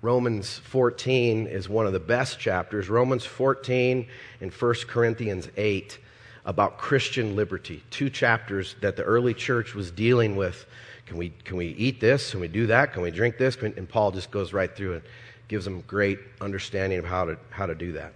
Romans 0.00 0.58
14 0.58 1.46
is 1.48 1.68
one 1.68 1.86
of 1.86 1.92
the 1.92 2.00
best 2.00 2.38
chapters. 2.38 2.88
Romans 2.88 3.24
14 3.24 4.06
and 4.40 4.52
1 4.52 4.74
Corinthians 4.86 5.48
8 5.56 5.98
about 6.48 6.78
Christian 6.78 7.36
liberty. 7.36 7.84
Two 7.90 8.08
chapters 8.08 8.74
that 8.80 8.96
the 8.96 9.02
early 9.02 9.34
church 9.34 9.74
was 9.74 9.90
dealing 9.90 10.34
with. 10.34 10.64
Can 11.04 11.18
we, 11.18 11.28
can 11.44 11.58
we 11.58 11.66
eat 11.66 12.00
this? 12.00 12.30
Can 12.30 12.40
we 12.40 12.48
do 12.48 12.66
that? 12.68 12.94
Can 12.94 13.02
we 13.02 13.10
drink 13.10 13.36
this? 13.36 13.60
We, 13.60 13.68
and 13.76 13.86
Paul 13.86 14.12
just 14.12 14.30
goes 14.30 14.54
right 14.54 14.74
through 14.74 14.94
and 14.94 15.02
gives 15.48 15.66
them 15.66 15.82
great 15.86 16.18
understanding 16.40 16.98
of 16.98 17.04
how 17.04 17.26
to, 17.26 17.38
how 17.50 17.66
to 17.66 17.74
do 17.74 17.92
that. 17.92 18.14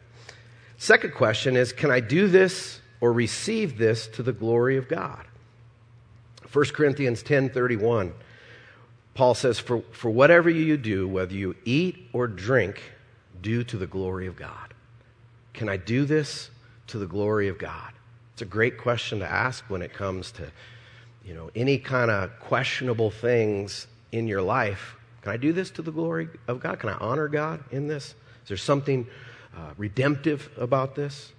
Second 0.78 1.12
question 1.12 1.57
is 1.57 1.74
Can 1.74 1.91
I 1.91 2.01
do 2.01 2.26
this 2.26 2.80
or 3.03 3.12
receive 3.12 3.76
this 3.76 4.07
to 4.09 4.22
the 4.22 4.33
glory 4.33 4.78
of 4.78 4.89
God? 4.89 5.26
1 6.51 6.64
Corinthians 6.72 7.22
10:31 7.22 8.12
Paul 9.14 9.35
says 9.35 9.59
for, 9.59 9.83
for 9.93 10.11
whatever 10.11 10.49
you 10.49 10.76
do 10.78 11.07
whether 11.07 11.35
you 11.35 11.55
eat 11.64 12.09
or 12.12 12.26
drink 12.26 12.83
do 13.41 13.62
to 13.64 13.76
the 13.76 13.87
glory 13.87 14.26
of 14.26 14.37
God. 14.37 14.74
Can 15.53 15.68
I 15.68 15.76
do 15.76 16.05
this 16.07 16.51
to 16.89 16.99
the 16.99 17.07
glory 17.07 17.49
of 17.49 17.59
God? 17.59 17.93
It's 18.33 18.43
a 18.43 18.47
great 18.47 18.78
question 18.78 19.18
to 19.20 19.30
ask 19.30 19.64
when 19.68 19.83
it 19.83 19.93
comes 19.93 20.33
to 20.33 20.51
you 21.24 21.35
know 21.35 21.51
any 21.55 21.78
kind 21.78 22.11
of 22.11 22.39
questionable 22.41 23.11
things 23.11 23.87
in 24.11 24.26
your 24.26 24.43
life. 24.43 24.97
Can 25.22 25.33
I 25.33 25.37
do 25.37 25.53
this 25.53 25.70
to 25.72 25.83
the 25.83 25.93
glory 25.93 26.28
of 26.49 26.61
God? 26.61 26.80
Can 26.80 26.91
I 26.91 26.95
honor 26.95 27.28
God 27.28 27.62
in 27.70 27.87
this? 27.87 28.14
Is 28.43 28.49
there 28.49 28.57
something 28.57 29.07
uh, 29.57 29.70
redemptive 29.76 30.51
about 30.57 30.95
this? 30.95 31.33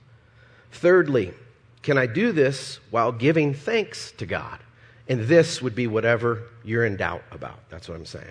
Thirdly, 0.72 1.34
can 1.82 1.98
I 1.98 2.06
do 2.06 2.32
this 2.32 2.80
while 2.91 3.12
giving 3.12 3.54
thanks 3.54 4.12
to 4.14 4.26
God? 4.26 4.60
And 5.10 5.28
this 5.28 5.62
would 5.62 5.76
be 5.76 5.86
whatever 5.86 6.44
you're 6.64 6.86
in 6.86 6.96
doubt 6.96 7.24
about. 7.32 7.60
That's 7.70 7.89
what 7.89 7.96
I'm 7.96 8.06
saying. 8.06 8.26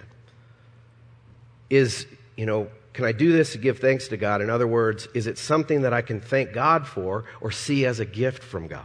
Is, 1.68 2.06
you 2.36 2.46
know, 2.46 2.68
can 2.92 3.04
I 3.06 3.12
do 3.12 3.32
this 3.32 3.52
to 3.52 3.58
give 3.58 3.78
thanks 3.78 4.08
to 4.08 4.16
God? 4.16 4.42
In 4.42 4.50
other 4.50 4.66
words, 4.66 5.08
is 5.14 5.26
it 5.26 5.38
something 5.38 5.82
that 5.82 5.92
I 5.92 6.02
can 6.02 6.20
thank 6.20 6.52
God 6.52 6.86
for 6.86 7.24
or 7.40 7.50
see 7.50 7.86
as 7.86 8.00
a 8.00 8.04
gift 8.04 8.42
from 8.42 8.66
God? 8.66 8.84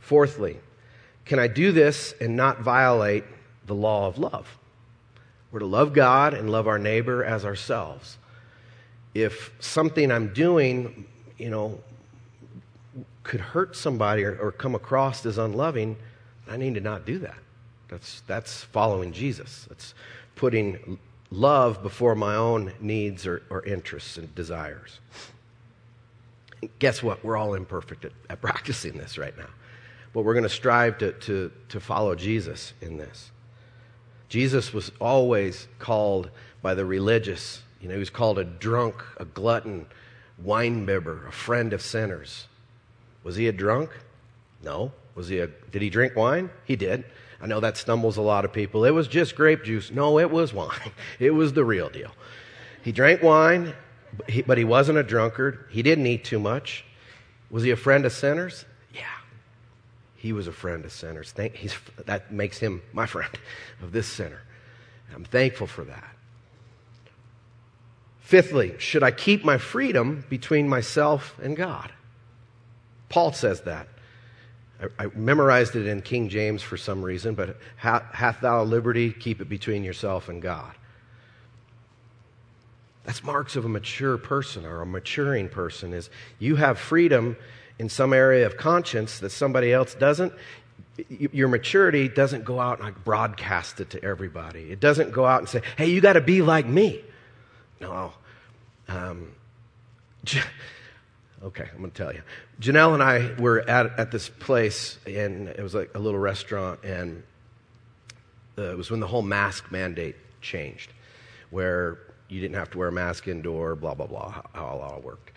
Fourthly, 0.00 0.58
can 1.24 1.38
I 1.38 1.48
do 1.48 1.70
this 1.72 2.14
and 2.20 2.34
not 2.36 2.60
violate 2.60 3.24
the 3.66 3.74
law 3.74 4.06
of 4.08 4.18
love? 4.18 4.58
We're 5.50 5.60
to 5.60 5.66
love 5.66 5.92
God 5.92 6.32
and 6.32 6.50
love 6.50 6.66
our 6.66 6.78
neighbor 6.78 7.22
as 7.22 7.44
ourselves. 7.44 8.16
If 9.12 9.52
something 9.60 10.10
I'm 10.10 10.32
doing, 10.32 11.06
you 11.36 11.50
know, 11.50 11.78
could 13.22 13.40
hurt 13.40 13.76
somebody 13.76 14.24
or, 14.24 14.36
or 14.38 14.50
come 14.50 14.74
across 14.74 15.26
as 15.26 15.36
unloving, 15.36 15.96
I 16.48 16.56
need 16.56 16.74
to 16.74 16.80
not 16.80 17.04
do 17.04 17.18
that. 17.18 17.36
That's, 17.88 18.22
that's 18.26 18.64
following 18.64 19.12
Jesus. 19.12 19.66
That's 19.68 19.94
putting 20.34 20.98
love 21.32 21.82
before 21.82 22.14
my 22.14 22.34
own 22.36 22.72
needs 22.80 23.26
or, 23.26 23.42
or 23.50 23.64
interests 23.64 24.18
and 24.18 24.32
desires. 24.34 25.00
guess 26.78 27.02
what? 27.02 27.24
We're 27.24 27.36
all 27.36 27.54
imperfect 27.54 28.04
at, 28.04 28.12
at 28.28 28.40
practicing 28.42 28.96
this 28.96 29.18
right 29.18 29.36
now. 29.36 29.48
But 30.12 30.22
we're 30.22 30.34
going 30.34 30.42
to 30.44 30.50
strive 30.50 30.98
to, 30.98 31.12
to, 31.12 31.50
to 31.70 31.80
follow 31.80 32.14
Jesus 32.14 32.74
in 32.82 32.98
this. 32.98 33.30
Jesus 34.28 34.72
was 34.72 34.92
always 35.00 35.68
called 35.78 36.30
by 36.60 36.74
the 36.74 36.84
religious, 36.84 37.62
you 37.80 37.88
know, 37.88 37.94
he 37.94 37.98
was 37.98 38.10
called 38.10 38.38
a 38.38 38.44
drunk, 38.44 39.02
a 39.16 39.24
glutton, 39.24 39.86
wine 40.38 40.84
bibber, 40.84 41.26
a 41.26 41.32
friend 41.32 41.72
of 41.72 41.82
sinners. 41.82 42.46
Was 43.24 43.36
he 43.36 43.48
a 43.48 43.52
drunk? 43.52 43.90
No. 44.62 44.92
Was 45.14 45.28
he 45.28 45.38
a, 45.38 45.46
did 45.46 45.82
he 45.82 45.90
drink 45.90 46.14
wine? 46.16 46.50
He 46.64 46.76
did. 46.76 47.04
I 47.42 47.46
know 47.46 47.58
that 47.58 47.76
stumbles 47.76 48.16
a 48.16 48.22
lot 48.22 48.44
of 48.44 48.52
people. 48.52 48.84
It 48.84 48.92
was 48.92 49.08
just 49.08 49.34
grape 49.34 49.64
juice. 49.64 49.90
No, 49.90 50.20
it 50.20 50.30
was 50.30 50.54
wine. 50.54 50.92
It 51.18 51.32
was 51.32 51.52
the 51.52 51.64
real 51.64 51.90
deal. 51.90 52.12
He 52.82 52.92
drank 52.92 53.22
wine, 53.22 53.74
but 54.46 54.58
he 54.58 54.64
wasn't 54.64 54.98
a 54.98 55.02
drunkard. 55.02 55.66
He 55.70 55.82
didn't 55.82 56.06
eat 56.06 56.24
too 56.24 56.38
much. 56.38 56.84
Was 57.50 57.64
he 57.64 57.70
a 57.70 57.76
friend 57.76 58.06
of 58.06 58.12
sinners? 58.12 58.64
Yeah. 58.94 59.02
He 60.16 60.32
was 60.32 60.46
a 60.46 60.52
friend 60.52 60.84
of 60.84 60.92
sinners. 60.92 61.32
Thank, 61.32 61.58
that 62.06 62.32
makes 62.32 62.58
him 62.58 62.80
my 62.92 63.06
friend 63.06 63.30
of 63.82 63.92
this 63.92 64.06
sinner. 64.06 64.40
I'm 65.12 65.24
thankful 65.24 65.66
for 65.66 65.84
that. 65.84 66.16
Fifthly, 68.20 68.76
should 68.78 69.02
I 69.02 69.10
keep 69.10 69.44
my 69.44 69.58
freedom 69.58 70.24
between 70.30 70.68
myself 70.68 71.38
and 71.42 71.56
God? 71.56 71.92
Paul 73.08 73.32
says 73.32 73.62
that. 73.62 73.88
I, 74.98 75.06
memorized 75.14 75.76
it 75.76 75.86
in 75.86 76.02
King 76.02 76.28
James 76.28 76.62
for 76.62 76.76
some 76.76 77.02
reason, 77.02 77.34
but 77.34 77.56
hath 77.76 78.40
thou 78.40 78.64
liberty, 78.64 79.12
keep 79.12 79.40
it 79.40 79.48
between 79.48 79.84
yourself 79.84 80.28
and 80.28 80.40
God. 80.42 80.72
That's 83.04 83.24
marks 83.24 83.56
of 83.56 83.64
a 83.64 83.68
mature 83.68 84.16
person 84.16 84.64
or 84.64 84.80
a 84.80 84.86
maturing 84.86 85.48
person 85.48 85.92
is 85.92 86.08
you 86.38 86.56
have 86.56 86.78
freedom 86.78 87.36
in 87.78 87.88
some 87.88 88.12
area 88.12 88.46
of 88.46 88.56
conscience 88.56 89.18
that 89.18 89.30
somebody 89.30 89.72
else 89.72 89.94
doesn't. 89.94 90.32
Your 91.08 91.48
maturity 91.48 92.08
doesn't 92.08 92.44
go 92.44 92.60
out 92.60 92.80
and 92.80 93.04
broadcast 93.04 93.80
it 93.80 93.90
to 93.90 94.04
everybody. 94.04 94.70
It 94.70 94.78
doesn't 94.78 95.10
go 95.10 95.24
out 95.24 95.40
and 95.40 95.48
say, 95.48 95.62
hey, 95.76 95.86
you 95.86 96.00
got 96.00 96.12
to 96.12 96.20
be 96.20 96.42
like 96.42 96.66
me. 96.66 97.02
No. 97.80 98.12
Um, 98.88 99.32
okay, 101.44 101.68
I'm 101.72 101.78
going 101.78 101.90
to 101.90 101.96
tell 101.96 102.12
you. 102.12 102.22
Janelle 102.60 102.94
and 102.94 103.02
I 103.02 103.32
were 103.40 103.68
at, 103.68 103.98
at 103.98 104.10
this 104.10 104.28
place, 104.28 104.98
and 105.06 105.48
it 105.48 105.62
was 105.62 105.74
like 105.74 105.90
a 105.94 105.98
little 105.98 106.20
restaurant, 106.20 106.80
and 106.84 107.22
uh, 108.56 108.70
it 108.70 108.76
was 108.76 108.90
when 108.90 109.00
the 109.00 109.06
whole 109.06 109.22
mask 109.22 109.70
mandate 109.70 110.16
changed, 110.40 110.92
where 111.50 111.98
you 112.28 112.40
didn't 112.40 112.56
have 112.56 112.70
to 112.70 112.78
wear 112.78 112.88
a 112.88 112.92
mask 112.92 113.28
indoor, 113.28 113.74
blah, 113.74 113.94
blah, 113.94 114.06
blah, 114.06 114.30
how, 114.30 114.44
how 114.52 114.76
it 114.76 114.92
all 114.92 115.00
worked. 115.02 115.32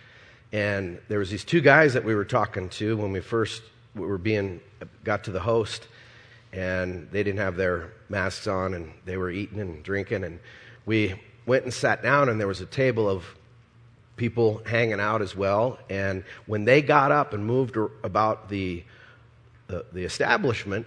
And 0.52 1.00
there 1.10 1.20
was 1.20 1.30
these 1.30 1.44
two 1.44 1.62
guys 1.62 1.94
that 1.94 2.04
we 2.04 2.16
were 2.16 2.26
talking 2.26 2.70
to 2.70 2.98
when 2.98 3.12
we 3.12 3.20
first 3.20 3.64
we 3.96 4.06
were 4.06 4.18
being 4.18 4.60
got 5.04 5.24
to 5.24 5.32
the 5.32 5.40
host, 5.40 5.88
and 6.54 7.10
they 7.12 7.24
didn't 7.24 7.40
have 7.40 7.56
their 7.56 7.94
masks 8.10 8.48
on, 8.48 8.74
and 8.74 8.92
they 9.06 9.18
were 9.18 9.32
eating 9.32 9.60
and 9.60 9.84
drinking, 9.84 10.24
and 10.24 10.40
we 10.86 11.16
went 11.46 11.64
and 11.64 11.74
sat 11.74 12.04
down, 12.04 12.30
and 12.30 12.40
there 12.40 12.48
was 12.48 12.62
a 12.62 12.66
table 12.66 13.10
of 13.10 13.26
people 14.16 14.62
hanging 14.66 15.00
out 15.00 15.22
as 15.22 15.36
well. 15.36 15.78
And 15.90 16.24
when 16.46 16.66
they 16.66 16.82
got 16.82 17.12
up 17.12 17.34
and 17.34 17.46
moved 17.46 17.78
about 18.04 18.50
the, 18.50 18.84
the, 19.68 19.86
the 19.92 20.04
establishment, 20.04 20.86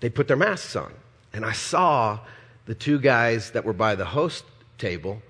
they 0.00 0.10
put 0.10 0.28
their 0.28 0.36
masks 0.36 0.76
on. 0.76 0.92
And 1.32 1.44
I 1.44 1.52
saw 1.52 2.20
the 2.66 2.74
two 2.74 2.98
guys 2.98 3.50
that 3.52 3.64
were 3.64 3.72
by 3.72 3.94
the 3.94 4.04
host 4.04 4.44
table 4.78 5.22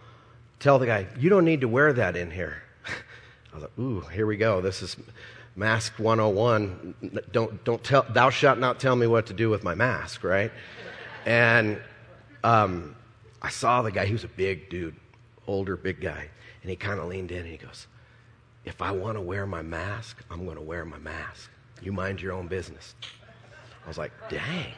tell 0.59 0.79
the 0.79 0.87
guy, 0.87 1.07
You 1.19 1.29
don't 1.29 1.45
need 1.45 1.61
to 1.61 1.69
wear 1.69 1.93
that 1.93 2.17
in 2.17 2.31
here. 2.31 2.63
I 3.53 3.55
was 3.55 3.63
like, 3.63 3.79
Ooh, 3.79 4.01
here 4.01 4.27
we 4.27 4.37
go. 4.37 4.61
This 4.61 4.83
is 4.83 4.97
mask 5.55 5.99
101. 5.99 7.23
Don't, 7.33 7.65
don't 7.65 7.83
tell, 7.83 8.07
thou 8.11 8.31
shalt 8.31 8.59
not 8.59 8.81
tell 8.81 8.97
me 8.97 9.07
what 9.07 9.27
to 9.27 9.33
do 9.33 9.51
with 9.51 9.65
my 9.65 9.75
mask, 9.75 10.25
right? 10.25 10.53
And 11.25 11.81
um, 12.45 12.95
I 13.43 13.49
saw 13.49 13.83
the 13.83 13.91
guy, 13.91 14.07
he 14.07 14.13
was 14.13 14.25
a 14.25 14.29
big 14.29 14.71
dude, 14.71 14.95
older, 15.47 15.77
big 15.77 16.01
guy. 16.01 16.29
And 16.67 16.71
he 16.73 16.75
kind 16.75 16.99
of 16.99 17.07
leaned 17.07 17.31
in 17.31 17.39
and 17.39 17.47
he 17.47 17.59
goes, 17.59 17.87
If 18.65 18.83
I 18.83 18.91
want 18.91 19.17
to 19.17 19.21
wear 19.21 19.47
my 19.47 19.63
mask, 19.63 20.21
I'm 20.29 20.45
going 20.45 20.57
to 20.57 20.63
wear 20.63 20.85
my 20.85 20.99
mask. 20.99 21.49
You 21.81 21.93
mind 21.93 22.21
your 22.21 22.33
own 22.33 22.49
business. 22.49 22.97
I 23.85 23.87
was 23.87 23.97
like, 23.97 24.11
Dang. 24.29 24.73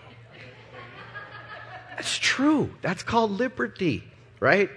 That's 1.96 2.18
true. 2.18 2.68
That's 2.82 3.02
called 3.02 3.30
liberty, 3.30 4.04
right? 4.38 4.68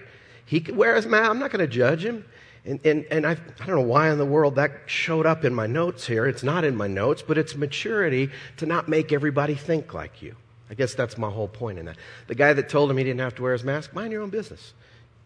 He 0.45 0.61
could 0.61 0.77
wear 0.77 0.95
his 0.95 1.05
mask. 1.05 1.29
I'm 1.29 1.37
not 1.37 1.51
going 1.51 1.59
to 1.59 1.67
judge 1.67 2.05
him. 2.05 2.23
And, 2.63 2.79
and, 2.85 3.05
and 3.11 3.27
I, 3.27 3.31
I 3.31 3.65
don't 3.65 3.75
know 3.75 3.81
why 3.81 4.09
in 4.09 4.17
the 4.17 4.23
world 4.23 4.55
that 4.55 4.71
showed 4.85 5.25
up 5.25 5.43
in 5.43 5.53
my 5.53 5.67
notes 5.67 6.07
here. 6.07 6.25
It's 6.27 6.43
not 6.43 6.63
in 6.63 6.77
my 6.77 6.87
notes, 6.87 7.21
but 7.21 7.37
it's 7.37 7.57
maturity 7.57 8.29
to 8.55 8.65
not 8.65 8.87
make 8.87 9.11
everybody 9.11 9.55
think 9.55 9.93
like 9.93 10.21
you. 10.21 10.37
I 10.69 10.75
guess 10.75 10.93
that's 10.93 11.17
my 11.17 11.29
whole 11.29 11.49
point 11.49 11.77
in 11.77 11.87
that. 11.87 11.97
The 12.27 12.35
guy 12.35 12.53
that 12.53 12.69
told 12.69 12.89
him 12.89 12.95
he 12.95 13.03
didn't 13.03 13.19
have 13.19 13.35
to 13.35 13.41
wear 13.41 13.51
his 13.51 13.65
mask, 13.65 13.93
mind 13.93 14.13
your 14.13 14.21
own 14.21 14.29
business. 14.29 14.73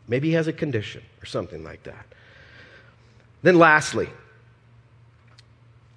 Maybe 0.08 0.30
he 0.30 0.34
has 0.36 0.48
a 0.48 0.54
condition 0.54 1.02
or 1.22 1.26
something 1.26 1.64
like 1.64 1.84
that. 1.84 2.06
Then, 3.42 3.58
lastly, 3.58 4.10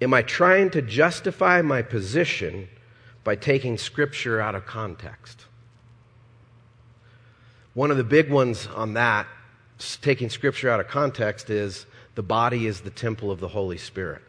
am 0.01 0.13
I 0.13 0.21
trying 0.21 0.69
to 0.71 0.81
justify 0.81 1.61
my 1.61 1.81
position 1.81 2.69
by 3.23 3.35
taking 3.35 3.77
Scripture 3.77 4.39
out 4.39 4.55
of 4.55 4.65
context? 4.65 5.45
One 7.73 7.91
of 7.91 7.97
the 7.97 8.03
big 8.03 8.29
ones 8.29 8.67
on 8.67 8.93
that, 8.93 9.27
taking 10.01 10.29
Scripture 10.29 10.69
out 10.69 10.79
of 10.79 10.87
context, 10.87 11.49
is 11.49 11.85
the 12.15 12.23
body 12.23 12.65
is 12.65 12.81
the 12.81 12.89
temple 12.89 13.31
of 13.31 13.39
the 13.39 13.47
Holy 13.47 13.77
Spirit. 13.77 14.21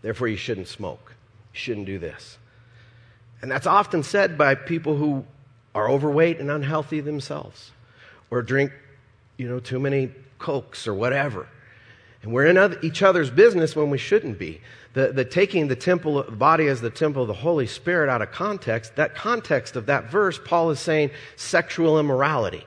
Therefore, 0.00 0.28
you 0.28 0.36
shouldn't 0.36 0.68
smoke. 0.68 1.14
You 1.52 1.58
shouldn't 1.58 1.86
do 1.86 1.98
this. 1.98 2.38
And 3.42 3.50
that's 3.50 3.66
often 3.66 4.02
said 4.02 4.38
by 4.38 4.54
people 4.54 4.96
who 4.96 5.24
are 5.74 5.90
overweight 5.90 6.38
and 6.40 6.50
unhealthy 6.50 7.00
themselves, 7.00 7.72
or 8.30 8.42
drink 8.42 8.72
you 9.38 9.48
know, 9.48 9.60
too 9.60 9.80
many 9.80 10.10
cokes 10.38 10.86
or 10.86 10.92
whatever. 10.92 11.48
And 12.22 12.32
we're 12.32 12.46
in 12.46 12.58
other, 12.58 12.78
each 12.82 13.02
other's 13.02 13.30
business 13.30 13.74
when 13.74 13.88
we 13.88 13.98
shouldn't 13.98 14.38
be. 14.38 14.60
The, 14.94 15.12
the 15.12 15.24
taking 15.24 15.68
the 15.68 15.76
temple, 15.76 16.24
body 16.24 16.66
as 16.66 16.80
the 16.80 16.90
temple 16.90 17.22
of 17.22 17.28
the 17.28 17.34
Holy 17.34 17.66
Spirit 17.66 18.10
out 18.10 18.20
of 18.20 18.32
context, 18.32 18.96
that 18.96 19.14
context 19.14 19.76
of 19.76 19.86
that 19.86 20.10
verse, 20.10 20.38
Paul 20.44 20.70
is 20.70 20.80
saying 20.80 21.10
sexual 21.36 21.98
immorality. 21.98 22.66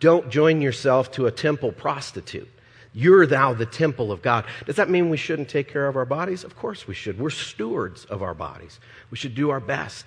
Don't 0.00 0.30
join 0.30 0.60
yourself 0.60 1.12
to 1.12 1.26
a 1.26 1.30
temple 1.30 1.72
prostitute. 1.72 2.48
You're 2.92 3.26
thou 3.26 3.52
the 3.52 3.66
temple 3.66 4.10
of 4.10 4.22
God. 4.22 4.44
Does 4.66 4.76
that 4.76 4.90
mean 4.90 5.10
we 5.10 5.16
shouldn't 5.16 5.48
take 5.48 5.68
care 5.68 5.86
of 5.86 5.96
our 5.96 6.04
bodies? 6.04 6.42
Of 6.42 6.56
course 6.56 6.88
we 6.88 6.94
should. 6.94 7.18
We're 7.20 7.30
stewards 7.30 8.04
of 8.06 8.22
our 8.22 8.34
bodies. 8.34 8.80
We 9.10 9.16
should 9.16 9.34
do 9.34 9.50
our 9.50 9.60
best. 9.60 10.06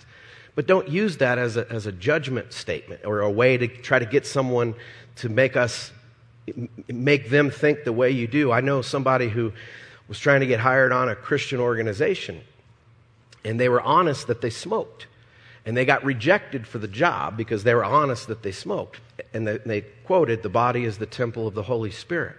But 0.55 0.67
don't 0.67 0.89
use 0.89 1.17
that 1.17 1.37
as 1.37 1.55
a, 1.55 1.71
as 1.71 1.85
a 1.85 1.91
judgment 1.93 2.51
statement 2.51 3.05
or 3.05 3.21
a 3.21 3.31
way 3.31 3.57
to 3.57 3.67
try 3.67 3.99
to 3.99 4.05
get 4.05 4.25
someone 4.25 4.75
to 5.17 5.29
make 5.29 5.55
us 5.55 5.93
make 6.87 7.29
them 7.29 7.49
think 7.49 7.83
the 7.83 7.93
way 7.93 8.11
you 8.11 8.27
do. 8.27 8.51
I 8.51 8.61
know 8.61 8.81
somebody 8.81 9.29
who 9.29 9.53
was 10.07 10.19
trying 10.19 10.41
to 10.41 10.47
get 10.47 10.59
hired 10.59 10.91
on 10.91 11.09
a 11.09 11.15
Christian 11.15 11.59
organization, 11.59 12.41
and 13.43 13.59
they 13.59 13.69
were 13.69 13.81
honest 13.81 14.27
that 14.27 14.41
they 14.41 14.49
smoked. 14.49 15.07
And 15.65 15.77
they 15.77 15.85
got 15.85 16.03
rejected 16.03 16.65
for 16.65 16.79
the 16.79 16.87
job 16.87 17.37
because 17.37 17.63
they 17.63 17.75
were 17.75 17.85
honest 17.85 18.27
that 18.27 18.41
they 18.41 18.51
smoked. 18.51 18.99
And 19.33 19.47
they, 19.47 19.57
they 19.57 19.81
quoted, 20.05 20.41
The 20.41 20.49
body 20.49 20.85
is 20.85 20.97
the 20.97 21.05
temple 21.05 21.47
of 21.47 21.53
the 21.53 21.63
Holy 21.63 21.91
Spirit. 21.91 22.35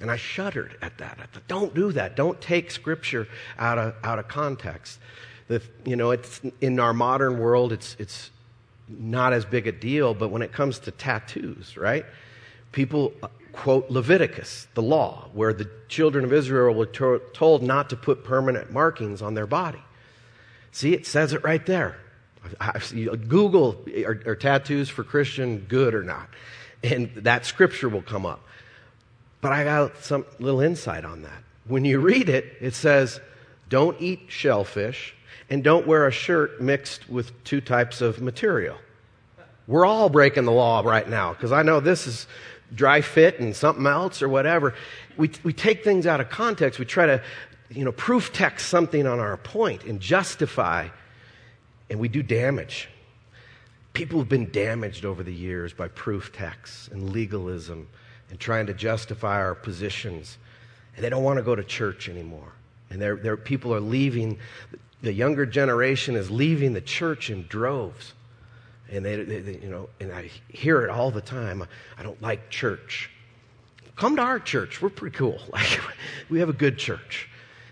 And 0.00 0.10
I 0.10 0.16
shuddered 0.16 0.76
at 0.82 0.98
that. 0.98 1.18
I 1.20 1.26
thought, 1.26 1.48
don't 1.48 1.74
do 1.74 1.92
that. 1.92 2.16
Don't 2.16 2.40
take 2.40 2.70
scripture 2.70 3.28
out 3.58 3.78
of, 3.78 3.94
out 4.02 4.18
of 4.18 4.28
context. 4.28 4.98
The, 5.48 5.62
you 5.84 5.96
know, 5.96 6.10
it's, 6.10 6.40
in 6.60 6.80
our 6.80 6.92
modern 6.92 7.38
world, 7.38 7.72
it's, 7.72 7.96
it's 7.98 8.30
not 8.88 9.32
as 9.32 9.44
big 9.44 9.66
a 9.66 9.72
deal, 9.72 10.12
but 10.12 10.28
when 10.28 10.42
it 10.42 10.52
comes 10.52 10.78
to 10.80 10.90
tattoos, 10.90 11.76
right? 11.76 12.04
People 12.72 13.14
quote 13.56 13.90
Leviticus, 13.90 14.68
the 14.74 14.82
law, 14.82 15.28
where 15.32 15.52
the 15.52 15.68
children 15.88 16.24
of 16.24 16.32
Israel 16.32 16.74
were 16.74 16.86
to- 16.86 17.20
told 17.32 17.62
not 17.62 17.90
to 17.90 17.96
put 17.96 18.22
permanent 18.22 18.70
markings 18.70 19.22
on 19.22 19.34
their 19.34 19.46
body. 19.46 19.82
See, 20.72 20.92
it 20.92 21.06
says 21.06 21.32
it 21.32 21.42
right 21.42 21.64
there. 21.64 21.96
Google 23.28 23.84
are, 24.04 24.20
are 24.26 24.36
tattoos 24.36 24.88
for 24.88 25.02
Christian 25.02 25.58
good 25.68 25.94
or 25.94 26.02
not? 26.02 26.28
And 26.84 27.12
that 27.16 27.46
scripture 27.46 27.88
will 27.88 28.02
come 28.02 28.26
up. 28.26 28.40
But 29.40 29.52
I 29.52 29.64
got 29.64 30.04
some 30.04 30.24
little 30.38 30.60
insight 30.60 31.04
on 31.04 31.22
that. 31.22 31.42
When 31.66 31.84
you 31.84 31.98
read 31.98 32.28
it, 32.28 32.56
it 32.60 32.74
says, 32.74 33.20
don't 33.68 34.00
eat 34.00 34.20
shellfish 34.28 35.14
and 35.50 35.64
don't 35.64 35.86
wear 35.86 36.06
a 36.06 36.12
shirt 36.12 36.60
mixed 36.60 37.08
with 37.08 37.32
two 37.44 37.60
types 37.60 38.00
of 38.00 38.20
material. 38.20 38.76
We're 39.66 39.86
all 39.86 40.08
breaking 40.08 40.44
the 40.44 40.52
law 40.52 40.82
right 40.84 41.08
now 41.08 41.32
because 41.32 41.52
I 41.52 41.62
know 41.62 41.80
this 41.80 42.06
is 42.06 42.26
dry 42.74 43.00
fit 43.00 43.38
and 43.40 43.54
something 43.54 43.86
else 43.86 44.22
or 44.22 44.28
whatever. 44.28 44.74
We, 45.16 45.30
we 45.42 45.52
take 45.52 45.84
things 45.84 46.06
out 46.06 46.20
of 46.20 46.28
context. 46.28 46.78
We 46.78 46.84
try 46.84 47.06
to, 47.06 47.22
you 47.70 47.84
know, 47.84 47.92
proof 47.92 48.32
text 48.32 48.68
something 48.68 49.06
on 49.06 49.20
our 49.20 49.36
point 49.36 49.84
and 49.84 50.00
justify, 50.00 50.88
and 51.90 51.98
we 52.00 52.08
do 52.08 52.22
damage. 52.22 52.88
People 53.92 54.18
have 54.18 54.28
been 54.28 54.50
damaged 54.50 55.04
over 55.04 55.22
the 55.22 55.32
years 55.32 55.72
by 55.72 55.88
proof 55.88 56.32
texts 56.32 56.88
and 56.88 57.10
legalism 57.12 57.88
and 58.30 58.38
trying 58.38 58.66
to 58.66 58.74
justify 58.74 59.36
our 59.36 59.54
positions. 59.54 60.36
And 60.94 61.04
they 61.04 61.08
don't 61.08 61.22
want 61.22 61.38
to 61.38 61.42
go 61.42 61.54
to 61.54 61.64
church 61.64 62.08
anymore. 62.08 62.52
And 62.90 63.00
they're, 63.00 63.16
they're, 63.16 63.36
people 63.36 63.74
are 63.74 63.80
leaving, 63.80 64.38
the 65.02 65.12
younger 65.12 65.46
generation 65.46 66.16
is 66.16 66.30
leaving 66.30 66.72
the 66.72 66.80
church 66.80 67.30
in 67.30 67.46
droves. 67.48 68.12
And 68.90 69.04
they, 69.04 69.16
they, 69.22 69.40
they, 69.40 69.58
you 69.58 69.68
know, 69.68 69.88
and 70.00 70.12
I 70.12 70.30
hear 70.48 70.82
it 70.82 70.90
all 70.90 71.10
the 71.10 71.20
time. 71.20 71.66
I 71.98 72.02
don't 72.02 72.20
like 72.22 72.50
church. 72.50 73.10
Come 73.96 74.16
to 74.16 74.22
our 74.22 74.38
church. 74.38 74.80
We're 74.80 74.90
pretty 74.90 75.16
cool. 75.16 75.40
Like, 75.52 75.80
we 76.28 76.38
have 76.40 76.48
a 76.48 76.54
good 76.54 76.78
church. 76.78 77.28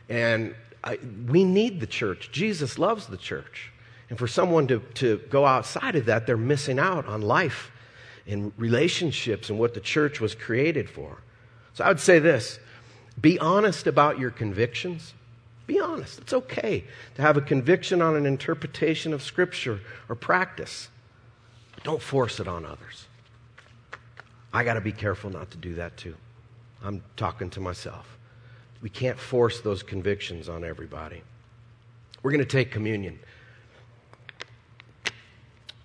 And 0.08 0.54
I, 0.82 0.98
we 1.28 1.44
need 1.44 1.80
the 1.80 1.86
church. 1.86 2.30
Jesus 2.32 2.78
loves 2.78 3.06
the 3.06 3.16
church. 3.16 3.70
And 4.10 4.18
for 4.18 4.26
someone 4.26 4.66
to, 4.68 4.80
to 4.94 5.18
go 5.30 5.46
outside 5.46 5.96
of 5.96 6.06
that, 6.06 6.26
they're 6.26 6.36
missing 6.36 6.78
out 6.78 7.06
on 7.06 7.22
life 7.22 7.70
and 8.26 8.52
relationships 8.56 9.50
and 9.50 9.58
what 9.58 9.74
the 9.74 9.80
church 9.80 10.20
was 10.20 10.34
created 10.34 10.88
for. 10.88 11.18
So 11.74 11.84
I 11.84 11.88
would 11.88 12.00
say 12.00 12.18
this 12.18 12.58
be 13.20 13.38
honest 13.38 13.86
about 13.86 14.18
your 14.18 14.30
convictions. 14.30 15.14
Be 15.66 15.80
honest. 15.80 16.18
It's 16.18 16.32
okay 16.32 16.84
to 17.14 17.22
have 17.22 17.36
a 17.36 17.40
conviction 17.40 18.02
on 18.02 18.16
an 18.16 18.26
interpretation 18.26 19.14
of 19.14 19.22
Scripture 19.22 19.80
or 20.08 20.14
practice. 20.14 20.88
Don't 21.84 22.02
force 22.02 22.40
it 22.40 22.48
on 22.48 22.66
others. 22.66 23.06
I 24.52 24.64
got 24.64 24.74
to 24.74 24.80
be 24.80 24.92
careful 24.92 25.30
not 25.30 25.50
to 25.52 25.58
do 25.58 25.74
that 25.74 25.96
too. 25.96 26.16
I'm 26.82 27.02
talking 27.16 27.50
to 27.50 27.60
myself. 27.60 28.18
We 28.82 28.90
can't 28.90 29.18
force 29.18 29.60
those 29.60 29.82
convictions 29.82 30.48
on 30.48 30.64
everybody. 30.64 31.22
We're 32.22 32.32
going 32.32 32.44
to 32.44 32.46
take 32.46 32.70
communion. 32.70 33.18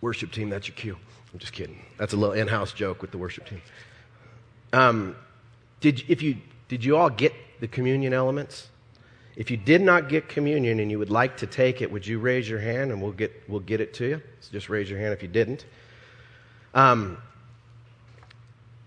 Worship 0.02 0.32
team, 0.32 0.50
that's 0.50 0.68
your 0.68 0.76
cue. 0.76 0.98
I'm 1.32 1.40
just 1.40 1.54
kidding. 1.54 1.82
That's 1.98 2.14
a 2.14 2.18
little 2.18 2.34
in 2.34 2.48
house 2.48 2.74
joke 2.74 3.02
with 3.02 3.12
the 3.12 3.18
worship 3.18 3.48
team. 3.48 3.62
Um, 4.74 5.16
Did, 5.82 6.04
if 6.08 6.22
you, 6.22 6.38
did 6.68 6.84
you 6.84 6.98
all 6.98 7.10
get 7.10 7.34
the 7.60 7.68
communion 7.68 8.14
elements? 8.14 8.70
If 9.36 9.50
you 9.50 9.58
did 9.58 9.82
not 9.82 10.10
get 10.10 10.28
communion 10.28 10.80
and 10.80 10.92
you 10.92 11.00
would 11.00 11.10
like 11.10 11.38
to 11.38 11.48
take 11.48 11.82
it, 11.82 11.92
would 11.92 12.06
you 12.06 12.20
raise 12.20 12.50
your 12.50 12.60
hand 12.60 12.92
and 12.92 13.02
we'll 13.02 13.12
get, 13.14 13.32
we'll 13.48 13.62
get 13.62 13.80
it 13.80 13.94
to 13.96 14.06
you? 14.06 14.22
So 14.42 14.52
just 14.52 14.70
raise 14.70 14.90
your 14.90 15.00
hand 15.00 15.14
if 15.14 15.22
you 15.22 15.30
didn't. 15.30 15.66
Um, 16.74 17.18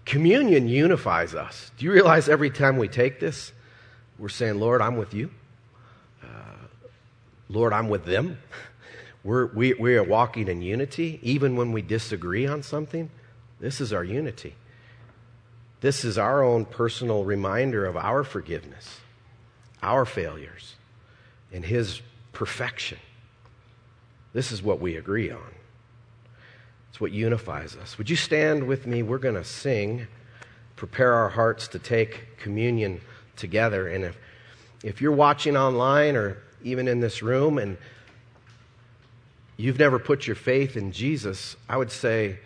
communion 0.05 0.69
unifies 0.69 1.35
us. 1.35 1.71
Do 1.79 1.85
you 1.85 1.93
realize 1.93 2.29
every 2.29 2.51
time 2.51 2.77
we 2.77 2.89
take 2.89 3.21
this, 3.21 3.53
we're 4.19 4.29
saying, 4.29 4.61
Lord, 4.61 4.81
I'm 4.81 4.97
with 4.97 5.15
you. 5.15 5.31
Uh, 6.23 6.27
Lord, 7.49 7.73
I'm 7.73 7.89
with 7.89 8.05
them. 8.05 8.39
We're, 9.25 9.47
we, 9.47 9.73
we 9.75 9.97
are 9.97 10.03
walking 10.03 10.49
in 10.49 10.63
unity, 10.63 11.21
even 11.23 11.55
when 11.55 11.71
we 11.71 11.81
disagree 11.81 12.45
on 12.45 12.65
something. 12.65 13.09
This 13.61 13.81
is 13.81 13.93
our 13.93 14.03
unity. 14.03 14.57
This 15.81 16.05
is 16.05 16.19
our 16.19 16.43
own 16.43 16.65
personal 16.65 17.25
reminder 17.25 17.87
of 17.87 17.97
our 17.97 18.25
forgiveness, 18.25 19.01
our 19.81 20.05
failures, 20.05 20.75
and 21.53 21.65
His 21.65 22.03
perfection. 22.33 22.99
This 24.33 24.51
is 24.51 24.61
what 24.61 24.81
we 24.81 24.97
agree 24.97 25.31
on. 25.31 25.53
It's 26.93 27.01
what 27.01 27.11
unifies 27.11 27.75
us. 27.75 27.97
Would 27.97 28.11
you 28.11 28.17
stand 28.17 28.67
with 28.67 28.87
me? 28.87 29.03
We're 29.03 29.17
going 29.17 29.35
to 29.35 29.45
sing, 29.45 30.09
prepare 30.77 31.15
our 31.15 31.31
hearts 31.31 31.69
to 31.69 31.79
take 31.79 32.37
communion 32.37 33.01
together. 33.35 33.89
And 33.89 34.05
if, 34.05 34.19
if 34.85 35.01
you're 35.01 35.11
watching 35.11 35.57
online 35.57 36.17
or 36.17 36.37
even 36.63 36.89
in 36.89 37.01
this 37.01 37.23
room 37.23 37.57
and 37.57 37.79
you've 39.57 39.79
never 39.79 39.99
put 39.99 40.27
your 40.27 40.37
faith 40.37 40.77
in 40.77 40.93
Jesus, 40.93 41.57
I 41.67 41.79
would 41.79 41.91
say 41.91 42.41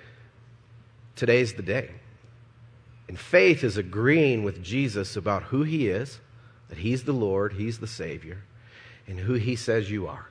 today's 1.16 1.54
the 1.54 1.62
day. 1.62 1.90
And 3.08 3.18
faith 3.18 3.64
is 3.64 3.76
agreeing 3.76 4.44
with 4.44 4.62
Jesus 4.62 5.16
about 5.16 5.42
who 5.42 5.64
he 5.64 5.88
is, 5.88 6.20
that 6.68 6.78
he's 6.78 7.02
the 7.02 7.12
Lord, 7.12 7.54
he's 7.54 7.80
the 7.80 7.88
Savior, 7.88 8.44
and 9.08 9.18
who 9.18 9.34
he 9.34 9.56
says 9.56 9.90
you 9.90 10.06
are. 10.06 10.28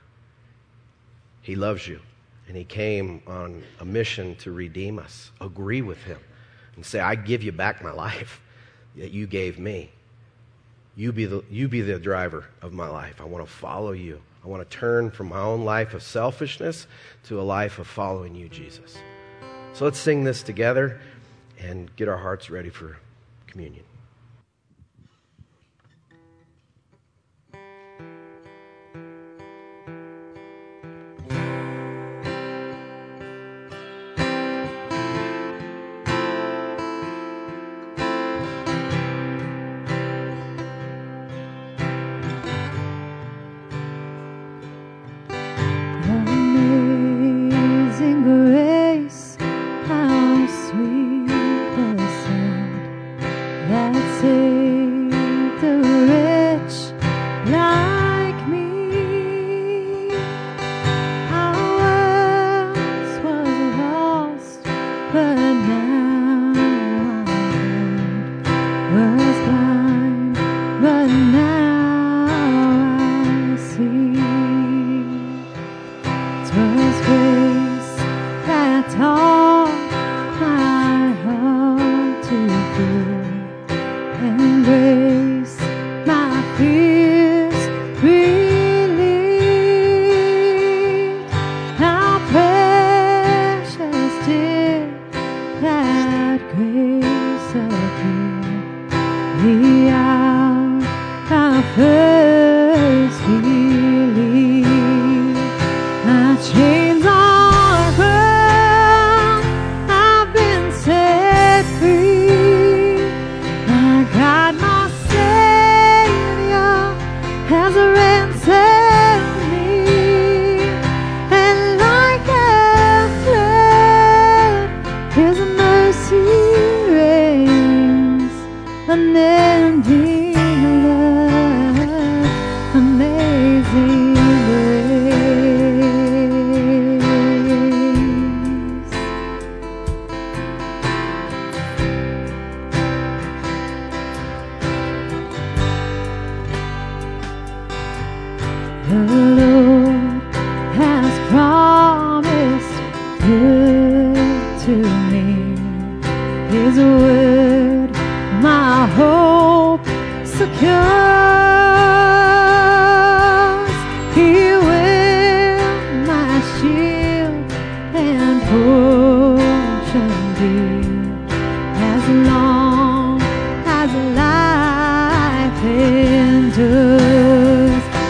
He 1.42 1.54
loves 1.54 1.86
you, 1.86 2.00
and 2.48 2.56
he 2.56 2.64
came 2.64 3.22
on 3.26 3.62
a 3.80 3.84
mission 3.84 4.36
to 4.36 4.52
redeem 4.52 4.98
us. 4.98 5.30
Agree 5.40 5.82
with 5.82 6.02
him 6.04 6.18
and 6.76 6.84
say, 6.84 7.00
I 7.00 7.14
give 7.14 7.42
you 7.42 7.52
back 7.52 7.82
my 7.82 7.92
life 7.92 8.40
that 8.96 9.10
you 9.10 9.26
gave 9.26 9.58
me. 9.58 9.90
You 10.94 11.12
be 11.12 11.26
the, 11.26 11.44
you 11.50 11.68
be 11.68 11.82
the 11.82 11.98
driver 11.98 12.46
of 12.62 12.72
my 12.72 12.88
life. 12.88 13.20
I 13.20 13.24
want 13.24 13.46
to 13.46 13.52
follow 13.52 13.92
you. 13.92 14.20
I 14.44 14.48
want 14.48 14.68
to 14.68 14.76
turn 14.76 15.10
from 15.10 15.28
my 15.28 15.40
own 15.40 15.64
life 15.64 15.92
of 15.92 16.02
selfishness 16.02 16.86
to 17.24 17.40
a 17.40 17.42
life 17.42 17.78
of 17.78 17.86
following 17.86 18.34
you, 18.34 18.48
Jesus. 18.48 18.96
So 19.72 19.84
let's 19.84 19.98
sing 19.98 20.24
this 20.24 20.42
together 20.42 21.00
and 21.58 21.94
get 21.96 22.08
our 22.08 22.16
hearts 22.16 22.48
ready 22.48 22.70
for 22.70 22.96
communion. 23.46 23.84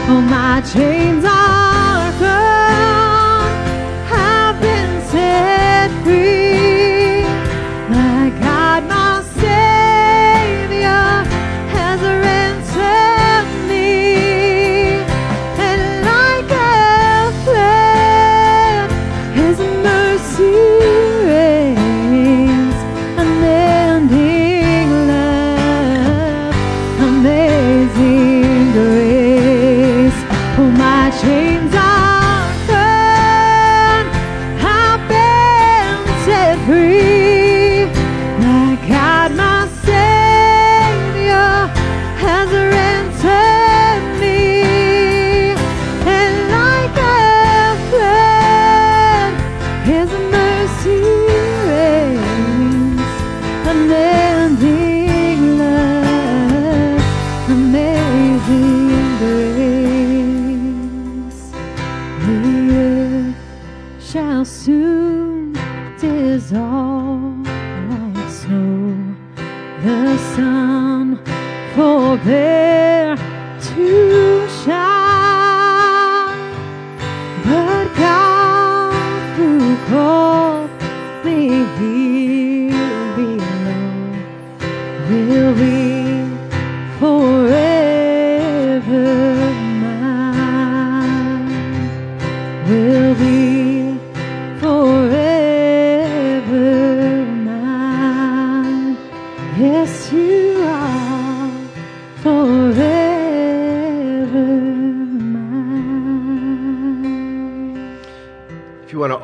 Unending 0.08 1.22
love. 1.22 1.35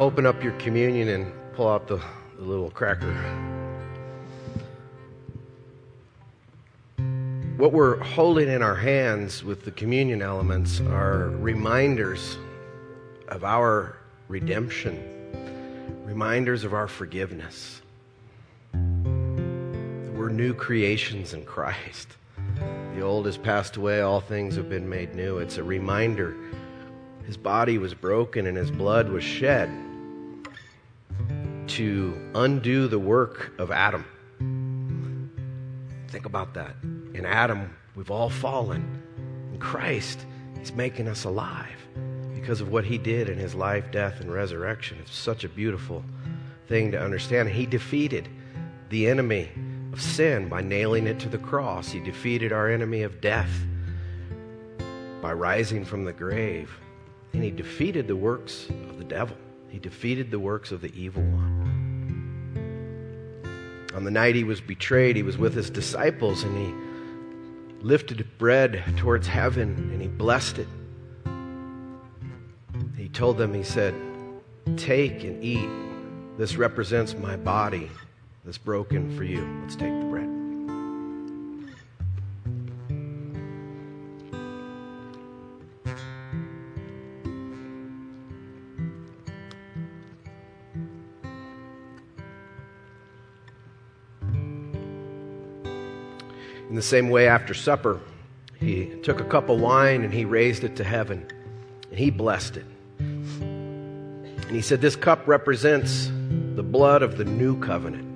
Open 0.03 0.27
up 0.27 0.43
your 0.43 0.53
communion 0.55 1.11
and 1.11 1.33
pull 1.55 1.69
out 1.69 1.87
the, 1.87 1.97
the 2.37 2.43
little 2.43 2.71
cracker. 2.71 3.15
What 7.57 7.73
we're 7.73 8.03
holding 8.03 8.49
in 8.49 8.63
our 8.63 8.75
hands 8.75 9.45
with 9.45 9.65
the 9.65 9.71
communion 9.71 10.21
elements 10.21 10.81
are 10.81 11.29
reminders 11.29 12.37
of 13.29 13.45
our 13.45 13.97
redemption, 14.27 15.01
reminders 16.05 16.65
of 16.65 16.75
our 16.75 16.89
forgiveness. 16.89 17.81
We're 18.75 20.31
new 20.31 20.53
creations 20.53 21.33
in 21.33 21.45
Christ. 21.45 22.09
The 22.97 23.03
old 23.03 23.27
has 23.27 23.39
passed 23.39 23.77
away, 23.77 24.01
all 24.01 24.21
things 24.21 24.57
have 24.57 24.69
been 24.69 24.89
made 24.89 25.15
new. 25.15 25.39
It's 25.39 25.59
a 25.59 25.63
reminder. 25.63 26.35
His 27.25 27.37
body 27.37 27.79
was 27.79 27.95
broken 27.95 28.49
and 28.49 28.57
his 28.57 28.73
blood 28.73 29.09
was 29.09 29.23
shed 29.23 29.71
to 31.73 32.15
undo 32.35 32.87
the 32.87 32.99
work 32.99 33.53
of 33.59 33.71
Adam. 33.71 34.05
Think 36.09 36.27
about 36.27 36.53
that. 36.53 36.77
In 37.15 37.25
Adam, 37.25 37.75
we've 37.95 38.11
all 38.11 38.29
fallen. 38.29 39.03
In 39.55 39.59
Christ, 39.59 40.27
he's 40.59 40.75
making 40.75 41.09
us 41.09 41.25
alive 41.25 41.79
because 42.35 42.61
of 42.61 42.71
what 42.71 42.85
he 42.85 42.99
did 42.99 43.31
in 43.31 43.39
his 43.39 43.55
life, 43.55 43.91
death, 43.91 44.21
and 44.21 44.31
resurrection. 44.31 44.99
It's 45.01 45.17
such 45.17 45.45
a 45.45 45.49
beautiful 45.49 46.05
thing 46.69 46.93
to 46.93 47.01
understand. 47.01 47.49
He 47.49 47.65
defeated 47.65 48.29
the 48.91 49.09
enemy 49.09 49.49
of 49.95 50.03
sin 50.03 50.51
by 50.51 50.61
nailing 50.61 51.07
it 51.07 51.19
to 51.21 51.31
the 51.31 51.39
cross, 51.39 51.91
he 51.91 52.01
defeated 52.01 52.53
our 52.53 52.71
enemy 52.71 53.03
of 53.03 53.23
death 53.23 53.51
by 55.23 55.33
rising 55.33 55.87
from 55.87 56.05
the 56.05 56.13
grave. 56.13 56.71
And 57.33 57.43
he 57.43 57.51
defeated 57.51 58.09
the 58.09 58.17
works 58.17 58.69
of 58.91 58.99
the 58.99 59.05
devil. 59.05 59.39
He 59.71 59.79
defeated 59.79 60.31
the 60.31 60.39
works 60.39 60.71
of 60.71 60.83
the 60.83 60.93
evil 60.95 61.23
one. 61.23 61.52
On 63.95 64.05
the 64.05 64.11
night 64.11 64.35
he 64.35 64.45
was 64.45 64.61
betrayed, 64.61 65.17
he 65.17 65.23
was 65.23 65.37
with 65.37 65.55
his 65.55 65.71
disciples 65.71 66.45
and 66.45 66.57
he 66.57 67.85
lifted 67.85 68.27
bread 68.39 68.83
towards 68.97 69.27
heaven 69.27 69.75
and 69.93 70.01
he 70.01 70.09
blessed 70.09 70.59
it. 70.59 70.69
He 72.97 73.09
told 73.09 73.37
them, 73.37 73.53
He 73.53 73.63
said, 73.63 73.95
Take 74.77 75.25
and 75.25 75.43
eat. 75.43 75.69
This 76.39 76.57
represents 76.57 77.15
my 77.15 77.37
body 77.37 77.91
that's 78.45 78.59
broken 78.59 79.15
for 79.17 79.25
you. 79.25 79.47
Let's 79.63 79.77
take 79.77 79.93
the 79.93 80.07
bread. 80.07 80.32
In 96.69 96.75
the 96.75 96.83
same 96.83 97.11
way, 97.11 97.29
after 97.29 97.55
supper, 97.55 98.01
he 98.59 98.87
took 99.03 99.21
a 99.21 99.25
cup 99.25 99.49
of 99.49 99.61
wine 99.61 100.05
and 100.05 100.13
he 100.13 100.25
raised 100.25 100.65
it 100.65 100.77
to 100.77 100.85
heaven 100.85 101.27
and 101.91 101.99
he 101.99 102.11
blessed 102.11 102.57
it. 102.57 102.67
And 102.99 104.51
he 104.51 104.63
said, 104.63 104.81
This 104.81 104.97
cup 104.97 105.27
represents 105.27 106.11
the 106.55 106.63
blood 106.63 107.03
of 107.03 107.17
the 107.17 107.25
new 107.25 107.59
covenant, 107.61 108.09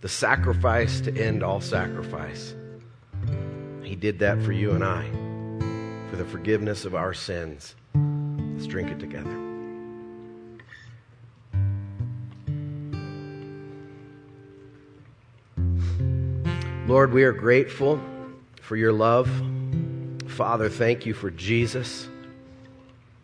the 0.00 0.08
sacrifice 0.08 1.00
to 1.02 1.16
end 1.16 1.42
all 1.42 1.60
sacrifice. 1.60 2.54
He 3.82 3.94
did 3.94 4.18
that 4.20 4.42
for 4.42 4.52
you 4.52 4.72
and 4.72 4.82
I, 4.82 5.08
for 6.10 6.16
the 6.16 6.24
forgiveness 6.24 6.84
of 6.84 6.94
our 6.94 7.14
sins. 7.14 7.74
Let's 7.94 8.66
drink 8.66 8.90
it 8.90 8.98
together. 8.98 9.51
Lord, 16.92 17.14
we 17.14 17.24
are 17.24 17.32
grateful 17.32 17.98
for 18.60 18.76
your 18.76 18.92
love. 18.92 19.26
Father, 20.26 20.68
thank 20.68 21.06
you 21.06 21.14
for 21.14 21.30
Jesus. 21.30 22.06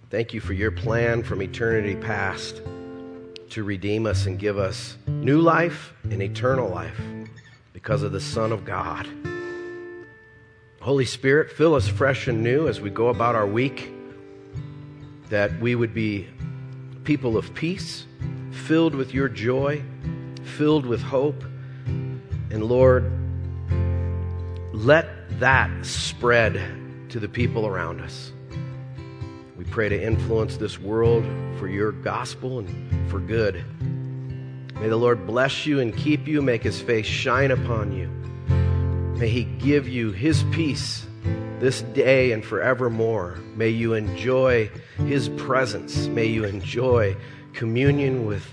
Thank 0.09 0.33
you 0.33 0.41
for 0.41 0.55
your 0.55 0.71
plan 0.71 1.23
from 1.23 1.43
eternity 1.43 1.95
past 1.95 2.62
to 3.51 3.62
redeem 3.62 4.07
us 4.07 4.25
and 4.25 4.39
give 4.39 4.57
us 4.57 4.97
new 5.07 5.43
life 5.43 5.93
and 6.05 6.23
eternal 6.23 6.71
life 6.71 6.99
because 7.75 8.03
of 8.03 8.11
the 8.11 8.23
Son 8.23 8.53
of 8.53 8.64
God. 8.64 9.07
Holy 10.81 11.05
Spirit, 11.05 11.53
fill 11.53 11.75
us 11.75 11.87
fresh 11.87 12.27
and 12.27 12.43
new 12.43 12.69
as 12.69 12.81
we 12.81 12.89
go 12.89 13.09
about 13.09 13.35
our 13.35 13.47
week, 13.47 13.93
that 15.29 15.61
we 15.61 15.75
would 15.75 15.93
be 15.93 16.27
people 17.05 17.37
of 17.37 17.53
peace, 17.53 18.07
filled 18.51 18.95
with 18.95 19.12
your 19.12 19.29
joy, 19.29 19.83
filled 20.57 20.87
with 20.87 21.03
hope. 21.03 21.45
And 22.51 22.64
Lord, 22.64 23.12
let 24.79 25.41
that 25.41 25.85
spread 25.85 26.55
to 27.09 27.18
the 27.18 27.29
people 27.29 27.66
around 27.66 28.01
us. 28.01 28.33
We 29.57 29.64
pray 29.64 29.89
to 29.89 30.01
influence 30.01 30.57
this 30.57 30.79
world 30.79 31.24
for 31.59 31.66
your 31.66 31.91
gospel 31.91 32.61
and 32.61 33.11
for 33.11 33.18
good. 33.18 33.64
May 34.74 34.89
the 34.89 34.97
Lord 34.97 35.26
bless 35.26 35.66
you 35.66 35.81
and 35.81 35.97
keep 35.97 36.29
you, 36.29 36.41
make 36.43 36.62
his 36.62 36.81
face 36.81 37.07
shine 37.07 37.51
upon 37.51 37.91
you. 37.91 38.07
May 39.18 39.29
he 39.29 39.43
give 39.43 39.89
you 39.89 40.12
his 40.12 40.45
peace 40.53 41.05
this 41.59 41.83
day 41.83 42.31
and 42.31 42.45
forevermore. 42.45 43.37
May 43.57 43.70
you 43.70 43.95
enjoy 43.95 44.70
his 44.99 45.29
presence. 45.31 46.07
May 46.07 46.26
you 46.26 46.45
enjoy 46.45 47.16
communion 47.53 48.26
with 48.26 48.47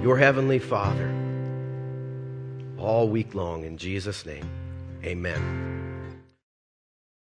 your 0.00 0.16
heavenly 0.16 0.60
Father 0.60 1.12
all 2.78 3.08
week 3.08 3.34
long. 3.34 3.64
In 3.64 3.76
Jesus' 3.76 4.24
name, 4.24 4.48
amen. 5.04 5.81